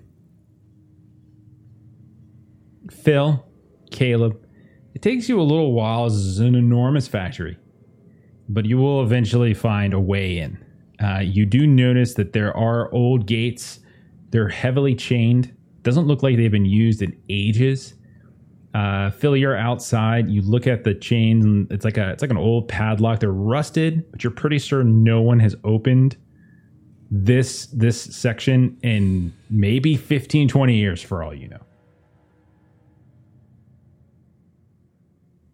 [2.90, 3.46] Phil,
[3.90, 4.40] Caleb,
[4.94, 6.04] it takes you a little while.
[6.04, 7.56] This is an enormous factory,
[8.48, 10.62] but you will eventually find a way in.
[11.02, 13.80] Uh, you do notice that there are old gates.
[14.30, 15.54] They're heavily chained.
[15.82, 17.94] Doesn't look like they've been used in ages.
[18.74, 20.28] Uh, Phil, you're outside.
[20.28, 23.20] You look at the chains, and it's like a it's like an old padlock.
[23.20, 26.16] They're rusted, but you're pretty sure no one has opened
[27.10, 31.60] this this section in maybe 15, 20 years, for all you know.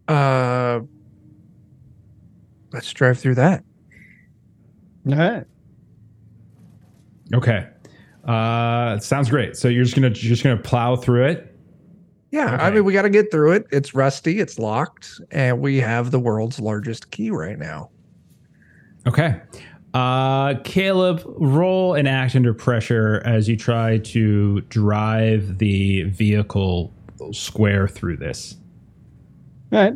[0.09, 0.81] Uh,
[2.73, 3.65] let's drive through that.
[5.09, 5.45] All right.
[7.35, 7.67] Okay.
[8.25, 9.57] Uh, sounds great.
[9.57, 11.57] So you're just gonna you're just gonna plow through it.
[12.33, 13.67] Yeah, I mean, we got to get through it.
[13.71, 17.91] It's rusty, it's locked, and we have the world's largest key right now.
[19.07, 19.41] Okay.
[19.95, 26.93] Uh, Caleb, roll and act under pressure as you try to drive the vehicle
[27.33, 28.57] square through this.
[29.73, 29.95] All right.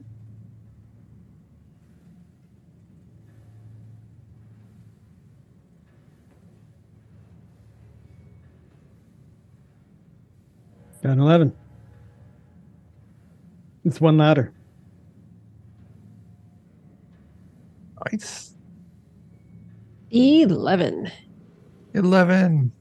[11.03, 11.57] Got an 11.
[13.85, 14.53] It's one ladder.
[18.13, 18.55] Nice.
[20.11, 21.11] 11.
[21.95, 22.73] 11.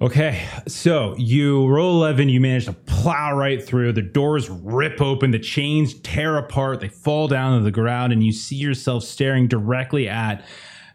[0.00, 3.92] Okay, so you roll 11, you manage to plow right through.
[3.92, 8.22] The doors rip open, the chains tear apart, they fall down to the ground, and
[8.22, 10.44] you see yourself staring directly at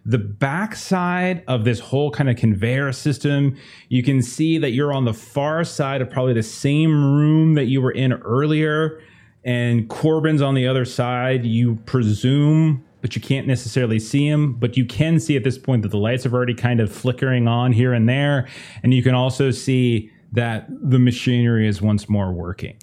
[0.05, 3.57] the backside of this whole kind of conveyor system.
[3.89, 7.65] You can see that you're on the far side of probably the same room that
[7.65, 9.01] you were in earlier,
[9.43, 11.45] and Corbin's on the other side.
[11.45, 14.53] You presume but you can't necessarily see him.
[14.53, 17.49] But you can see at this point that the lights have already kind of flickering
[17.49, 18.47] on here and there,
[18.81, 22.77] and you can also see that the machinery is once more working.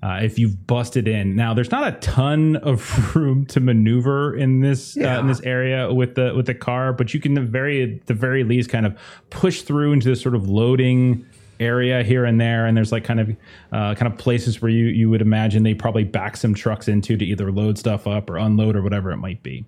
[0.00, 4.60] Uh, if you've busted in now, there's not a ton of room to maneuver in
[4.60, 8.00] this uh, in this area with the with the car, but you can the very
[8.06, 8.96] the very least kind of
[9.30, 11.26] push through into this sort of loading
[11.60, 13.30] area here and there and there's like kind of
[13.72, 17.16] uh, kind of places where you you would imagine they probably back some trucks into
[17.16, 19.64] to either load stuff up or unload or whatever it might be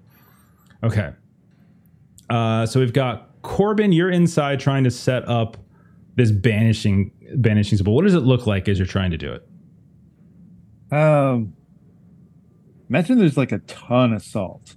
[0.82, 1.12] okay
[2.30, 5.56] uh, so we've got corbin you're inside trying to set up
[6.16, 9.46] this banishing banishing symbol what does it look like as you're trying to do it
[10.94, 11.54] Um,
[12.88, 14.76] imagine there's like a ton of salt.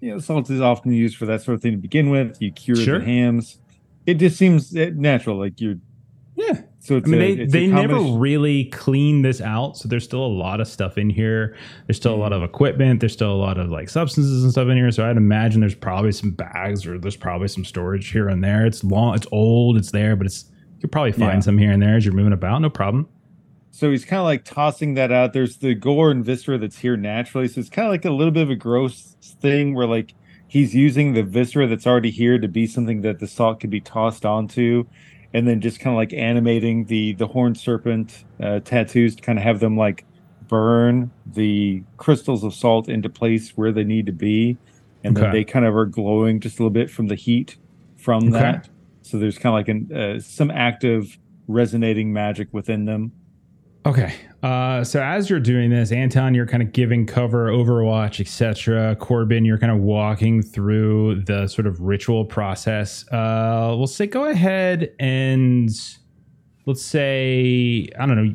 [0.00, 2.42] You know, salt is often used for that sort of thing to begin with.
[2.42, 2.98] You cure Sure.
[2.98, 3.58] the hams.
[4.06, 5.76] It just seems natural, like you're.
[6.34, 10.04] yeah So I it's mean, a- they, they never really clean this out, so there's
[10.04, 11.56] still a lot of stuff in here.
[11.86, 12.42] There's still a lot mm-hmm.
[12.42, 13.00] of equipment.
[13.00, 14.90] There's still a lot of like substances and stuff in here.
[14.90, 18.66] So I'd imagine there's probably some bags or there's probably some storage here and there.
[18.66, 20.46] It's long, it's old, it's there, but it's
[20.76, 21.40] you could probably find Yeah.
[21.40, 22.60] some here and there as you're moving about.
[22.60, 23.08] No problem.
[23.70, 25.32] So he's kind of like tossing that out.
[25.32, 27.48] There's the gore and viscera that's here naturally.
[27.48, 30.12] So it's kind of like a little bit of a gross thing where like
[30.52, 33.80] he's using the viscera that's already here to be something that the salt could be
[33.80, 34.84] tossed onto,
[35.32, 39.38] and then just kind of like animating the the horned serpent uh, tattoos to kind
[39.38, 40.04] of have them like
[40.42, 44.58] burn the crystals of salt into place where they need to be,
[45.02, 47.56] and then they kind of are glowing just a little bit from the heat
[47.96, 48.38] from Okay.
[48.40, 48.68] that.
[49.00, 51.16] So there's kind of like an uh, some active
[51.48, 53.14] resonating magic within them.
[53.86, 54.14] Okay.
[54.42, 58.96] Uh, so as you're doing this, Anton, you're kind of giving cover, Overwatch, etc.
[58.96, 63.06] Corbin, you're kind of walking through the sort of ritual process.
[63.12, 65.70] Uh, we'll say go ahead and
[66.66, 68.34] let's say I don't know.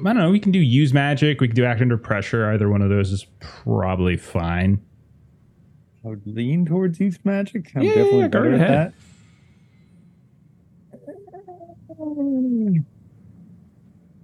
[0.00, 0.30] I don't know.
[0.30, 1.40] We can do use magic.
[1.40, 2.50] We can do act under pressure.
[2.50, 4.80] Either one of those is probably fine.
[6.04, 7.72] I would lean towards use magic.
[7.74, 8.94] I'm Yeah, definitely yeah, go better at that.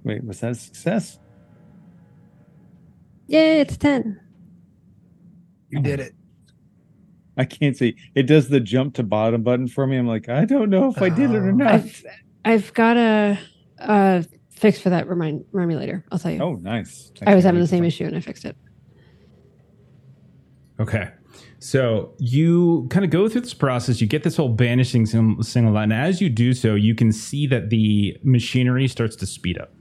[0.09, 1.19] Wait, was that a success?
[3.27, 4.19] Yeah, it's 10.
[5.69, 6.15] You did it.
[7.37, 7.95] I can't see.
[8.15, 9.99] It does the jump to bottom button for me.
[9.99, 11.55] I'm like, I don't know if I did it or Oh.
[11.55, 11.73] not.
[11.75, 12.07] I've,
[12.47, 13.39] I've got a,
[13.81, 15.07] a fix for that.
[15.09, 16.07] Remind, remind me later.
[16.11, 16.41] I'll tell you.
[16.41, 17.13] Oh, nice.
[17.27, 18.57] I was having the same issue and I fixed it.
[20.81, 21.11] Okay.
[21.59, 24.01] So you kind of go through this process.
[24.01, 25.93] You get this whole banishing sim- single line.
[25.93, 29.75] And as you do so, you can see that the machinery starts to speed up.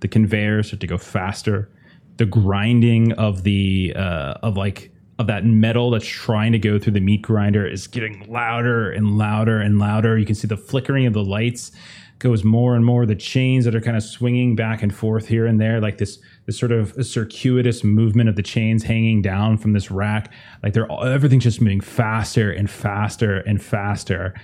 [0.00, 1.70] The conveyors start to go faster.
[2.16, 6.94] The grinding of the uh, of like of that metal that's trying to go through
[6.94, 10.18] the meat grinder is getting louder and louder and louder.
[10.18, 11.72] You can see the flickering of the lights
[12.20, 13.06] goes more and more.
[13.06, 16.20] The chains that are kind of swinging back and forth here and there, like this
[16.46, 20.32] this sort of circuitous movement of the chains hanging down from this rack.
[20.62, 24.34] Like they're all, everything's just moving faster and faster and faster.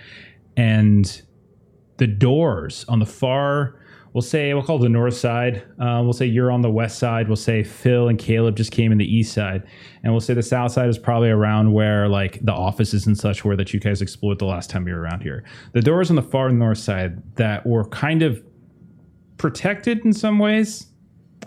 [0.56, 1.22] And
[1.98, 3.78] the doors on the far,
[4.16, 5.62] we'll say, we'll call it the north side.
[5.78, 7.28] Uh, we'll say you're on the west side.
[7.28, 9.62] We'll say Phil and Caleb just came in the east side.
[10.02, 13.44] And we'll say the south side is probably around where like the offices and such
[13.44, 15.44] were that you guys explored the last time you were around here.
[15.74, 18.42] The doors on the far north side that were kind of
[19.36, 20.86] protected in some ways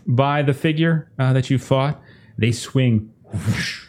[0.06, 2.00] by the figure uh, that you fought,
[2.38, 3.88] they swing whoosh,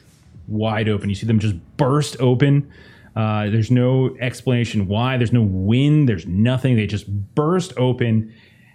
[0.48, 1.10] wide open.
[1.10, 2.72] You see them just burst open.
[3.14, 5.18] Uh, there's no explanation why.
[5.18, 6.08] There's no wind.
[6.08, 6.76] There's nothing.
[6.76, 8.32] They just burst open.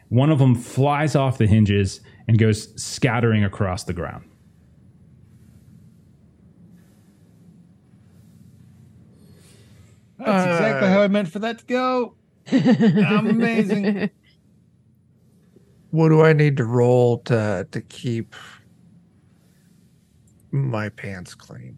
[0.10, 4.26] One of them flies off the hinges and goes scattering across the ground.
[10.18, 12.15] That's exactly how I meant for that to go.
[12.52, 14.10] Amazing.
[15.91, 18.36] What do I need to roll to to keep
[20.52, 21.77] my pants clean?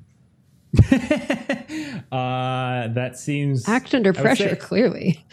[2.12, 5.26] uh, that seems Act under pressure, say- clearly.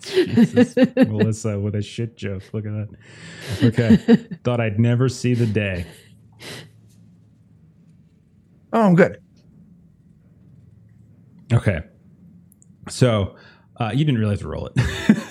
[0.00, 2.42] Jesus, Melissa with a shit joke.
[2.52, 2.88] Look at that.
[3.62, 3.96] Okay,
[4.44, 5.86] thought I'd never see the day.
[8.72, 9.20] Oh, I'm good.
[11.52, 11.80] Okay,
[12.88, 13.36] so
[13.78, 15.22] uh, you didn't really have to roll it.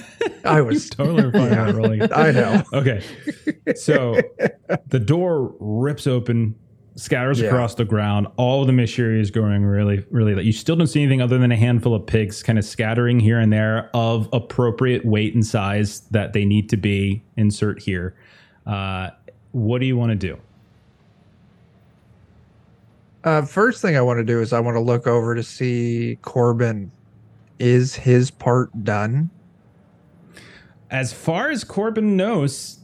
[0.46, 1.66] I was totally fine Yeah.
[1.68, 2.12] with rolling it.
[2.14, 2.64] I know.
[2.74, 3.04] Okay.
[3.76, 4.20] So
[4.88, 6.56] the door rips open,
[6.96, 7.48] scatters Yeah.
[7.48, 8.28] across the ground.
[8.38, 10.42] All of the machinery is going really, really.
[10.44, 13.40] You still don't see anything other than a handful of pigs kind of scattering here
[13.40, 17.24] and there of appropriate weight and size that they need to be.
[17.38, 18.16] Insert here.
[18.66, 19.10] Uh,
[19.52, 20.38] what do you want to do?
[23.24, 26.18] Uh, first thing I want to do is I want to look over to see
[26.22, 26.92] Corbin.
[27.58, 29.30] Is his part done?
[30.92, 32.80] As far as Corbin knows,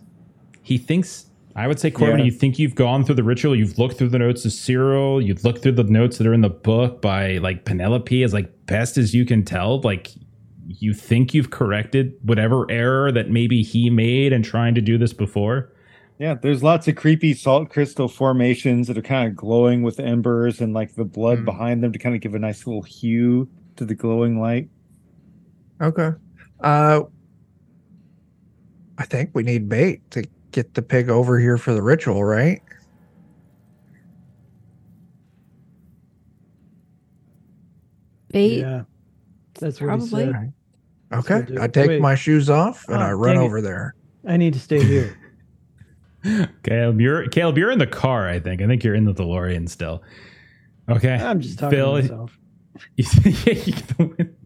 [0.64, 1.28] he thinks.
[1.56, 2.26] I would say, Corbin, Yeah.
[2.26, 3.56] you think you've gone through the ritual.
[3.56, 5.22] You've looked through the notes of Cyril.
[5.22, 8.52] You've looked through the notes that are in the book by like Penelope as like
[8.68, 9.82] best as you can tell.
[9.82, 10.12] Like
[10.68, 15.12] you think you've corrected whatever error that maybe he made in trying to do this
[15.14, 15.72] before.
[16.20, 20.62] Yeah, there's lots of creepy salt crystal formations that are kind of glowing with embers
[20.62, 21.46] and like the blood Mm.
[21.46, 24.70] behind them to kind of give a nice little hue to the glowing light.
[25.82, 26.12] Okay.
[26.60, 27.02] Uh,
[28.98, 32.62] I think we need bait to get the pig over here for the ritual, right?
[38.30, 38.60] Bait.
[38.60, 38.84] Yeah,
[39.60, 40.26] that's what Probably.
[40.26, 40.54] he said.
[41.14, 41.46] Okay.
[41.60, 42.02] I take Wait.
[42.02, 43.46] my shoes off and Oh, I run dang it.
[43.46, 43.96] over there.
[44.26, 45.18] I need to stay here.
[46.64, 48.30] Caleb, you're Caleb, you're in the car.
[48.30, 48.62] I think.
[48.62, 50.04] I think you're in the DeLorean still.
[50.90, 51.16] Okay.
[51.16, 52.38] I'm just talking Phil, to myself.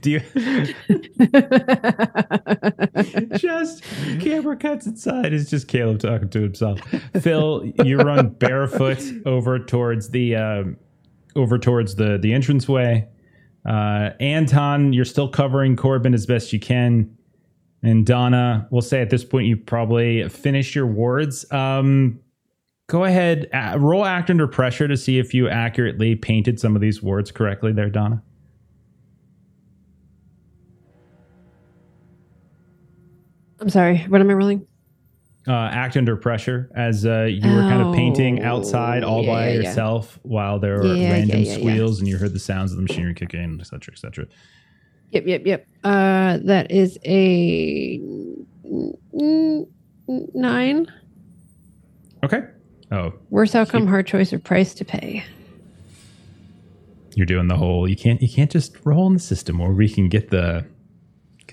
[0.00, 0.20] do you
[3.38, 3.82] just
[4.20, 6.80] camera cuts inside It's just Caleb talking to himself.
[7.20, 10.76] Phil, you run barefoot over towards the um,
[11.36, 13.06] over towards the the entranceway.
[13.66, 17.16] Uh, Anton, you're still covering Corbin as best you can.
[17.82, 21.50] And Donna, we'll say at this point you probably finished your wards.
[21.50, 22.20] Um,
[22.88, 26.82] go ahead, uh, roll act under pressure to see if you accurately painted some of
[26.82, 28.22] these words correctly there, Donna.
[33.60, 33.98] I'm sorry.
[34.08, 34.66] What am I rolling?
[35.48, 39.26] Uh, act under pressure as uh, you were kind of painting outside all Oh, yeah,
[39.32, 39.60] by yeah, yeah.
[39.68, 41.56] yourself while there were Yeah, yeah, random yeah, yeah.
[41.56, 44.26] squeals and you heard the sounds of the machinery kicking, et cetera, et cetera.
[45.12, 45.66] Yep, yep, yep.
[45.82, 47.98] Uh, that is a
[50.34, 50.86] nine.
[52.24, 52.42] Okay.
[52.92, 55.24] Oh, Worst outcome, hard choice, or price to pay.
[57.14, 57.88] you're doing the whole.
[57.88, 58.20] You can't.
[58.20, 60.64] You can't just roll in the system, or we can get the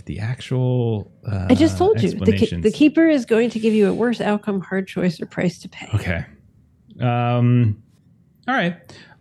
[0.05, 1.11] the actual.
[1.25, 4.21] Uh, I just told you the, the keeper is going to give you a worse
[4.21, 5.89] outcome, hard choice, or price to pay.
[5.93, 6.25] Okay.
[6.99, 7.81] Um.
[8.47, 8.75] All right.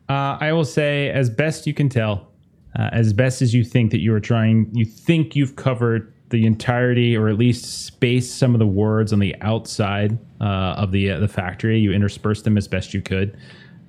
[0.09, 2.31] Uh, I will say, as best you can tell,
[2.79, 6.47] uh, as best as you think that you are trying, you think you've covered the
[6.47, 11.11] entirety, or at least spaced some of the words on the outside uh, of the
[11.11, 11.79] uh, the factory.
[11.79, 13.37] You interspersed them as best you could,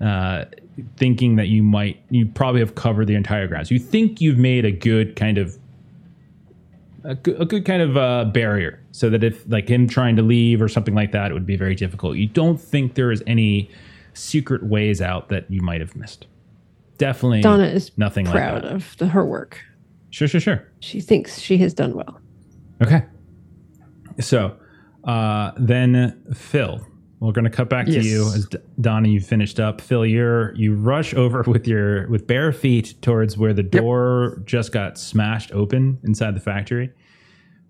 [0.02, 0.46] uh,
[0.98, 3.72] thinking that you might, you probably have covered the entire grounds.
[3.72, 5.58] You think you've made a good kind of
[7.08, 10.22] a good, a good kind of uh, barrier so that if like him trying to
[10.22, 12.18] leave or something like that it would be very difficult.
[12.18, 13.72] You don't think there is any
[14.14, 16.28] secret ways out that you might have missed.
[16.98, 18.72] Definitely Donna is nothing like proud that.
[18.72, 19.62] of the, her work.
[20.10, 20.68] sure sure sure.
[20.80, 22.20] She thinks she has done well.
[22.84, 23.06] okay.
[24.20, 24.58] So
[25.04, 26.86] uh, then phil
[27.20, 28.06] we're going to cut back to Yes.
[28.06, 32.28] you as D- Donna you finished up Phil you're you rush over with your with
[32.28, 36.92] bare feet towards where the door just got smashed open inside the factory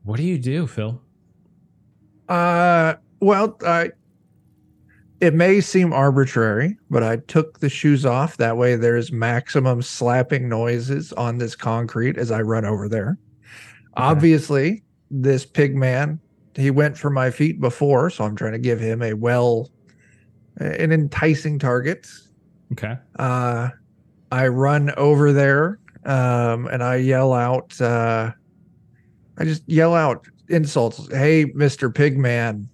[0.04, 1.02] what do you do Phil
[2.30, 3.92] Uh, well, I.
[5.20, 8.38] It may seem arbitrary, but I took the shoes off.
[8.38, 13.18] That way, there's maximum slapping noises on this concrete as I run over there.
[13.96, 16.20] Obviously, this pig man,
[16.58, 19.70] he went for my feet before, so I'm trying to give him a well,
[20.58, 22.08] an enticing target.
[22.74, 23.70] okay Uh,
[24.32, 28.32] I run over there um, and I yell out, uh,
[29.38, 31.08] I just yell out insults.
[31.12, 31.94] Hey, Mr.
[31.94, 32.68] Pigman,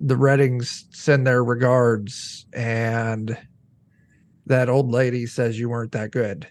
[0.00, 3.38] the Reddings send their regards, and
[4.46, 6.46] that old lady says you weren't that good.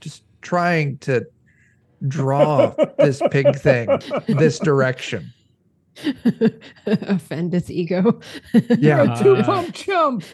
[0.00, 1.26] Just trying to
[2.08, 3.88] draw this pig thing
[4.28, 5.32] this direction.
[6.86, 8.20] Offend its ego.
[8.78, 9.02] Yeah.
[9.02, 10.24] Uh, Two pump chump.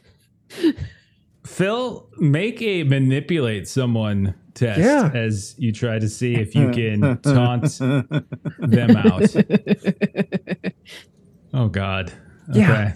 [1.44, 5.10] Phil, make a manipulate someone test Yeah.
[5.14, 9.34] as you try to see if you can taunt them out.
[11.54, 12.12] Oh God.
[12.50, 12.60] Okay.
[12.60, 12.94] Yeah.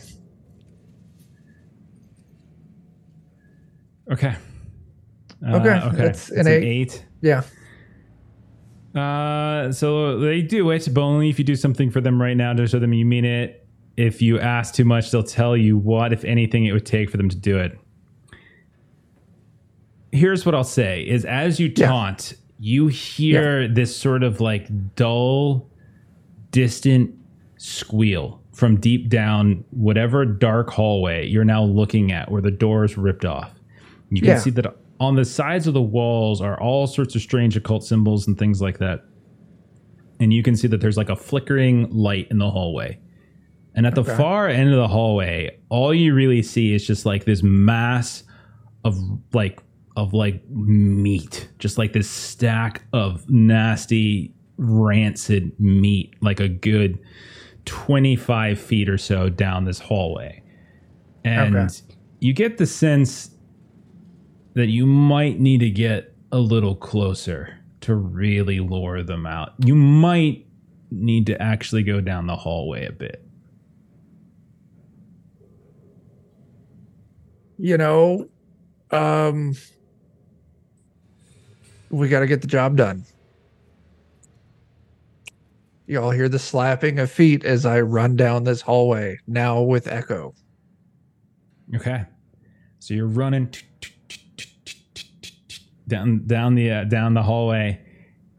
[4.10, 4.34] Okay.
[5.46, 5.96] Uh, Okay, okay.
[5.96, 6.62] that's It's an eight.
[6.62, 7.06] eight.
[7.22, 7.42] Yeah.
[8.94, 12.52] Uh, so they do it, but only if you do something for them right now
[12.52, 13.66] to show them you mean it.
[13.96, 17.16] If you ask too much, they'll tell you what, if anything, it would take for
[17.16, 17.78] them to do it.
[20.12, 21.86] Here's what I'll say: is as you Yeah.
[21.88, 25.68] taunt, you hear this sort of like dull,
[26.50, 27.14] distant
[27.56, 32.98] squeal from deep down whatever dark hallway you're now looking at, where the door is
[32.98, 33.54] ripped off.
[34.10, 34.38] You can Yeah.
[34.38, 38.28] see that on the sides of the walls are all sorts of strange occult symbols
[38.28, 39.04] and things like that.
[40.20, 43.00] And you can see that there's like a flickering light in the hallway.
[43.74, 47.24] And at the far end of the hallway, all you really see is just like
[47.24, 48.22] this mass
[48.84, 48.96] of
[49.32, 49.60] like
[49.96, 56.98] of like meat, just like this stack of nasty rancid meat, like a good
[57.64, 60.42] 25 feet or so down this hallway.
[61.24, 61.74] And Okay.
[62.20, 63.30] you get the sense
[64.54, 69.54] that you might need to get a little closer to really lure them out.
[69.58, 70.46] You might
[70.90, 73.26] need to actually go down the hallway a bit.
[77.62, 78.28] you know,
[78.90, 79.54] um,
[81.90, 83.04] we got to get the job done.
[85.86, 89.86] You all hear the slapping of feet as I run down this hallway, now with
[89.86, 90.34] echo.
[91.76, 92.04] Okay.
[92.80, 93.48] So you're running
[95.92, 97.80] down down the uh, down the hallway.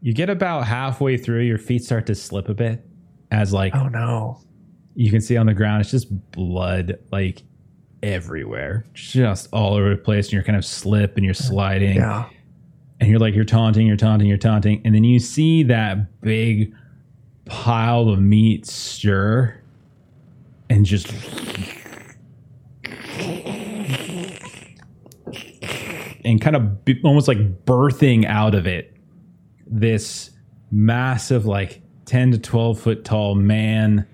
[0.00, 2.84] You get about halfway through, your feet start to slip a bit
[3.30, 4.40] as like Oh no.
[4.94, 7.42] you can see on the ground it's just blood like
[8.02, 8.84] everywhere.
[8.92, 12.28] Just all over the place and you're kind of slip and you're sliding Yeah.
[13.00, 16.74] and you're like you're taunting, you're taunting, you're taunting, and then you see that big
[17.46, 19.58] pile of meat stir
[20.68, 21.06] and just
[26.24, 28.96] and kind of b- almost like birthing out of it
[29.66, 30.30] this
[30.70, 34.06] massive like 10 to 12 foot tall man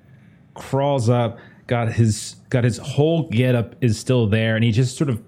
[0.54, 1.38] crawls up
[1.70, 5.22] got his got his whole getup is still there, and he just sort of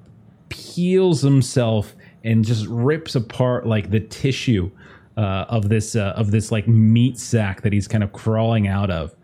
[0.48, 1.94] peels himself
[2.24, 4.70] and just rips apart like the tissue
[5.16, 8.90] uh, of this uh, of this like meat sack that he's kind of crawling out
[8.90, 9.14] of.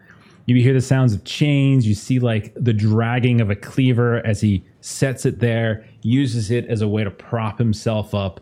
[0.49, 1.87] You hear the sounds of chains.
[1.87, 6.65] You see like the dragging of a cleaver as he sets it there, uses it
[6.69, 8.41] as a way to prop himself up,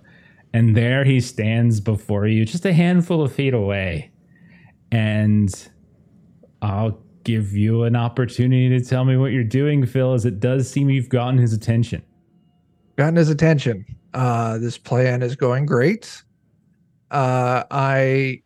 [0.52, 4.12] and there he stands before you, just a handful of feet away.
[4.92, 5.52] And
[6.62, 10.70] I'll give you an opportunity to tell me what you're doing, Phil, as it does
[10.70, 12.02] seem you've gotten his attention.
[12.94, 13.84] Gotten his attention.
[14.14, 16.22] Uh, this plan is going great.
[17.10, 18.42] Uh, I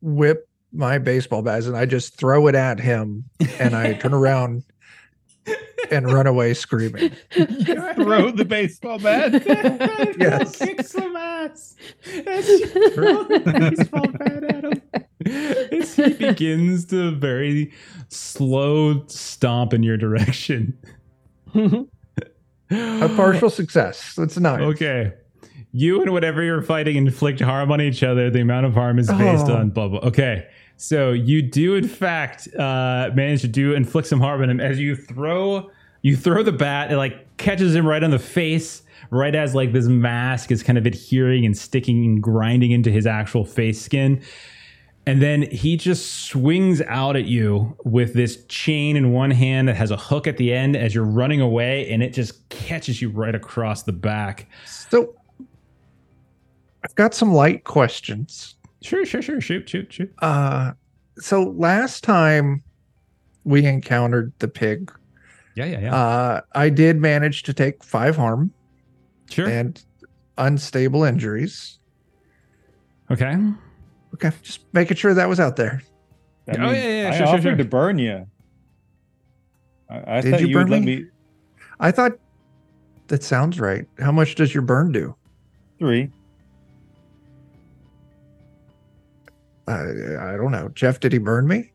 [0.00, 3.24] whip my baseball bat and I just throw it at him
[3.58, 4.64] and I turn around
[5.90, 7.10] and run away screaming.
[7.30, 9.32] Throw the baseball bat.
[10.18, 10.58] Yes.
[10.58, 11.74] Kick some ass.
[12.26, 12.46] As
[12.92, 14.82] throw the baseball bat at him.
[15.80, 17.72] As he begins to very
[18.08, 20.76] slow stomp in your direction.
[21.54, 24.14] A partial success.
[24.16, 24.60] That's nice.
[24.60, 25.14] Okay.
[25.72, 28.30] You and whatever you're fighting inflict harm on each other.
[28.30, 29.54] The amount of harm is based Oh.
[29.56, 30.00] on blah blah.
[30.00, 30.46] Okay.
[30.78, 34.78] So you do in fact uh, manage to do inflict some harm on him as
[34.78, 35.70] you throw
[36.02, 36.92] you throw the bat.
[36.92, 40.78] It like catches him right on the face, right as like this mask is kind
[40.78, 44.22] of adhering and sticking and grinding into his actual face skin.
[45.06, 49.74] And then he just swings out at you with this chain in one hand that
[49.74, 53.08] has a hook at the end as you're running away, and it just catches you
[53.08, 54.48] right across the back.
[54.66, 55.14] So
[56.84, 58.54] I've got some light questions.
[58.82, 59.40] Sure, sure, sure.
[59.40, 60.12] Shoot, shoot, shoot.
[60.18, 60.72] Uh
[61.18, 62.62] so last time
[63.44, 64.92] we encountered the pig,
[65.56, 65.94] Yeah, yeah, yeah.
[65.96, 68.52] uh I did manage to take five harm
[69.30, 69.48] sure.
[69.48, 69.82] and
[70.36, 71.78] unstable injuries.
[73.10, 73.36] okay.
[74.14, 75.82] Okay, just making sure that was out there.
[76.48, 77.56] I Oh, mean, yeah, yeah, I sure, sure, offered sure.
[77.56, 78.26] to burn you.
[79.90, 80.96] I, I Did thought you you, would burn let me?
[81.00, 81.04] me
[81.80, 82.12] I thought
[83.08, 83.86] that sounds right.
[83.98, 85.14] How much does your burn do?
[85.78, 86.10] three.
[89.68, 90.68] I, I don't know.
[90.74, 91.72] Jeff, did he burn me?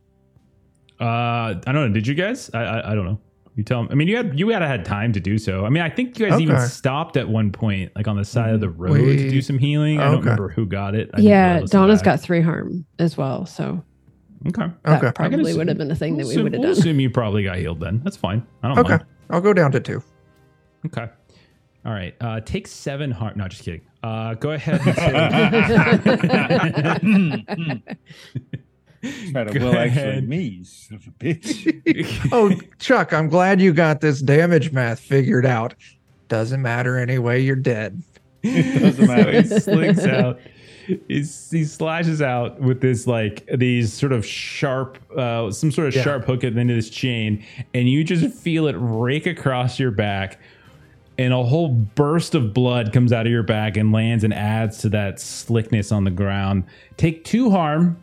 [0.99, 1.89] Uh, I don't know.
[1.89, 2.49] Did you guys?
[2.53, 3.19] I, I, I don't know.
[3.55, 3.87] You tell him.
[3.91, 5.63] I mean, you had you had had time to do so.
[5.65, 8.53] I mean, I think you guys even stopped at one point, like on the side
[8.53, 9.99] of the road, We- to do some healing.
[9.99, 11.11] I don't remember who got it.
[11.13, 12.05] I yeah, really listen Donna's back.
[12.05, 13.83] got three harm as well, so
[14.47, 14.65] Okay.
[14.85, 15.11] that Okay.
[15.13, 16.79] probably assume- would have been a thing that We'll we would have we'll done.
[16.79, 18.01] assume you probably got healed then.
[18.03, 18.43] That's fine.
[18.63, 18.81] I don't know.
[18.81, 18.89] Okay.
[18.93, 19.05] mind.
[19.29, 20.01] I'll go down to two.
[20.87, 21.07] Okay.
[21.85, 22.15] All right.
[22.21, 23.33] Uh, take seven harm.
[23.37, 23.81] No, just kidding.
[24.03, 24.81] Uh, go ahead.
[29.01, 30.30] And Try to Go will actually ahead.
[30.30, 32.30] me, son of a bitch.
[32.31, 35.73] Oh, Chuck, I'm glad you got this damage math figured out.
[36.30, 38.01] Doesn't matter anyway, you're dead.
[38.43, 39.41] It doesn't matter.
[39.41, 40.39] He slinks out.
[41.07, 45.95] He's, he slashes out with this like these sort of sharp, uh, some sort of
[45.95, 46.03] Yeah.
[46.03, 47.43] sharp hook at the end of this chain,
[47.73, 50.39] and you just feel it rake across your back,
[51.18, 54.80] and a whole burst of blood comes out of your back and lands and adds
[54.80, 56.64] to that slickness on the ground.
[56.98, 57.98] Take two harm.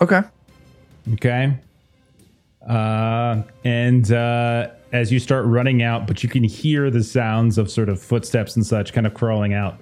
[0.00, 0.22] Okay.
[1.14, 1.58] Okay.
[2.68, 7.70] Uh, and uh, as you start running out, but you can hear the sounds of
[7.70, 9.76] sort of footsteps and such kind of crawling out.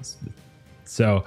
[0.85, 1.25] So,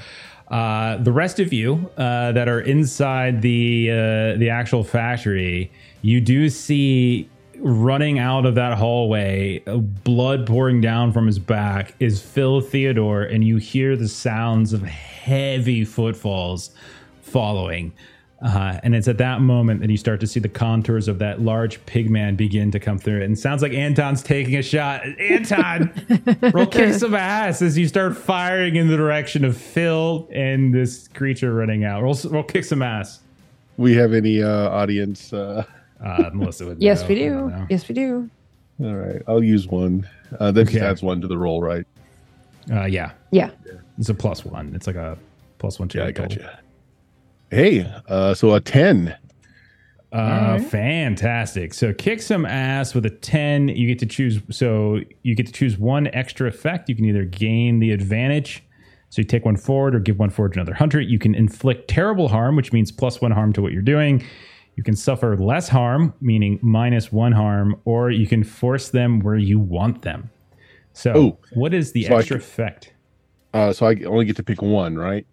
[0.49, 5.71] uh, the rest of you uh, that are inside the uh, the actual factory,
[6.01, 11.95] you do see running out of that hallway, uh, blood pouring down from his back,
[11.99, 16.71] is Phil Theodore, and you hear the sounds of heavy footfalls
[17.21, 17.93] following.
[18.43, 21.39] Uh, and it's at that moment that you start to see the contours of that
[21.39, 23.21] large pig man begin to come through.
[23.21, 25.01] And it sounds like Anton's taking a shot.
[25.17, 25.93] Anton,
[26.53, 31.07] roll kick some ass as you start firing in the direction of Phil and this
[31.07, 32.03] creature running out.
[32.03, 33.21] Roll, roll kick some ass.
[33.77, 35.31] We have any uh, audience?
[35.31, 35.63] Uh,
[36.03, 37.07] Uh, Melissa would yes, know.
[37.09, 37.29] we do.
[37.49, 37.67] know.
[37.69, 38.29] Yes, we do.
[38.81, 40.07] all right, I'll use one.
[40.39, 40.79] Uh, that Okay.
[40.79, 41.85] adds one to the roll, right?
[42.71, 43.51] Uh, yeah, Yeah.
[43.97, 44.73] it's a plus one.
[44.75, 45.17] It's like a
[45.59, 45.87] plus one.
[45.89, 46.43] to Yeah, your I got total.
[46.43, 46.49] you.
[47.51, 49.15] Hey, uh, so a ten.
[50.11, 50.63] Uh, Alright.
[50.67, 51.73] fantastic.
[51.73, 53.69] So kick some ass with a 10.
[53.69, 54.39] You get to choose.
[54.51, 56.87] So you get to choose one extra effect.
[56.87, 58.63] You can either gain the advantage.
[59.09, 61.01] So you take one forward or give one forward to another hunter.
[61.01, 64.23] You can inflict terrible harm, which means plus one harm to what you're doing.
[64.75, 69.35] You can suffer less harm, meaning minus one harm, or you can force them where
[69.35, 70.29] you want them.
[70.93, 71.37] So Oh.
[71.53, 72.93] what is the So extra effect?
[73.53, 75.27] Uh, so I only get to pick one, right?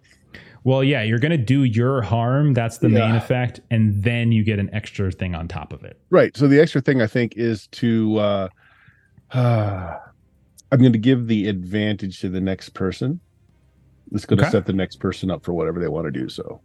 [0.62, 2.52] Well, yeah, you're going to do your harm.
[2.52, 3.60] That's the main effect.
[3.70, 5.98] And then you get an extra thing on top of it.
[6.10, 6.36] Right.
[6.36, 8.48] So the extra thing I think is to uh,
[9.32, 9.96] uh
[10.72, 13.20] I'm going to give the advantage to the next person.
[14.12, 14.52] It's going to Okay.
[14.52, 16.28] set the next person up for whatever they want to do.
[16.28, 16.60] So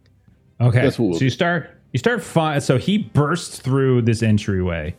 [0.60, 0.82] Okay.
[0.82, 1.34] That's what we'll so you do.
[1.34, 2.22] start You start
[2.62, 4.94] so he bursts through this entryway,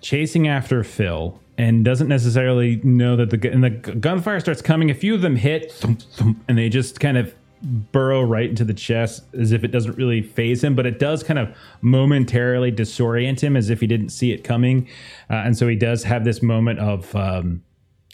[0.00, 4.90] chasing after Phil, and doesn't necessarily know that the and the gunfire starts coming.
[4.90, 8.64] A few of them hit, thump, thump, and they just kind of burrow right into
[8.64, 12.72] the chest as if it doesn't really faze him, but it does kind of momentarily
[12.72, 14.88] disorient him as if he didn't see it coming,
[15.30, 17.14] uh, and so he does have this moment of.
[17.14, 17.62] Um,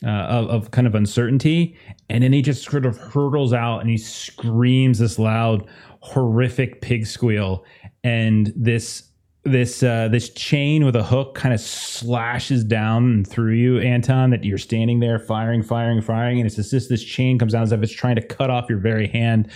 [0.05, 1.79] uh, of, of kind of uncertainty,
[2.11, 5.67] and then he just sort of hurtles out and he screams this loud,
[6.01, 7.65] horrific pig squeal,
[8.05, 9.09] and this
[9.45, 14.31] this uh, this chain with a hook kind of slashes down through you, Anton.
[14.31, 17.73] That you're standing there firing, firing, firing, and it's if this chain comes down as
[17.73, 19.51] if it's trying to cut off your very hand.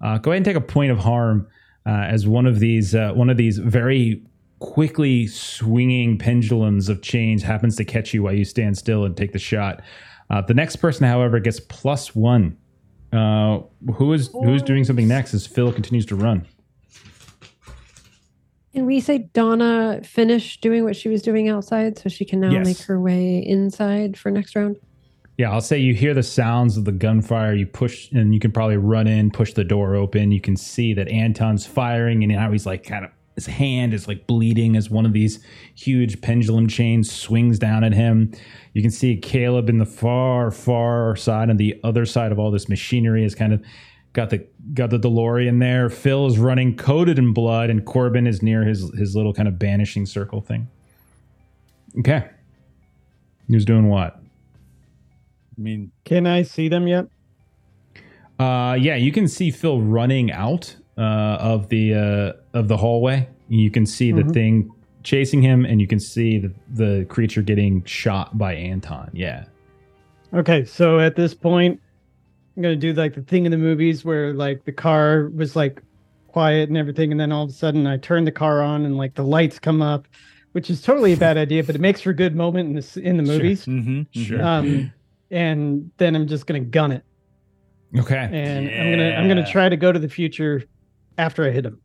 [0.00, 1.46] Uh, go ahead and take a point of harm
[1.86, 4.22] uh, as one of these uh, one of these very
[4.60, 9.32] quickly swinging pendulums of chains happens to catch you while you stand still and take
[9.32, 9.82] the shot.
[10.30, 12.56] Uh, the next person, however, gets plus one.
[13.12, 13.60] Uh,
[13.94, 16.46] who is who's doing something next as Phil continues to run?
[18.74, 22.50] Can we say Donna finished doing what she was doing outside so she can now
[22.50, 22.66] Yes.
[22.66, 24.76] make her way inside for next round?
[25.38, 27.54] Yeah, I'll say you hear the sounds of the gunfire.
[27.54, 30.32] You push, and you can probably run in, push the door open.
[30.32, 34.06] You can see that Anton's firing, and now he's like kind of his hand is
[34.06, 35.40] like bleeding as one of these
[35.74, 38.30] huge pendulum chains swings down at him.
[38.74, 42.52] You can see Caleb in the far, far side, and the other side of all
[42.52, 43.60] this machinery is kind of
[44.14, 45.90] got the got the DeLorean there.
[45.90, 49.58] Phil is running coated in blood, and Corbin is near his his little kind of
[49.58, 50.66] banishing circle thing.
[51.98, 52.28] Okay,
[53.48, 54.18] who's doing what?
[55.56, 57.06] I mean, Can I see them yet?
[58.38, 61.02] Uh, yeah, you can see Phil running out uh,
[61.40, 63.28] of the uh, of the hallway.
[63.48, 64.32] You can see the Mhm.
[64.32, 64.70] thing
[65.04, 69.10] chasing him, and you can see the, the creature getting shot by Anton.
[69.12, 69.44] Yeah.
[70.32, 71.78] Okay, so at this point,
[72.56, 75.82] I'm gonna do like the thing in the movies where like the car was like
[76.28, 78.96] quiet and everything, and then all of a sudden I turn the car on and
[78.96, 80.06] like the lights come up,
[80.52, 82.96] which is totally a bad idea, but it makes for a good moment in this
[82.96, 83.34] in the Sure.
[83.34, 83.66] movies.
[83.66, 84.42] mm-hmm, Sure.
[84.42, 84.92] Um,
[85.30, 87.02] and then I'm just gonna gun it,
[87.96, 88.16] Okay.
[88.32, 90.62] and I'm gonna I'm gonna try to go to the future
[91.18, 91.80] after I hit him.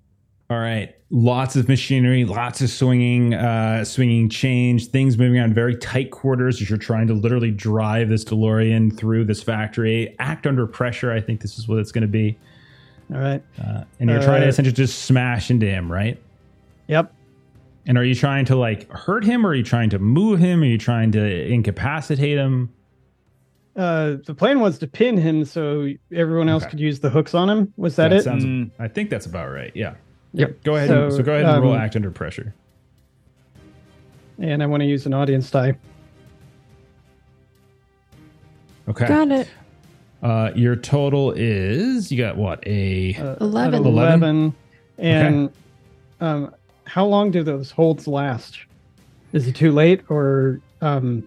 [0.50, 0.96] All right.
[1.12, 6.60] Lots of machinery, lots of swinging, uh, swinging change, things moving around very tight quarters
[6.62, 10.16] as you're trying to literally drive this DeLorean through this factory.
[10.18, 11.12] Act under pressure.
[11.12, 12.38] I think this is what it's going to be.
[13.14, 13.44] All right.
[13.64, 16.20] Uh, and you're trying to Uh, essentially just smash into him, right?
[16.88, 17.14] Yep.
[17.86, 20.62] And are you trying to like hurt him, or are you trying to move him?
[20.62, 22.70] Are you trying to incapacitate him?
[23.76, 26.72] Uh, the plan was to pin him so everyone else Okay.
[26.72, 27.74] could use the hooks on him.
[27.78, 28.24] Was that, it?
[28.24, 28.44] Sounds.
[28.46, 28.72] Mm.
[28.80, 29.72] I think that's about right.
[29.76, 29.94] Yeah.
[30.34, 30.64] Yep.
[30.64, 30.90] Go ahead.
[30.92, 32.54] and, So, so go ahead and roll um, act under pressure.
[34.38, 35.76] and I want to use an audience die.
[38.88, 39.08] Okay.
[39.08, 39.48] Got it.
[40.22, 43.86] Uh, your total is you got what a Uh, Eleven.
[43.86, 44.24] Eleven?
[44.24, 44.56] 11.
[44.98, 45.52] And
[46.20, 46.54] um,
[46.86, 48.58] how long do those holds last?
[49.32, 51.24] Is it too late or um,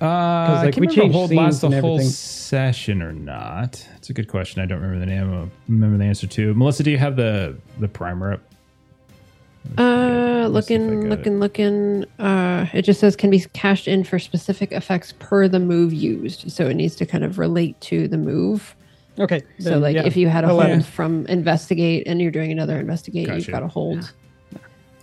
[0.00, 3.86] Uh, I can't we remember changed hold lasts the whole session or not.
[3.96, 4.62] It's a good question.
[4.62, 6.54] I don't remember the name of remember the answer to.
[6.54, 8.40] Melissa, do you have the the primer up?
[9.76, 11.08] Uh, Let's see if I looking, it.
[11.10, 12.04] looking, looking.
[12.18, 16.50] Uh, it just says can be cashed in for specific effects per the move used.
[16.50, 18.74] So it needs to kind of relate to the move.
[19.18, 19.42] okay?
[19.58, 20.06] So then, like yeah.
[20.06, 20.70] if you had a 11.
[20.72, 24.12] hold from investigate and you're doing another investigate, you've got a hold.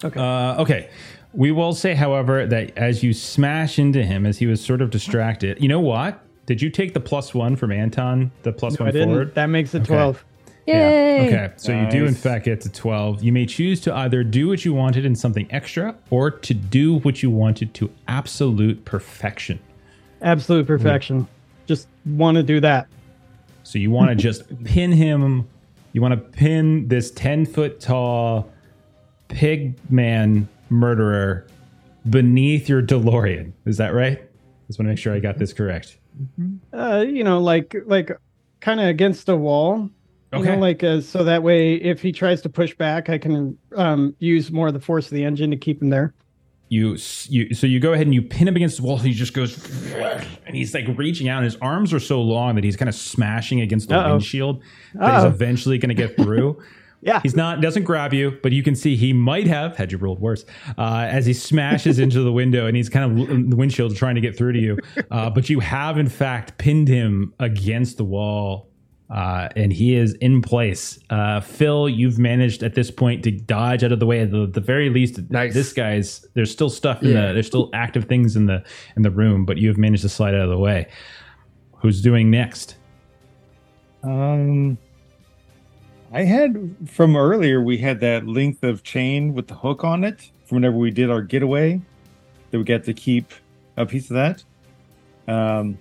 [0.04, 0.20] Okay.
[0.20, 0.90] Uh, okay.
[1.38, 4.90] We will say, however, that as you smash into him, as he was sort of
[4.90, 6.20] distracted, you know what?
[6.48, 8.32] Did you take the plus one from Anton?
[8.42, 9.10] The plus No, I one didn't.
[9.10, 9.36] forward?
[9.36, 9.94] That makes it Okay.
[9.94, 10.26] 12.
[10.66, 11.28] Yay!
[11.28, 11.54] Okay.
[11.58, 13.24] So you do, in fact, get to 12.
[13.24, 16.98] You may choose to either do what you wanted in something extra or to do
[17.00, 19.60] what you wanted to absolute perfection.
[20.24, 20.68] Absolute mm.
[20.68, 21.28] perfection.
[21.68, 22.88] Just want to do that.
[23.62, 25.48] So you want to just pin him.
[25.94, 28.52] You want to pin this 10 foot tall
[29.28, 31.48] pig man murderer
[32.10, 33.52] beneath your DeLorean.
[33.66, 34.22] Is that right?
[34.68, 35.98] Just want to make sure I got this correct.
[36.74, 38.12] Uh, you know, like like
[38.60, 39.90] kind of against a wall.
[40.34, 40.56] You Okay.
[40.56, 44.14] know, like uh, so that way, if he tries to push back, I can um,
[44.20, 46.14] use more of the force of the engine to keep him there.
[46.70, 46.98] you
[47.30, 48.98] you so you go ahead and you pin him against the wall.
[48.98, 49.58] He just goes,
[50.46, 51.38] and he's like reaching out.
[51.38, 54.12] And his arms are so long that he's kind of smashing against the Uh-oh.
[54.12, 54.62] windshield.
[54.94, 55.28] But he's Uh-oh.
[55.30, 56.62] eventually going to get through.
[57.02, 57.20] Yeah.
[57.22, 60.20] He's not doesn't grab you, but you can see he might have had you rolled
[60.20, 60.46] worse
[60.78, 64.22] uh, as he smashes into the window and he's kind of the windshield trying to
[64.22, 64.78] get through to you.
[65.12, 68.70] Uh, but you have in fact pinned him against the wall.
[69.10, 71.00] Uh, and he is in place.
[71.10, 74.20] Uh, Phil, you've managed at this point to dodge out of the way.
[74.20, 75.54] At the, the very least, Nice.
[75.54, 77.28] this guy's there's still stuff in Yeah.
[77.28, 78.62] the there's still active things in the
[78.98, 80.88] in the room, but you have managed to slide out of the way.
[81.78, 82.76] Who's doing next?
[84.04, 84.78] Um,
[86.12, 87.62] I had from earlier.
[87.62, 91.10] We had that length of chain with the hook on it from whenever we did
[91.10, 91.82] our getaway.
[92.52, 93.34] That we got to keep
[93.76, 94.44] a piece of that.
[95.28, 95.78] Um,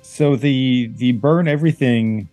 [0.00, 2.28] so the the burn everything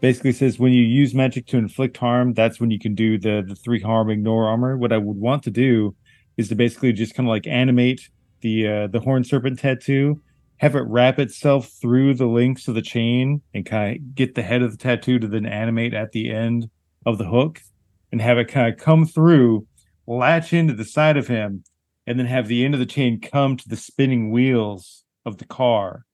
[0.00, 3.44] basically says when you use magic to inflict harm, that's when you can do the
[3.46, 4.76] the three harm ignore armor.
[4.76, 5.96] What I would want to do
[6.36, 8.08] is to basically just kind of like animate
[8.42, 10.20] the uh, the horn serpent tattoo,
[10.58, 14.42] have it wrap itself through the links of the chain, and kind of get the
[14.42, 16.70] head of the tattoo to then animate at the end
[17.04, 17.60] of the hook,
[18.10, 19.66] and have it kind of come through,
[20.06, 21.64] latch into the side of him,
[22.06, 25.44] and then have the end of the chain come to the spinning wheels of the
[25.44, 26.04] car.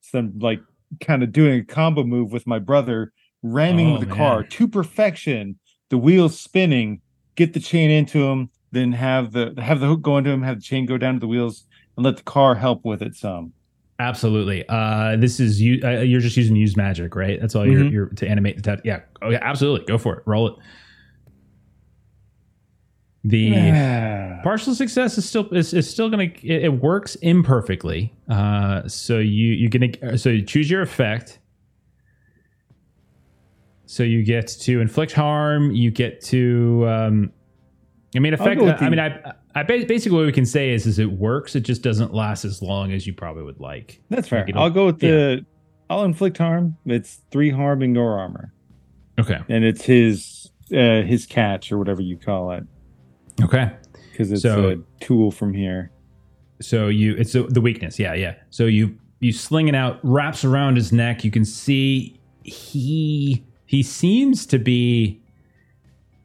[0.00, 0.60] So I'm like
[1.00, 5.58] kind of doing a combo move with my brother, ramming Oh, the car to perfection,
[5.88, 7.00] the wheels spinning,
[7.34, 10.56] get the chain into him, then have the have the hook go into him, have
[10.56, 13.52] the chain go down to the wheels, and let the car help with it some.
[14.02, 14.64] Absolutely.
[14.68, 15.80] Uh, this is you.
[15.84, 17.40] Uh, you're just using used magic, right?
[17.40, 17.92] That's all you're, Mhm.
[17.92, 18.80] you're to animate the tat.
[18.84, 19.00] Yeah.
[19.22, 19.38] Oh, yeah.
[19.42, 19.86] Absolutely.
[19.86, 20.22] Go for it.
[20.26, 20.54] Roll it.
[23.24, 24.40] The Yeah.
[24.42, 28.12] partial success is still is, is still gonna it, it works imperfectly.
[28.28, 31.38] Uh, so you you gonna so you choose your effect.
[33.86, 35.70] So you get to inflict harm.
[35.70, 36.84] You get to.
[36.88, 37.32] Um,
[38.14, 38.60] I mean, effect.
[38.60, 41.56] I mean, I, I basically what we can say is is it works.
[41.56, 44.00] It just doesn't last as long as you probably would like.
[44.10, 44.44] That's fair.
[44.44, 45.44] Like, I'll go with the
[45.88, 46.76] I'll inflict harm.
[46.86, 48.52] It's three harm ignore armor.
[49.18, 49.38] Okay.
[49.48, 52.64] And it's his uh his catch or whatever you call it.
[53.42, 53.72] Okay.
[54.10, 55.90] Because it's So- a tool from here.
[56.60, 57.98] So you it's the, the weakness.
[57.98, 58.34] Yeah, yeah.
[58.50, 61.24] So you you sling it out, wraps around his neck.
[61.24, 65.21] You can see he he seems to be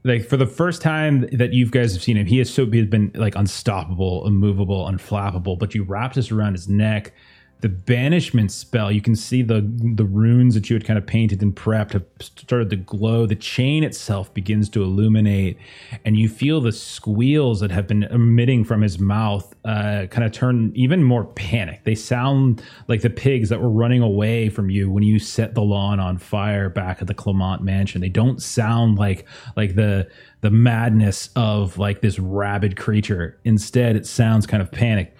[0.08, 2.78] like for the first time that you guys have seen him, he has so he
[2.80, 5.60] has been like unstoppable, immovable, unflappable.
[5.60, 7.14] But you wrapped this around his neck.
[7.62, 11.42] The banishment spell, you can see the the runes that you had kind of painted
[11.42, 13.26] and prepped have started to glow.
[13.26, 15.58] The chain itself begins to illuminate,
[16.06, 20.32] and you feel the squeals that have been emitting from his mouth uh, kind of
[20.32, 21.84] turn even more panic.
[21.84, 25.64] They sound like the pigs that were running away from you when you set the
[25.64, 28.02] lawn on fire back at the Clemonte mansion.
[28.02, 29.26] They don't sound like
[29.56, 30.08] like the
[30.42, 33.40] the madness of like this rabid creature.
[33.44, 35.17] Instead, it sounds kind of panic.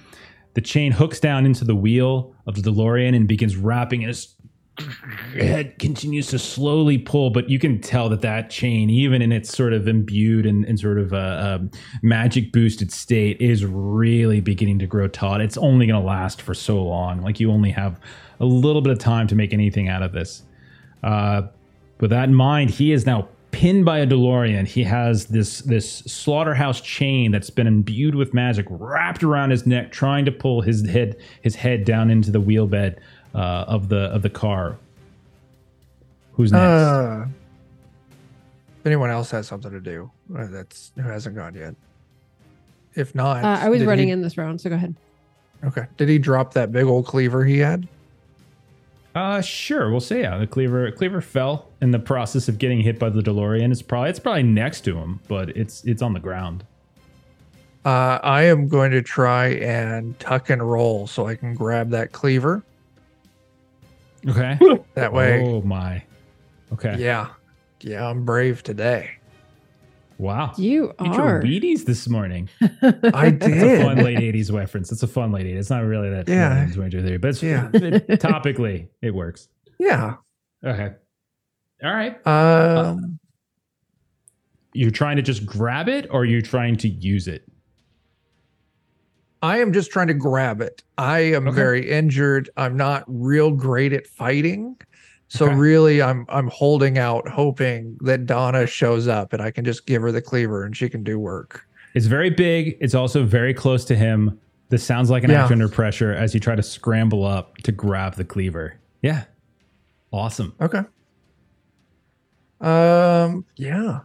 [0.58, 4.34] The chain hooks down into the wheel of the DeLorean and begins wrapping his
[5.36, 9.56] head continues to slowly pull, but you can tell that that chain, even in its
[9.56, 11.70] sort of imbued and, and sort of uh, um,
[12.02, 15.42] magic boosted state, is really beginning to grow taut.
[15.42, 17.22] It's only going to last for so long.
[17.22, 18.00] Like you only have
[18.40, 20.42] a little bit of time to make anything out of this.
[21.04, 21.44] Uh,
[22.00, 24.68] with that in mind, he is now pinned by a DeLorean.
[24.68, 29.92] He has this this slaughterhouse chain that's been imbued with magic wrapped around his neck,
[29.92, 33.00] trying to pull his head his head down into the wheel bed
[33.34, 34.78] uh, of the of the car.
[36.34, 36.62] Who's next?
[36.62, 37.26] Uh,
[38.80, 41.76] if anyone else has something to do, uh, that's who hasn't gone yet.
[42.96, 44.96] If not, Uh, I was running he- in this round, so go ahead.
[45.64, 45.86] Okay.
[45.98, 47.88] Did he drop that big old cleaver he had?
[49.16, 49.90] Uh, sure.
[49.90, 50.38] We'll say yeah.
[50.38, 53.72] The cleaver cleaver fell in the process of getting hit by the DeLorean.
[53.72, 56.64] It's probably it's probably next to him, but it's it's on the ground.
[57.86, 62.12] Uh, I am going to try and tuck and roll so I can grab that
[62.12, 62.64] cleaver.
[64.28, 64.58] Okay.
[64.96, 66.04] That way, Oh my.
[66.74, 66.96] Okay.
[66.98, 67.30] yeah,
[67.82, 69.12] yeah, I'm brave today.
[70.18, 70.54] Wow.
[70.58, 71.42] You Eat your are.
[71.44, 72.50] Wheaties this morning.
[72.82, 74.92] I That's a fun late '80s reference.
[74.92, 75.60] It's a fun late '80s.
[75.60, 76.28] It's not really that.
[76.28, 76.66] Yeah.
[76.68, 76.74] Yeah.
[76.74, 77.70] 23, but it's, Yeah.
[77.74, 79.48] it- topically it works.
[79.80, 80.16] Yeah.
[80.66, 80.96] Okay.
[81.84, 82.26] All right.
[82.28, 83.20] Um,
[84.74, 87.44] You're trying to just grab it, or you're trying to use it.
[89.42, 90.84] I am just trying to grab it.
[90.98, 91.56] I am Okay.
[91.56, 92.50] very injured.
[92.58, 94.76] I'm not real great at fighting.
[95.30, 95.56] So Okay.
[95.56, 100.02] really I'm I'm holding out hoping that Donna shows up and I can just give
[100.02, 101.68] her the cleaver and she can do work.
[101.94, 102.78] It's very big.
[102.80, 104.40] It's also very close to him.
[104.70, 105.44] This sounds like an Yeah.
[105.44, 108.76] act under pressure as you try to scramble up to grab the cleaver.
[109.02, 109.26] Yeah.
[110.12, 110.54] Awesome.
[110.62, 110.82] Okay.
[112.62, 114.00] Um yeah.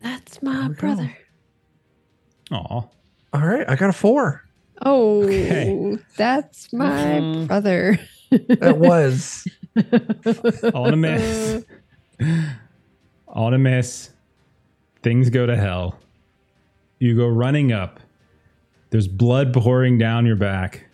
[0.00, 0.80] That's my There we go.
[0.80, 1.16] brother.
[2.52, 2.56] Aw.
[3.32, 3.68] All right.
[3.68, 4.42] I got a four.
[4.84, 5.96] Oh, Okay.
[6.16, 6.90] that's my
[7.20, 7.46] Mhm.
[7.48, 7.98] brother.
[8.30, 9.46] That was
[10.74, 11.64] On a miss.
[13.28, 14.10] On a miss.
[15.02, 15.98] Things go to hell.
[16.98, 18.00] You go running up.
[18.90, 20.86] There's blood pouring down your back.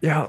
[0.00, 0.28] yeah.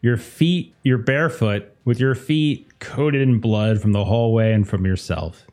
[0.00, 4.84] Your feet, you're barefoot with your feet coated in blood from the hallway and from
[4.84, 5.46] yourself.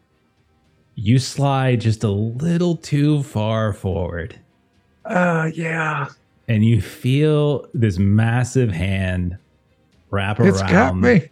[0.95, 4.37] You slide just a little too far forward
[5.05, 6.07] Uh yeah.
[6.49, 9.37] and you feel this massive hand
[10.11, 11.29] wrap It's around me.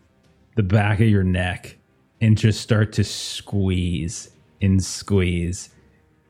[0.55, 1.77] the back of your neck
[2.21, 4.29] and just start to squeeze
[4.61, 5.69] and squeeze.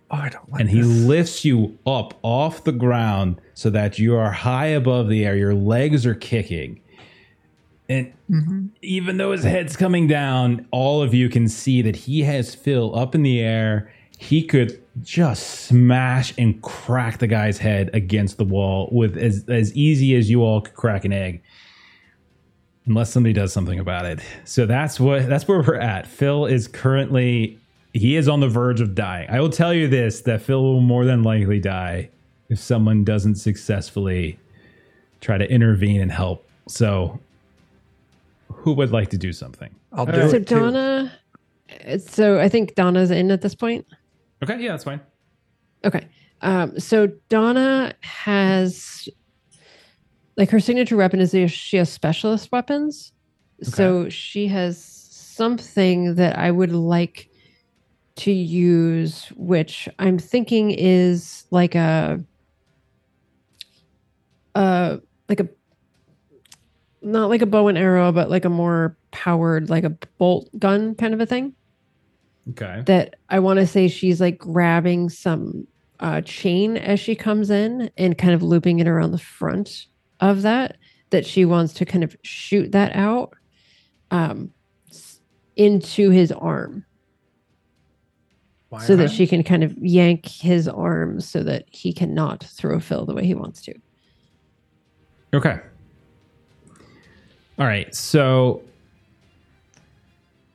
[0.09, 0.87] Oh, I don't like and he this.
[1.05, 5.35] lifts you up off the ground so that you are high above the air.
[5.35, 6.79] Your legs are kicking.
[7.93, 8.69] And Mhm.
[8.81, 12.95] even though his head's coming down, all of you can see that he has Phil
[12.95, 13.91] up in the air.
[14.17, 19.73] He could just smash and crack the guy's head against the wall with as, as
[19.75, 21.41] easy as you all could crack an egg.
[22.85, 24.19] Unless somebody does something about it.
[24.43, 26.05] So that's what that's where we're at.
[26.05, 27.57] Phil is currently
[27.93, 29.29] he is on the verge of dying.
[29.29, 32.09] I will tell you this that Phil will more than likely die
[32.49, 34.37] if someone doesn't successfully
[35.21, 36.47] try to intervene and help.
[36.67, 37.19] So
[38.63, 39.75] who would like to do something?
[39.91, 40.29] I'll do right.
[40.29, 40.55] so it too.
[40.55, 41.11] Donna.
[42.07, 43.85] So I think Donna's in at this point.
[44.41, 45.01] Okay, yeah, that's fine.
[45.83, 46.07] Okay.
[46.41, 49.09] Um, so Donna has
[50.37, 53.11] like her signature weapon is the- she has specialist weapons.
[53.61, 57.29] So she has something that I would like
[58.15, 62.23] to use, which I'm thinking is like a
[64.55, 65.49] uh like a
[67.03, 70.95] not like a bow and arrow, but like a more powered, like a bolt gun
[70.95, 71.55] kind of a thing
[72.49, 72.83] Okay.
[72.85, 75.67] that I want to say she's like grabbing some
[75.99, 79.85] uh, chain as she comes in and kind of looping it around the front
[80.19, 80.77] of that.
[81.11, 83.33] That she wants to kind of shoot that out
[84.09, 84.51] um,
[85.55, 86.85] into his arm
[88.69, 92.79] Why so that she can kind of yank his arm so that he cannot throw
[92.79, 93.75] Phil the way he wants to.
[95.33, 95.59] Okay.
[97.59, 97.93] All right.
[97.93, 98.61] So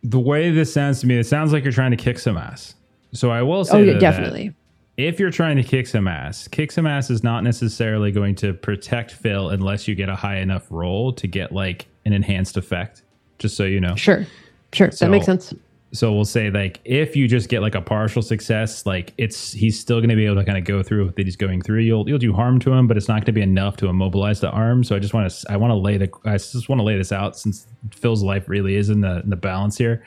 [0.02, 2.74] the way this sounds to me, it sounds like you're trying to kick some ass.
[3.12, 4.54] So I will say Oh, yeah, that definitely.
[4.96, 8.52] if you're trying to kick some ass, kick some ass is not necessarily going to
[8.52, 13.02] protect Phil unless you get a high enough roll to get like an enhanced effect.
[13.38, 13.94] Just so you know.
[13.96, 14.26] Sure.
[14.72, 14.90] Sure.
[14.90, 15.54] So- that makes sense.
[15.92, 19.80] So we'll say like if you just get like a partial success, like it's he's
[19.80, 21.80] still going to be able to kind of go through what he's going through.
[21.80, 24.40] You'll you'll do harm to him, but it's not going to be enough to immobilize
[24.40, 24.84] the arm.
[24.84, 26.96] So I just want to I want to lay the I just want to lay
[26.96, 30.04] this out since Phil's life really is in the in the balance here.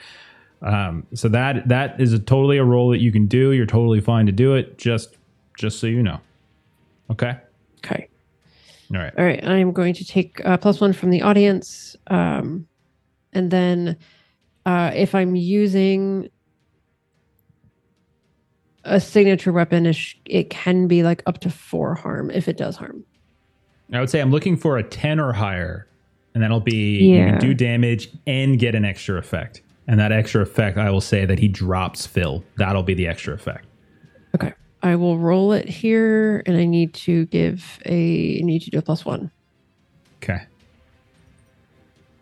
[0.62, 3.52] Um, so that that is a totally a role that you can do.
[3.52, 4.78] You're totally fine to do it.
[4.78, 5.18] Just
[5.58, 6.20] just so you know.
[7.10, 7.38] Okay.
[7.84, 8.08] Okay.
[8.94, 9.14] All right.
[9.18, 12.68] All right, I'm going to take uh, plus one from the audience, um,
[13.34, 13.98] and then
[14.66, 16.30] uh, if I'm using
[18.84, 19.86] a signature weapon,
[20.26, 23.04] it can be like up to four harm if it does harm.
[23.94, 25.86] I would say I'm looking for a 10 or higher,
[26.34, 27.30] and that'll be you Yeah.
[27.32, 29.62] can do damage and get an extra effect.
[29.88, 32.44] And that extra effect, I will say that he drops Phil.
[32.58, 33.66] That'll be the extra effect.
[34.36, 38.70] Okay, I will roll it here, and I need to give a I need to
[38.70, 39.30] do a plus one.
[40.24, 40.40] Okay.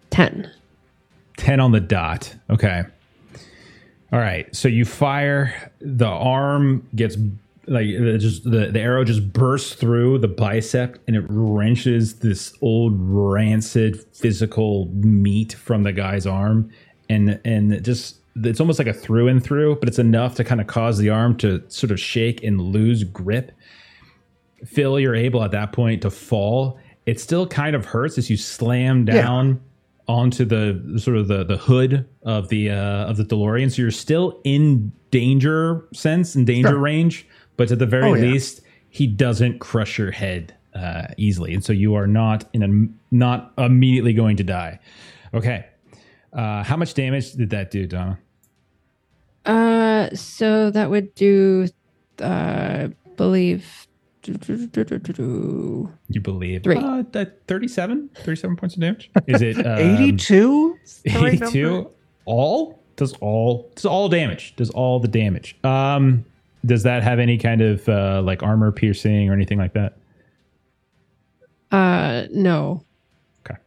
[0.10, 0.50] Ten.
[1.40, 2.36] 10 on the dot.
[2.50, 2.84] Okay.
[4.12, 4.54] All right.
[4.56, 7.18] So you fire, the arm gets
[7.68, 7.88] like
[8.20, 14.04] just the, the arrow just bursts through the bicep and it wrenches this old rancid
[14.14, 16.72] physical meat from the guy's arm
[17.10, 20.44] and and it just it's almost like a through and through but it's enough to
[20.44, 23.52] kind of cause the arm to sort of shake and lose grip
[24.66, 28.38] phil you're able at that point to fall it still kind of hurts as you
[28.38, 29.62] slam down
[30.10, 33.92] onto the sort of the the hood of the uh of the DeLorean so you're
[33.92, 36.80] still in danger sense and danger Sure.
[36.80, 37.28] range
[37.58, 38.32] but at the very Oh, yeah.
[38.32, 43.16] least he doesn't crush your head uh easily and so you are not in a
[43.16, 44.80] not immediately going to die
[45.34, 45.68] okay
[46.34, 48.18] uh how much damage did that do Donna
[49.46, 51.68] Uh, so that would do,
[52.20, 53.88] uh, believe.
[56.10, 56.78] You believe Three.
[56.78, 57.04] uh,
[57.48, 60.78] 37 37 points of damage is it um, 82?
[60.84, 61.48] Is the right number?
[61.48, 61.90] 82
[62.26, 66.24] all does all does all damage does all the damage um
[66.66, 69.98] does that have any kind of uh like armor piercing or anything like that
[71.72, 72.84] Uh, no.
[73.46, 73.60] Okay.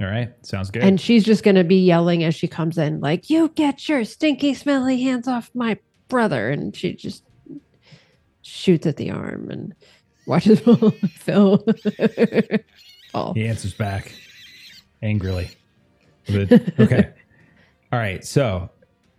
[0.00, 3.00] All right sounds good And she's just going to be yelling as she comes in,
[3.00, 6.50] like, You get your stinky, smelly hands off my brother.
[6.50, 7.23] And she just
[8.54, 9.74] shoots at the arm and
[10.26, 10.60] watches
[11.16, 11.64] Phil
[13.12, 13.34] fall.
[13.34, 14.14] he answers back
[15.02, 15.50] angrily.
[16.30, 17.10] Okay.
[17.92, 18.24] All right.
[18.24, 18.70] So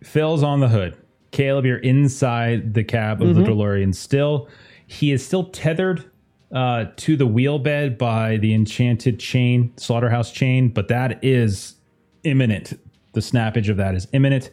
[0.03, 0.97] phil's on the hood.
[1.31, 3.51] Caleb you're inside the cab of the Mm-hmm.
[3.51, 4.47] delorean still.
[4.87, 6.09] He is still tethered
[6.51, 11.75] uh, to the wheel bed by the enchanted chain slaughterhouse chain but that is
[12.23, 12.73] imminent.
[13.13, 14.49] The snappage of that is imminent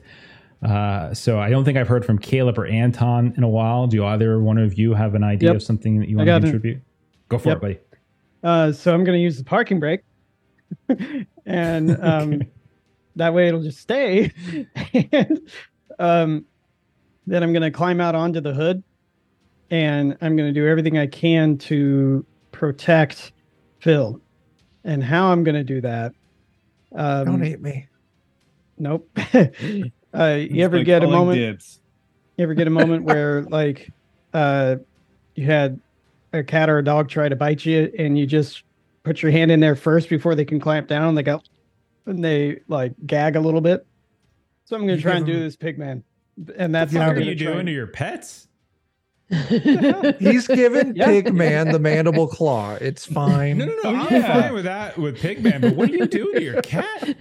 [0.63, 4.05] uh, so i don't think i've heard from caleb or anton in a while do
[4.05, 5.57] either one of you have an idea Yep.
[5.57, 6.43] of something that you want to got it.
[6.43, 6.81] contribute
[7.29, 7.57] go for Yep.
[7.57, 7.79] it buddy
[8.45, 10.01] Uh, so I'm going to use the parking brake,
[11.47, 12.43] and um,
[13.17, 14.33] That way it'll just stay.
[15.13, 15.41] and
[15.99, 16.45] um,
[17.27, 18.83] then I'm going to climb out onto the hood
[19.71, 23.33] and I'm going to do everything I can to protect
[23.81, 24.21] Phil.
[24.85, 26.13] And how I'm going to do that.
[26.97, 27.87] Um, Don't eat me.
[28.79, 29.09] Nope.
[30.15, 31.39] Uh, you ever like get a moment?
[31.39, 31.81] Dibs.
[32.37, 33.91] You ever get a moment where like
[34.35, 34.77] uh
[35.35, 35.81] you had
[36.33, 38.65] a cat or a dog try to bite you and you just
[39.03, 41.15] put your hand in there first before they can clamp down?
[41.15, 41.43] They go
[42.07, 43.87] and they like gag a little bit.
[44.65, 46.03] So I'm gonna try and do this pig man.
[46.57, 48.49] And that's What how are you try doing and- to your pets?
[49.31, 51.07] He's given Yeah.
[51.09, 52.75] Pigman the mandible claw.
[52.75, 53.59] It's fine.
[53.59, 53.81] No, no, no.
[53.85, 54.43] Oh, I'm yeah.
[54.43, 57.17] fine with that with Pigman, but what do you do to your cat?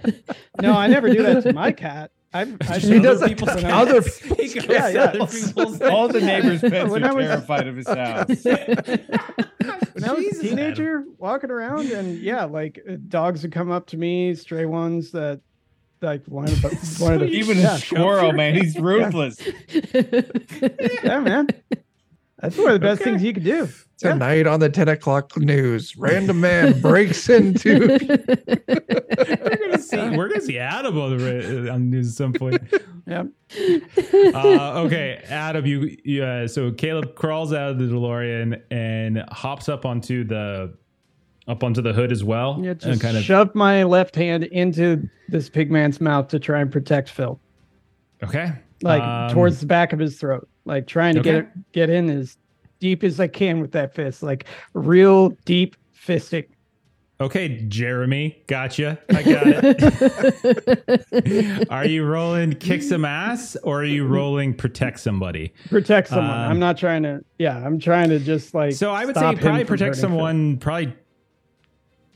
[0.60, 2.10] No, I never do that to my cat.
[2.34, 3.72] I've, I've He does Other people's to cats.
[3.74, 5.10] other people's goes Yeah, yeah.
[5.26, 8.44] people's All the neighbors' pets When are was- terrified of his house.
[9.92, 13.70] when I was Jesus, a teenager walking around and yeah, like uh, dogs would come
[13.70, 15.40] up to me, stray ones that
[16.00, 19.38] like wanted to, wanted to Even yeah, a squirrel, man, he's ruthless.
[21.04, 21.46] yeah, man.
[22.40, 23.10] That's one of the best Okay.
[23.10, 23.68] things you could do.
[24.02, 24.12] Yeah.
[24.14, 27.98] Tonight on the 10 o'clock news, random man breaks into.
[30.16, 30.56] We're gonna see.
[30.56, 32.62] We're gonna see Adam on the on the news at some point.
[33.04, 33.24] Yeah.
[34.32, 39.68] Uh, okay, Adam, you, you uh, so Caleb crawls out of the DeLorean and hops
[39.68, 40.72] up onto the
[41.48, 44.44] up onto the hood as well, Yeah, and just kind of shove my left hand
[44.44, 47.40] into this pig man's mouth to try and protect Phil,
[48.22, 48.52] okay,
[48.82, 51.48] like Um, towards the back of his throat, like trying to get okay.
[51.48, 52.38] it, get in as
[52.78, 56.46] deep as I can with that fist, like real deep fisting.
[57.22, 58.98] Okay, Jeremy, gotcha.
[59.10, 59.70] I got it.
[61.70, 65.52] are you rolling kick some ass or are you rolling protect somebody?
[65.70, 66.30] protect someone.
[66.30, 67.24] Um, I'm not trying to.
[67.38, 68.72] Yeah, I'm trying to just like.
[68.72, 70.10] So I would stop say probably protect hurting Phil.
[70.10, 70.56] someone.
[70.58, 70.92] Probably.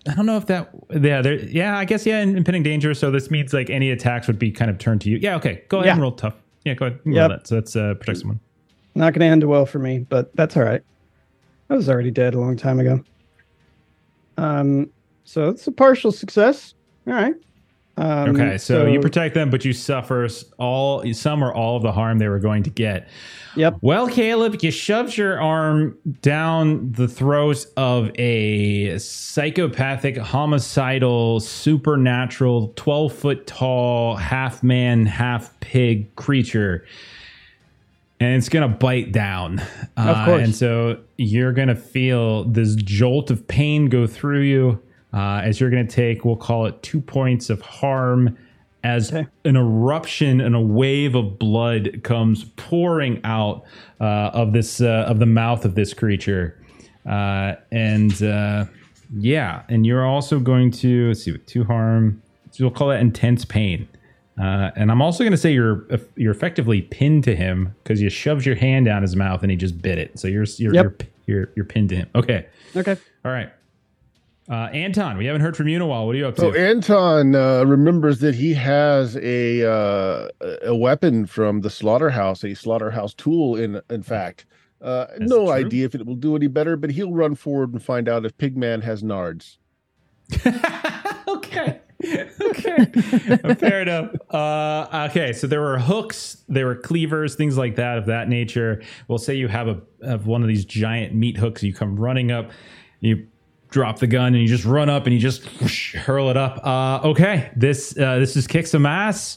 [0.08, 0.70] I don't know if that.
[0.90, 1.34] Yeah, there.
[1.34, 2.20] Yeah, I guess yeah.
[2.20, 2.92] in Impending danger.
[2.92, 5.18] So this means like any attacks would be kind of turned to you.
[5.18, 5.36] Yeah.
[5.36, 5.62] Okay.
[5.68, 5.92] Go ahead Yeah.
[5.92, 6.34] and roll tough.
[6.64, 6.74] Yeah.
[6.74, 6.98] Go ahead.
[7.04, 7.20] and Yep.
[7.20, 7.46] Roll that.
[7.46, 8.40] So that's uh, protect someone.
[8.96, 10.82] Not going to end well for me, but that's all right.
[11.70, 13.04] I was already dead a long time ago.
[14.38, 14.90] Um,
[15.26, 16.72] so it's a partial success.
[17.06, 17.34] All right.
[17.98, 18.58] Um, Okay.
[18.58, 20.28] So, you protect them, but you suffer
[20.58, 23.08] all some or all of the harm they were going to get.
[23.56, 23.78] Yep.
[23.80, 33.12] Well, Caleb, you shoved your arm down the throat of a psychopathic, homicidal, supernatural, 12
[33.14, 36.84] foot tall, half man, half pig creature.
[38.20, 39.58] And it's going to bite down.
[39.96, 40.42] Of Uh, course.
[40.44, 44.82] and so you're going to feel this jolt of pain go through you
[45.16, 48.36] uh, as you're going to take, we'll call it two points of harm
[48.84, 49.26] as Okay.
[49.44, 53.64] an eruption and a wave of blood comes pouring out
[54.00, 56.56] uh, of this uh, of the mouth of this creature,
[57.08, 58.64] uh, and uh,
[59.18, 62.22] yeah, and you're also going to let's see with two harm.
[62.52, 63.88] So we'll call that intense pain.
[64.40, 65.86] Uh, and I'm also going to say you're
[66.16, 69.56] you're effectively pinned to him because you shoved your hand down his mouth and he
[69.56, 70.18] just bit it.
[70.18, 71.02] So you're you're Yep.
[71.26, 72.08] you're, you're, you're pinned to him.
[72.14, 72.96] Okay, Okay.
[73.24, 73.50] all right.
[74.48, 76.06] Uh, Anton, we haven't heard from you in a while.
[76.06, 76.40] What are you up to?
[76.42, 80.28] So Anton uh, remembers that he has a uh,
[80.62, 83.56] a weapon from the slaughterhouse, a slaughterhouse tool.
[83.56, 84.46] In in fact,
[84.80, 85.50] uh, no true.
[85.50, 88.36] idea if it will do any better, but he'll run forward and find out if
[88.38, 89.56] Pigman has nards.
[91.28, 91.80] okay.
[92.40, 92.84] okay.
[93.54, 94.14] Fair enough.
[94.30, 95.32] Uh, okay.
[95.32, 98.80] So there were hooks, there were cleavers, things like that of that nature.
[99.08, 101.64] We'll say you have a have one of these giant meat hooks.
[101.64, 102.52] You come running up,
[103.00, 103.26] you
[103.76, 106.66] drop the gun, and you just run up and you just whoosh, hurl it up.
[106.66, 107.50] Uh, okay.
[107.54, 109.36] This uh, this is kick some ass.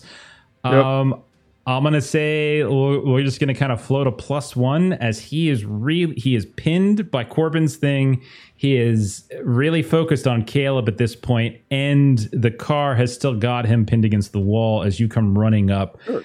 [0.63, 1.21] Um,
[1.67, 5.49] I'm gonna say we're we're just gonna kind of float a plus one as he
[5.49, 8.21] is really he is pinned by Corbin's thing.
[8.55, 13.65] He is really focused on Caleb at this point, and the car has still got
[13.65, 16.23] him pinned against the wall as you come running up Sure.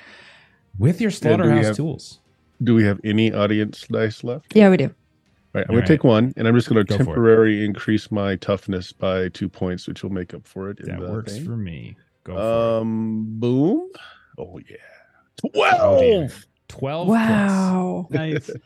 [0.78, 2.20] with your do we slaughterhouse have- tools.
[2.62, 4.54] Do we have any audience dice left?
[4.56, 4.94] Yeah, we do.
[5.54, 5.86] All right, I'm going right.
[5.86, 9.86] to take one, and I'm just going to temporarily increase my toughness by two points,
[9.86, 10.80] which will make up for it.
[10.80, 11.44] in That the works thing.
[11.44, 11.96] for me.
[12.24, 12.80] Go for it.
[12.82, 13.88] Um, boom.
[14.38, 14.76] Oh yeah,
[15.44, 16.46] Oh, twelve.
[16.68, 17.06] Twelve.
[17.06, 17.18] plus.
[17.18, 18.06] Wow.
[18.10, 18.50] Nice.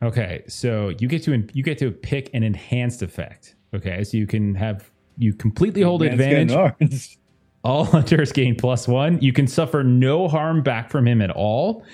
[0.00, 3.56] Okay, so you get to you get to pick an enhanced effect.
[3.74, 6.12] Okay, so you can have you completely hold Man's
[6.52, 7.18] advantage.
[7.64, 9.20] All hunters gain plus one.
[9.20, 11.84] You can suffer no harm back from him at all.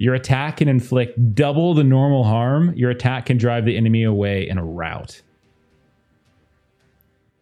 [0.00, 2.72] Your attack can inflict double the normal harm.
[2.74, 5.20] Your attack can drive the enemy away in a rout.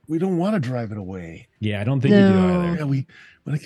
[0.08, 1.46] we don't want to drive it away.
[1.60, 2.60] Yeah, I don't think you do No.
[2.62, 2.76] either.
[2.78, 3.06] Yeah, we.
[3.44, 3.64] what I-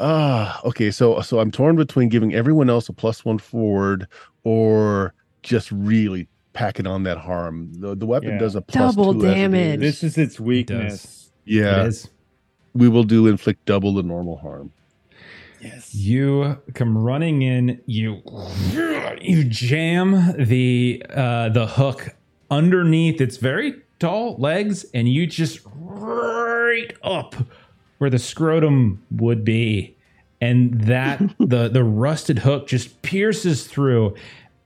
[0.00, 0.90] Ah, okay.
[0.90, 4.08] So, so I'm torn between giving everyone else a plus one forward,
[4.44, 7.70] or just really packing on that harm.
[7.74, 8.38] The, the weapon Yeah.
[8.38, 9.34] does a plus Double two as it is.
[9.34, 9.80] damage.
[9.80, 11.02] This is its weakness.
[11.02, 11.30] does.
[11.44, 11.82] Yeah.
[11.82, 12.10] It is.
[12.72, 14.72] we will do inflict double the normal harm.
[15.64, 15.94] Yes.
[15.94, 17.80] You come running in.
[17.86, 18.22] You
[19.20, 22.14] you jam the uh, the hook
[22.50, 27.34] underneath its very tall legs, and you just right up
[27.98, 29.96] where the scrotum would be,
[30.40, 34.14] and that the the rusted hook just pierces through,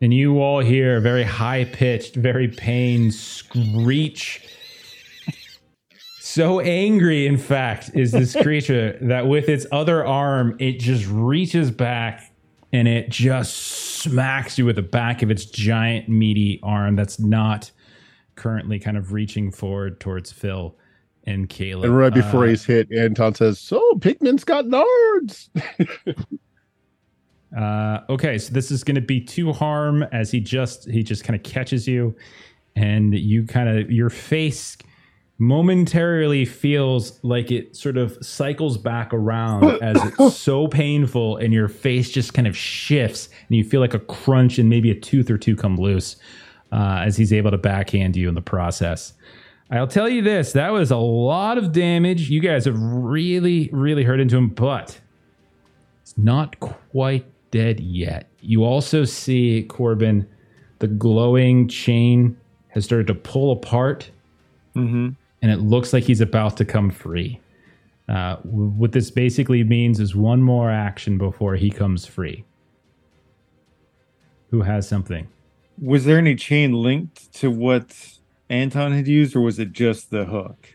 [0.00, 4.48] and you all hear a very high pitched, very pained screech.
[6.30, 11.70] So angry, in fact, is this creature that with its other arm, it just reaches
[11.70, 12.34] back
[12.70, 17.70] and it just smacks you with the back of its giant, meaty arm that's not
[18.34, 20.76] currently kind of reaching forward towards Phil
[21.24, 21.86] and Caleb.
[21.86, 25.48] And right before Uh, he's hit, Anton says, "So Pigman's got nards."
[27.56, 31.24] Uh, okay, so this is going to be two harm as he just he just
[31.24, 32.14] kind of catches you,
[32.76, 34.76] and you kind of your face
[35.38, 41.68] momentarily feels like it sort of cycles back around as it's so painful, and your
[41.68, 45.30] face just kind of shifts, and you feel like a crunch and maybe a tooth
[45.30, 46.16] or two come loose
[46.72, 49.14] uh, as he's able to backhand you in the process.
[49.70, 52.30] I'll tell you this: that was a lot of damage.
[52.30, 55.00] You guys have really, really hurt into him, but
[56.02, 58.30] it's not quite dead yet.
[58.40, 60.26] You also see Corbin,
[60.80, 62.36] the glowing chain
[62.68, 64.10] has started to pull apart,
[64.78, 65.08] Mm-hmm.
[65.42, 67.40] And it looks like he's about to come free.
[68.08, 72.44] Uh, w- what this basically means is one more action before he comes free.
[74.50, 75.28] Who has something?
[75.80, 80.24] Was there any chain linked to what Anton had used, or was it just the
[80.24, 80.74] hook?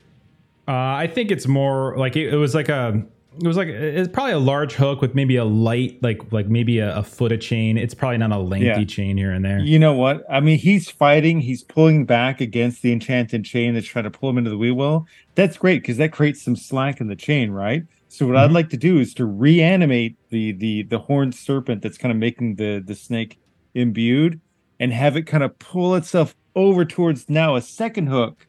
[0.67, 3.03] Uh, I think it's more like it, it was like a.
[3.41, 6.79] It was like it's probably a large hook with maybe a light, like like maybe
[6.79, 7.77] a, a foot of chain.
[7.77, 8.83] It's probably not a lengthy Yeah.
[8.85, 9.59] chain here and there.
[9.59, 10.23] You know what?
[10.29, 11.39] I mean, he's fighting.
[11.39, 14.75] He's pulling back against the enchanted chain that's trying to pull him into the wheel
[14.75, 15.07] well.
[15.35, 17.83] That's great because that creates some slack in the chain, right?
[18.07, 18.53] So what I'd Mhm.
[18.53, 22.55] like to do is to reanimate the the the horned serpent that's kind of making
[22.55, 23.39] the the snake
[23.73, 24.39] imbued,
[24.79, 28.45] and have it kind of pull itself over towards now a second hook.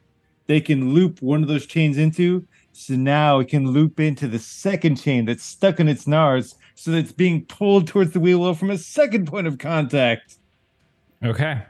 [0.47, 2.45] They can loop one of those chains into.
[2.75, 6.91] So now it can loop into the second chain that's stuck in its nars, so
[6.91, 10.37] that it's being pulled towards the wheel well from a second point of contact
[11.23, 11.61] Okay.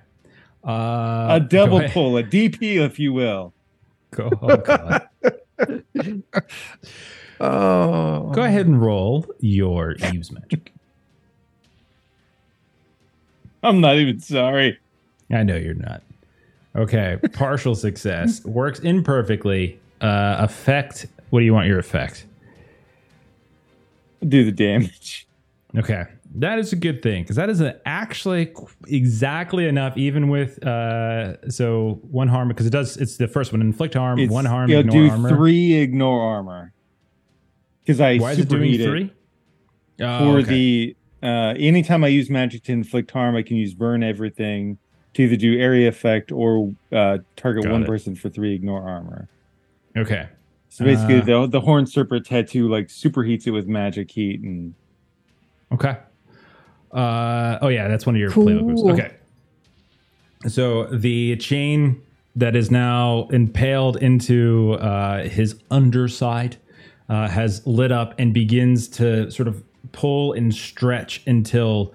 [0.67, 3.53] Uh, a double pull, a DP, if you will.
[4.11, 5.07] Go, oh God.
[7.37, 10.71] Oh, Go ahead and roll your use magic.
[13.61, 14.79] I'm not even sorry.
[15.29, 16.01] I know you're not.
[16.77, 19.77] Okay, partial success works imperfectly.
[20.05, 21.07] Uh, effect.
[21.31, 22.25] What do you want your effect?
[24.27, 25.27] Do the damage.
[25.77, 26.03] Okay,
[26.35, 28.53] that is a good thing because that is a, actually
[28.87, 32.97] exactly enough, even with uh, so one harm because it does.
[32.97, 33.61] It's the first one.
[33.61, 35.29] Inflict harm, It's, one harm, You'll ignore do armor.
[35.29, 36.71] three ignore armor.
[37.83, 39.13] Because I Why is it doing superheat it three?
[40.01, 40.49] Oh, for okay.
[40.49, 44.77] the uh anytime I use magic to inflict harm, I can use burn everything
[45.15, 47.87] to either do area effect or uh target Got one it.
[47.87, 49.27] person for three ignore armor.
[49.97, 50.29] Okay.
[50.69, 54.73] So basically Uh, the the horn serpent tattoo like superheats it with magic heat and
[55.71, 55.97] Okay.
[56.91, 58.83] Uh, oh yeah, that's one of your playbook moves.
[58.83, 59.11] Okay.
[60.47, 62.01] So the chain
[62.35, 66.57] that is now impaled into uh, his underside
[67.09, 71.93] uh, has lit up and begins to sort of pull and stretch until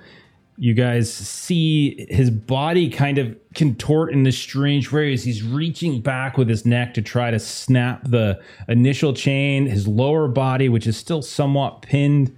[0.60, 6.02] you guys see his body kind of contort in this strange way as he's reaching
[6.02, 8.38] back with his neck to try to snap the
[8.68, 9.64] initial chain.
[9.64, 12.36] His lower body, which is still somewhat pinned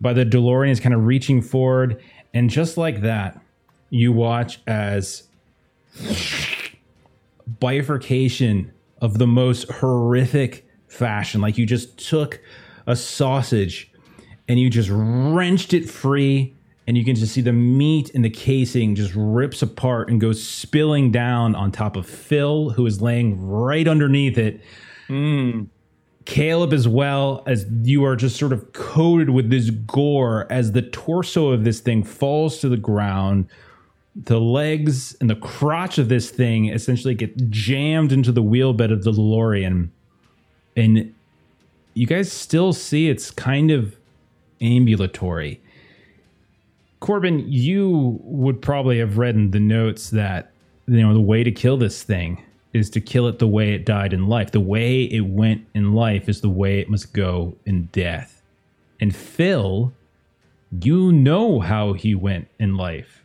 [0.00, 2.02] by the DeLorean, is kind of reaching forward.
[2.32, 3.38] And just like that,
[3.90, 5.24] you watch as
[7.60, 8.72] bifurcation
[9.02, 11.42] of the most horrific fashion.
[11.42, 12.40] Like you just took
[12.86, 13.92] a sausage
[14.48, 16.54] and you just wrenched it free,
[16.88, 20.42] and you can just see the meat in the casing just rips apart and goes
[20.42, 24.62] spilling down on top of Phil, who is laying right underneath it.
[25.06, 25.68] mm,
[26.24, 30.80] Caleb as well as you are just sort of coated with this gore as the
[30.80, 33.48] torso of this thing falls to the ground.
[34.16, 38.92] The legs and the crotch of this thing essentially get jammed into the wheel bed
[38.92, 39.90] of the DeLorean.
[40.74, 41.14] And
[41.92, 43.94] you guys still see it's kind of
[44.62, 45.60] ambulatory.
[47.00, 50.50] Corbin, you would probably have read in the notes that
[50.86, 52.42] you know the way to kill this thing
[52.72, 54.50] is to kill it the way it died in life.
[54.50, 58.42] The way it went in life is the way it must go in death.
[59.00, 59.92] And Phil,
[60.82, 63.24] you know how he went in life.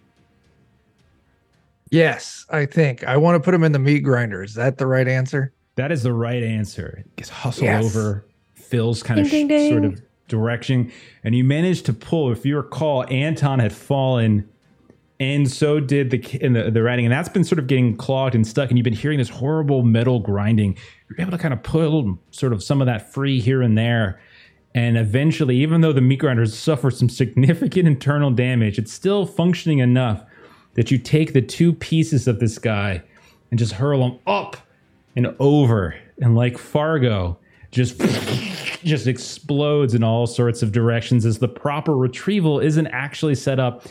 [1.91, 4.43] yes, I think I want to put him in the meat grinder.
[4.43, 5.53] Is that the right answer?
[5.75, 7.03] That is the right answer.
[7.17, 7.83] Just hustle Yes.
[7.85, 10.01] over, Phil's kind of Ding, ding, sort of
[10.33, 10.91] direction,
[11.23, 12.31] and you managed to pull.
[12.31, 14.49] If you recall, Anton had fallen,
[15.19, 18.35] and so did the in the, the writing, and that's been sort of getting clogged
[18.35, 18.69] and stuck.
[18.69, 20.77] And you've been hearing this horrible metal grinding.
[21.09, 24.19] You're able to kind of pull sort of some of that free here and there.
[24.75, 29.79] And eventually, even though the meat grinders suffer some significant internal damage, it's still functioning
[29.79, 30.23] enough
[30.73, 33.03] that you take the two pieces of this guy
[33.51, 34.57] and just hurl them up
[35.15, 35.95] and over.
[36.19, 37.37] And like Fargo,
[37.73, 37.99] just
[38.83, 43.85] just explodes in all sorts of directions as the proper retrieval isn't actually set up.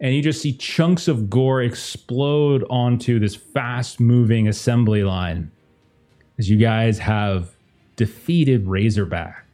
[0.00, 5.50] And you just see chunks of gore explode onto this fast moving assembly line
[6.38, 7.50] as you guys have
[7.96, 9.44] defeated Razorback.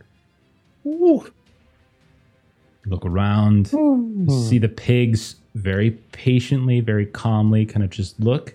[2.86, 8.54] Look around, see the pigs very patiently, very calmly kind of just look,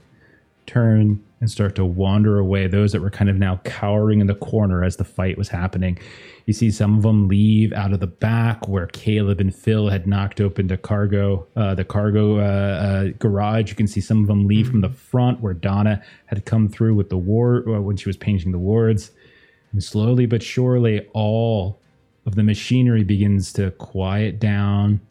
[0.67, 2.67] turn, and start to wander away.
[2.67, 5.97] Those that were kind of now cowering in the corner as the fight was happening.
[6.45, 10.05] You see some of them leave out of the back where Caleb and Phil had
[10.05, 13.69] knocked open the cargo, uh, the cargo uh, uh, garage.
[13.69, 16.93] You can see some of them leave from the front where Donna had come through
[16.95, 19.11] with the ward uh, when she was painting the wards.
[19.71, 21.79] And slowly but surely, all
[22.25, 25.01] of the machinery begins to quiet down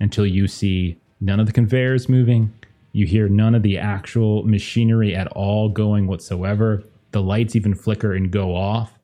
[0.00, 2.52] until you see none of the conveyors moving.
[2.96, 6.82] You hear none of the actual machinery at all going whatsoever.
[7.10, 8.98] The lights even flicker and go off.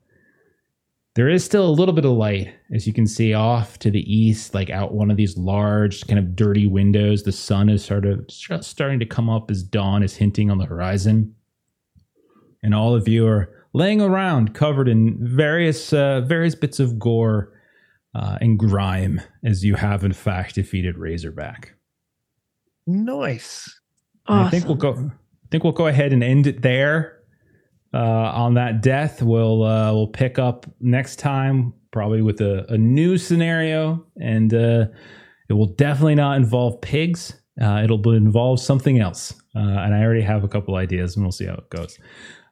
[1.13, 4.01] There is still a little bit of light, as you can see off to the
[4.11, 7.21] east, like out one of these large, kind of dirty windows.
[7.21, 10.65] The sun is sort of starting to come up as dawn is hinting on the
[10.65, 11.35] horizon.
[12.63, 17.53] And all of you are laying around, covered in various uh, various bits of gore
[18.15, 21.75] uh, and grime, as you have in fact defeated Razorback.
[22.87, 23.79] Nice.
[24.27, 24.47] Awesome.
[24.47, 24.93] I think we'll go.
[24.93, 27.19] I think we'll go ahead and end it there.
[27.93, 32.77] Uh, on that death, we'll uh, we'll pick up next time, probably with a, a
[32.77, 34.85] new scenario, and uh,
[35.49, 37.39] it will definitely not involve pigs.
[37.61, 41.31] Uh, it'll involve something else, uh, and I already have a couple ideas, and we'll
[41.31, 41.99] see how it goes.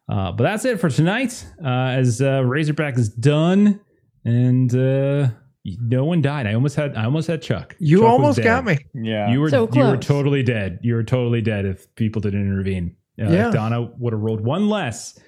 [0.07, 1.43] Uh, but that's it for tonight.
[1.63, 3.79] Uh, as uh, Razorback is done,
[4.23, 5.29] and uh,
[5.65, 6.47] no one died.
[6.47, 7.75] I almost had I almost had Chuck.
[7.79, 8.79] You Chuck almost got me.
[8.93, 9.31] Yeah.
[9.31, 10.79] You were So you were totally dead.
[10.81, 12.95] You were totally dead if people didn't intervene.
[13.21, 13.47] Uh, Yeah.
[13.49, 15.19] If Donna would have rolled one less,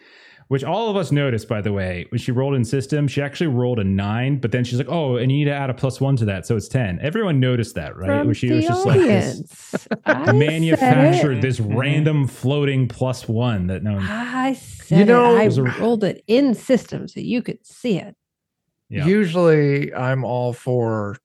[0.47, 3.47] which all of us noticed, by the way, when she rolled in system, she actually
[3.47, 6.01] rolled a nine, but then she's like, "Oh, and you need to add a plus
[6.01, 6.99] one to that, so it's 10.
[7.01, 8.07] Everyone noticed that, right?
[8.07, 9.87] From Where she the was just like this, audience.
[10.05, 13.97] I said manufactured this random floating plus one that no.
[13.99, 15.39] I said you know- it.
[15.39, 18.15] I Those are- rolled it in system so you could see it.
[18.93, 19.05] Yeah.
[19.07, 21.17] Usually I'm all for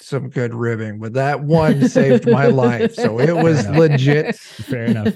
[0.00, 2.94] some good ribbing, but that one saved my life.
[2.94, 4.36] So it was Fair legit.
[4.36, 5.14] Fair enough.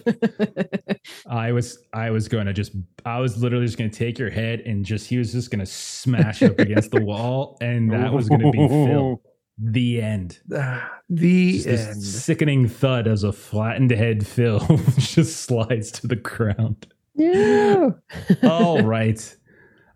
[1.26, 2.72] I was I was going to just
[3.06, 5.60] I was literally just going to take your head and just he was just going
[5.60, 9.20] to smash up against the wall and that was going to be Phil.
[9.64, 10.40] The end.
[10.56, 12.02] Ah, the Just end.
[12.02, 14.58] sickening thud as a flattened head Phil
[14.96, 16.86] just slides to the ground.
[17.14, 17.94] no.
[18.42, 19.36] All right.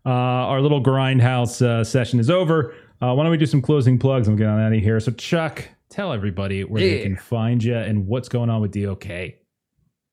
[0.07, 0.11] Uh,
[0.47, 2.75] our little grindhouse uh, session is over.
[3.03, 5.01] Uh, why don't we do some closing plugs and get on out of here?
[5.01, 9.07] So, Chuck, tell everybody where they can find you and what's going on with DOK.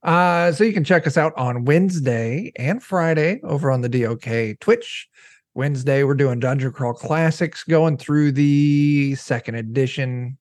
[0.01, 4.59] Uh, so you can check us out on Wednesday and Friday over on the DOK
[4.59, 5.07] Twitch.
[5.53, 10.39] Wednesday, we're doing Dungeon Crawl Classics, going through the second edition.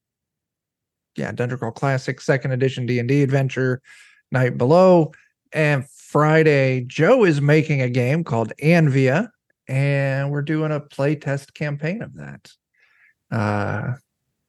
[1.17, 3.83] Yeah, Dungeon Crawl Classics, second edition D and D adventure,
[4.31, 5.13] Night Below.
[5.53, 9.29] And Friday, Joe is making a game called Anvia,
[9.73, 12.51] and we're doing a playtest campaign of that.
[13.31, 13.95] Uh,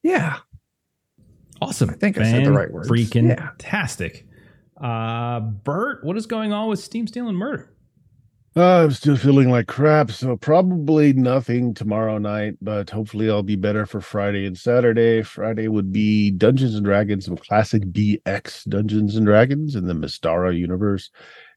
[0.02, 0.38] yeah,
[1.62, 1.88] Awesome.
[1.88, 2.86] I think I said the right word.
[2.86, 3.36] Freaking Yeah.
[3.36, 4.26] fantastic.
[4.78, 7.70] Uh, Bert, what is going on with Steam Steel and Murder?
[8.56, 13.56] Uh, I'm still feeling like crap, so probably nothing tomorrow night, but hopefully I'll be
[13.56, 15.22] better for Friday and Saturday.
[15.22, 20.56] Friday would be Dungeons and Dragons, some classic BX Dungeons and Dragons in the Mystara
[20.56, 21.10] universe.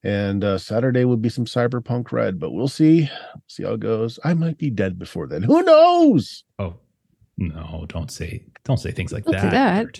[0.08, 3.10] And uh, Saturday would be some Cyberpunk Red, but we'll see.
[3.48, 4.20] See how it goes.
[4.24, 5.44] I might be dead before then.
[5.44, 6.46] Who knows?
[6.58, 6.76] Oh,
[7.38, 10.00] no, don't say don't say things like Don't that.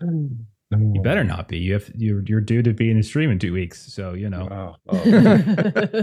[0.00, 0.34] that.
[0.70, 1.58] You better not be.
[1.58, 4.28] You have you're you're due to be in a stream in two weeks, so you
[4.28, 4.76] know.
[4.88, 4.96] Oh,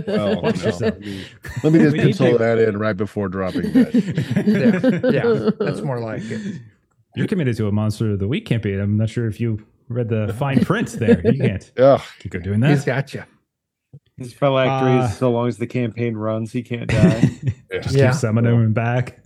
[0.08, 0.72] oh, Watch no.
[0.80, 1.26] Let me,
[1.64, 3.94] let me just We need pencil that in right before dropping dead.
[5.04, 6.62] yeah, yeah, that's more like it.
[7.16, 8.80] You're committed to a Monster of the Week campaign.
[8.80, 11.22] I'm not sure if you read the fine print there.
[11.26, 12.02] You can't Ugh.
[12.20, 13.24] keep on doing He's got you.
[14.24, 17.22] His phylactery Uh, is so long as the campaign runs, he can't die.
[17.82, 18.12] Just Yeah.
[18.12, 19.20] keep summoning him back.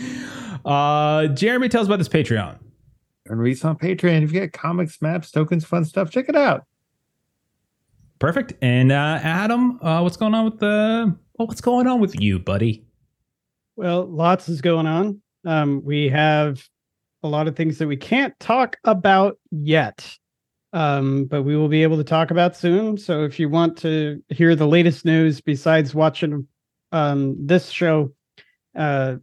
[0.64, 2.58] uh, Jeremy, tell us about this Patreon.
[3.28, 4.22] and release on Patreon.
[4.22, 6.64] If you get comics, maps, tokens, fun stuff, check it out.
[8.18, 8.54] Perfect.
[8.62, 11.14] And uh, Adam, uh, what's going on with the?
[11.38, 12.84] Oh, what's going on with you, buddy?
[13.76, 15.20] Well, lots is going on.
[15.44, 16.66] Um, we have
[17.22, 20.16] a lot of things that we can't talk about yet,
[20.72, 22.98] um, but we will be able to talk about soon.
[22.98, 26.46] So if you want to hear the latest news besides watching
[26.92, 28.12] um, this show,
[28.74, 29.16] uh,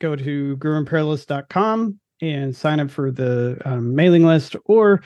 [0.00, 5.02] go to grimandperilous.com and sign up for the um, mailing list or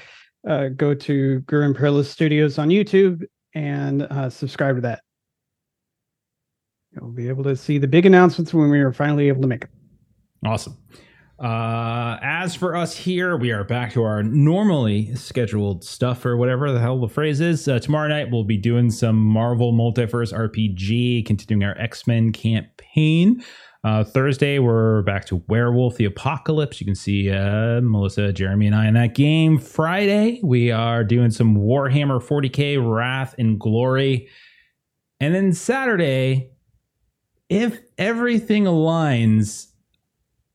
[0.49, 5.01] uh, go to Grim and Perilous Studios on YouTube and uh, subscribe to that.
[6.93, 9.62] You'll be able to see the big announcements when we are finally able to make
[9.62, 9.71] them.
[10.45, 10.77] Awesome.
[11.39, 16.70] Uh, as for us here, we are back to our normally scheduled stuff or whatever
[16.70, 17.66] the hell the phrase is.
[17.66, 23.43] Uh, tomorrow night, we'll be doing some Marvel Multiverse RPG, continuing our X Men campaign.
[23.82, 26.81] Uh, Thursday, we're back to Werewolf the Apocalypse.
[26.81, 29.59] You can see uh, Melissa, Jeremy, and I in that game.
[29.59, 34.28] Friday, we are doing some Warhammer 40k Wrath and Glory.
[35.20, 36.52] And then Saturday,
[37.51, 39.73] if everything aligns,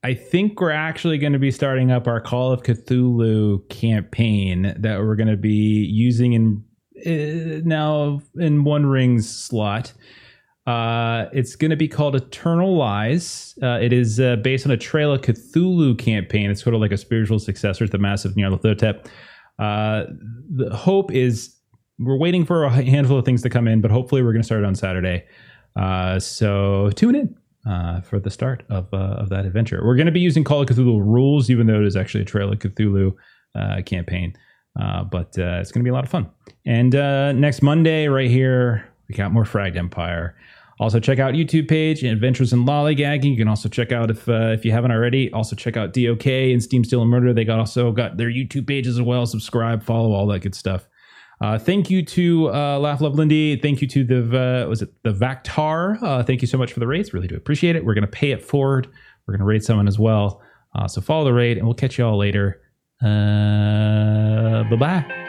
[0.02, 4.98] I think we're actually going to be starting up our Call of Cthulhu campaign that
[5.00, 6.64] we're going to be using in
[7.06, 9.92] uh, now in One Ring's slot.
[10.66, 13.58] Uh, it's going to be called Eternal Lies.
[13.62, 16.50] Uh, it is uh, based on a Trail of Cthulhu campaign.
[16.50, 19.06] It's sort of like a spiritual successor to the Masks of Nyarlathotep.
[19.58, 20.04] Uh,
[20.54, 21.54] the hope is
[21.98, 24.46] we're waiting for a handful of things to come in, but hopefully we're going to
[24.46, 25.26] start on Saturday.
[25.76, 27.34] Uh, so tune in
[27.66, 29.80] uh, for the start of uh, of that adventure.
[29.84, 32.26] We're going to be using Call of Cthulhu rules, even though it is actually a
[32.26, 33.14] Trail of Cthulhu
[33.54, 34.34] uh, campaign.
[34.80, 36.30] Uh, but uh, it's going to be a lot of fun.
[36.64, 40.36] And uh, next Monday, right here, we got more Fragged Empire.
[40.78, 43.32] Also, check out YouTube page Adventures in Lollygagging.
[43.32, 45.30] You can also check out if if you haven't already.
[45.32, 47.34] Also, check out DOK and Steam Steel and Murder.
[47.34, 49.26] They got also got their YouTube pages as well.
[49.26, 50.88] Subscribe, follow, all that good stuff.
[51.40, 53.56] Uh, thank you to uh, Laugh Love Lindy.
[53.56, 56.02] Thank you to the uh, was it the Vactar.
[56.02, 57.14] Uh, thank you so much for the rates.
[57.14, 57.84] Really do appreciate it.
[57.84, 58.88] We're gonna pay it forward.
[59.26, 60.42] We're gonna raid someone as well.
[60.74, 62.60] Uh, so follow the raid, and we'll catch you all later.
[63.02, 65.26] Uh, bye bye.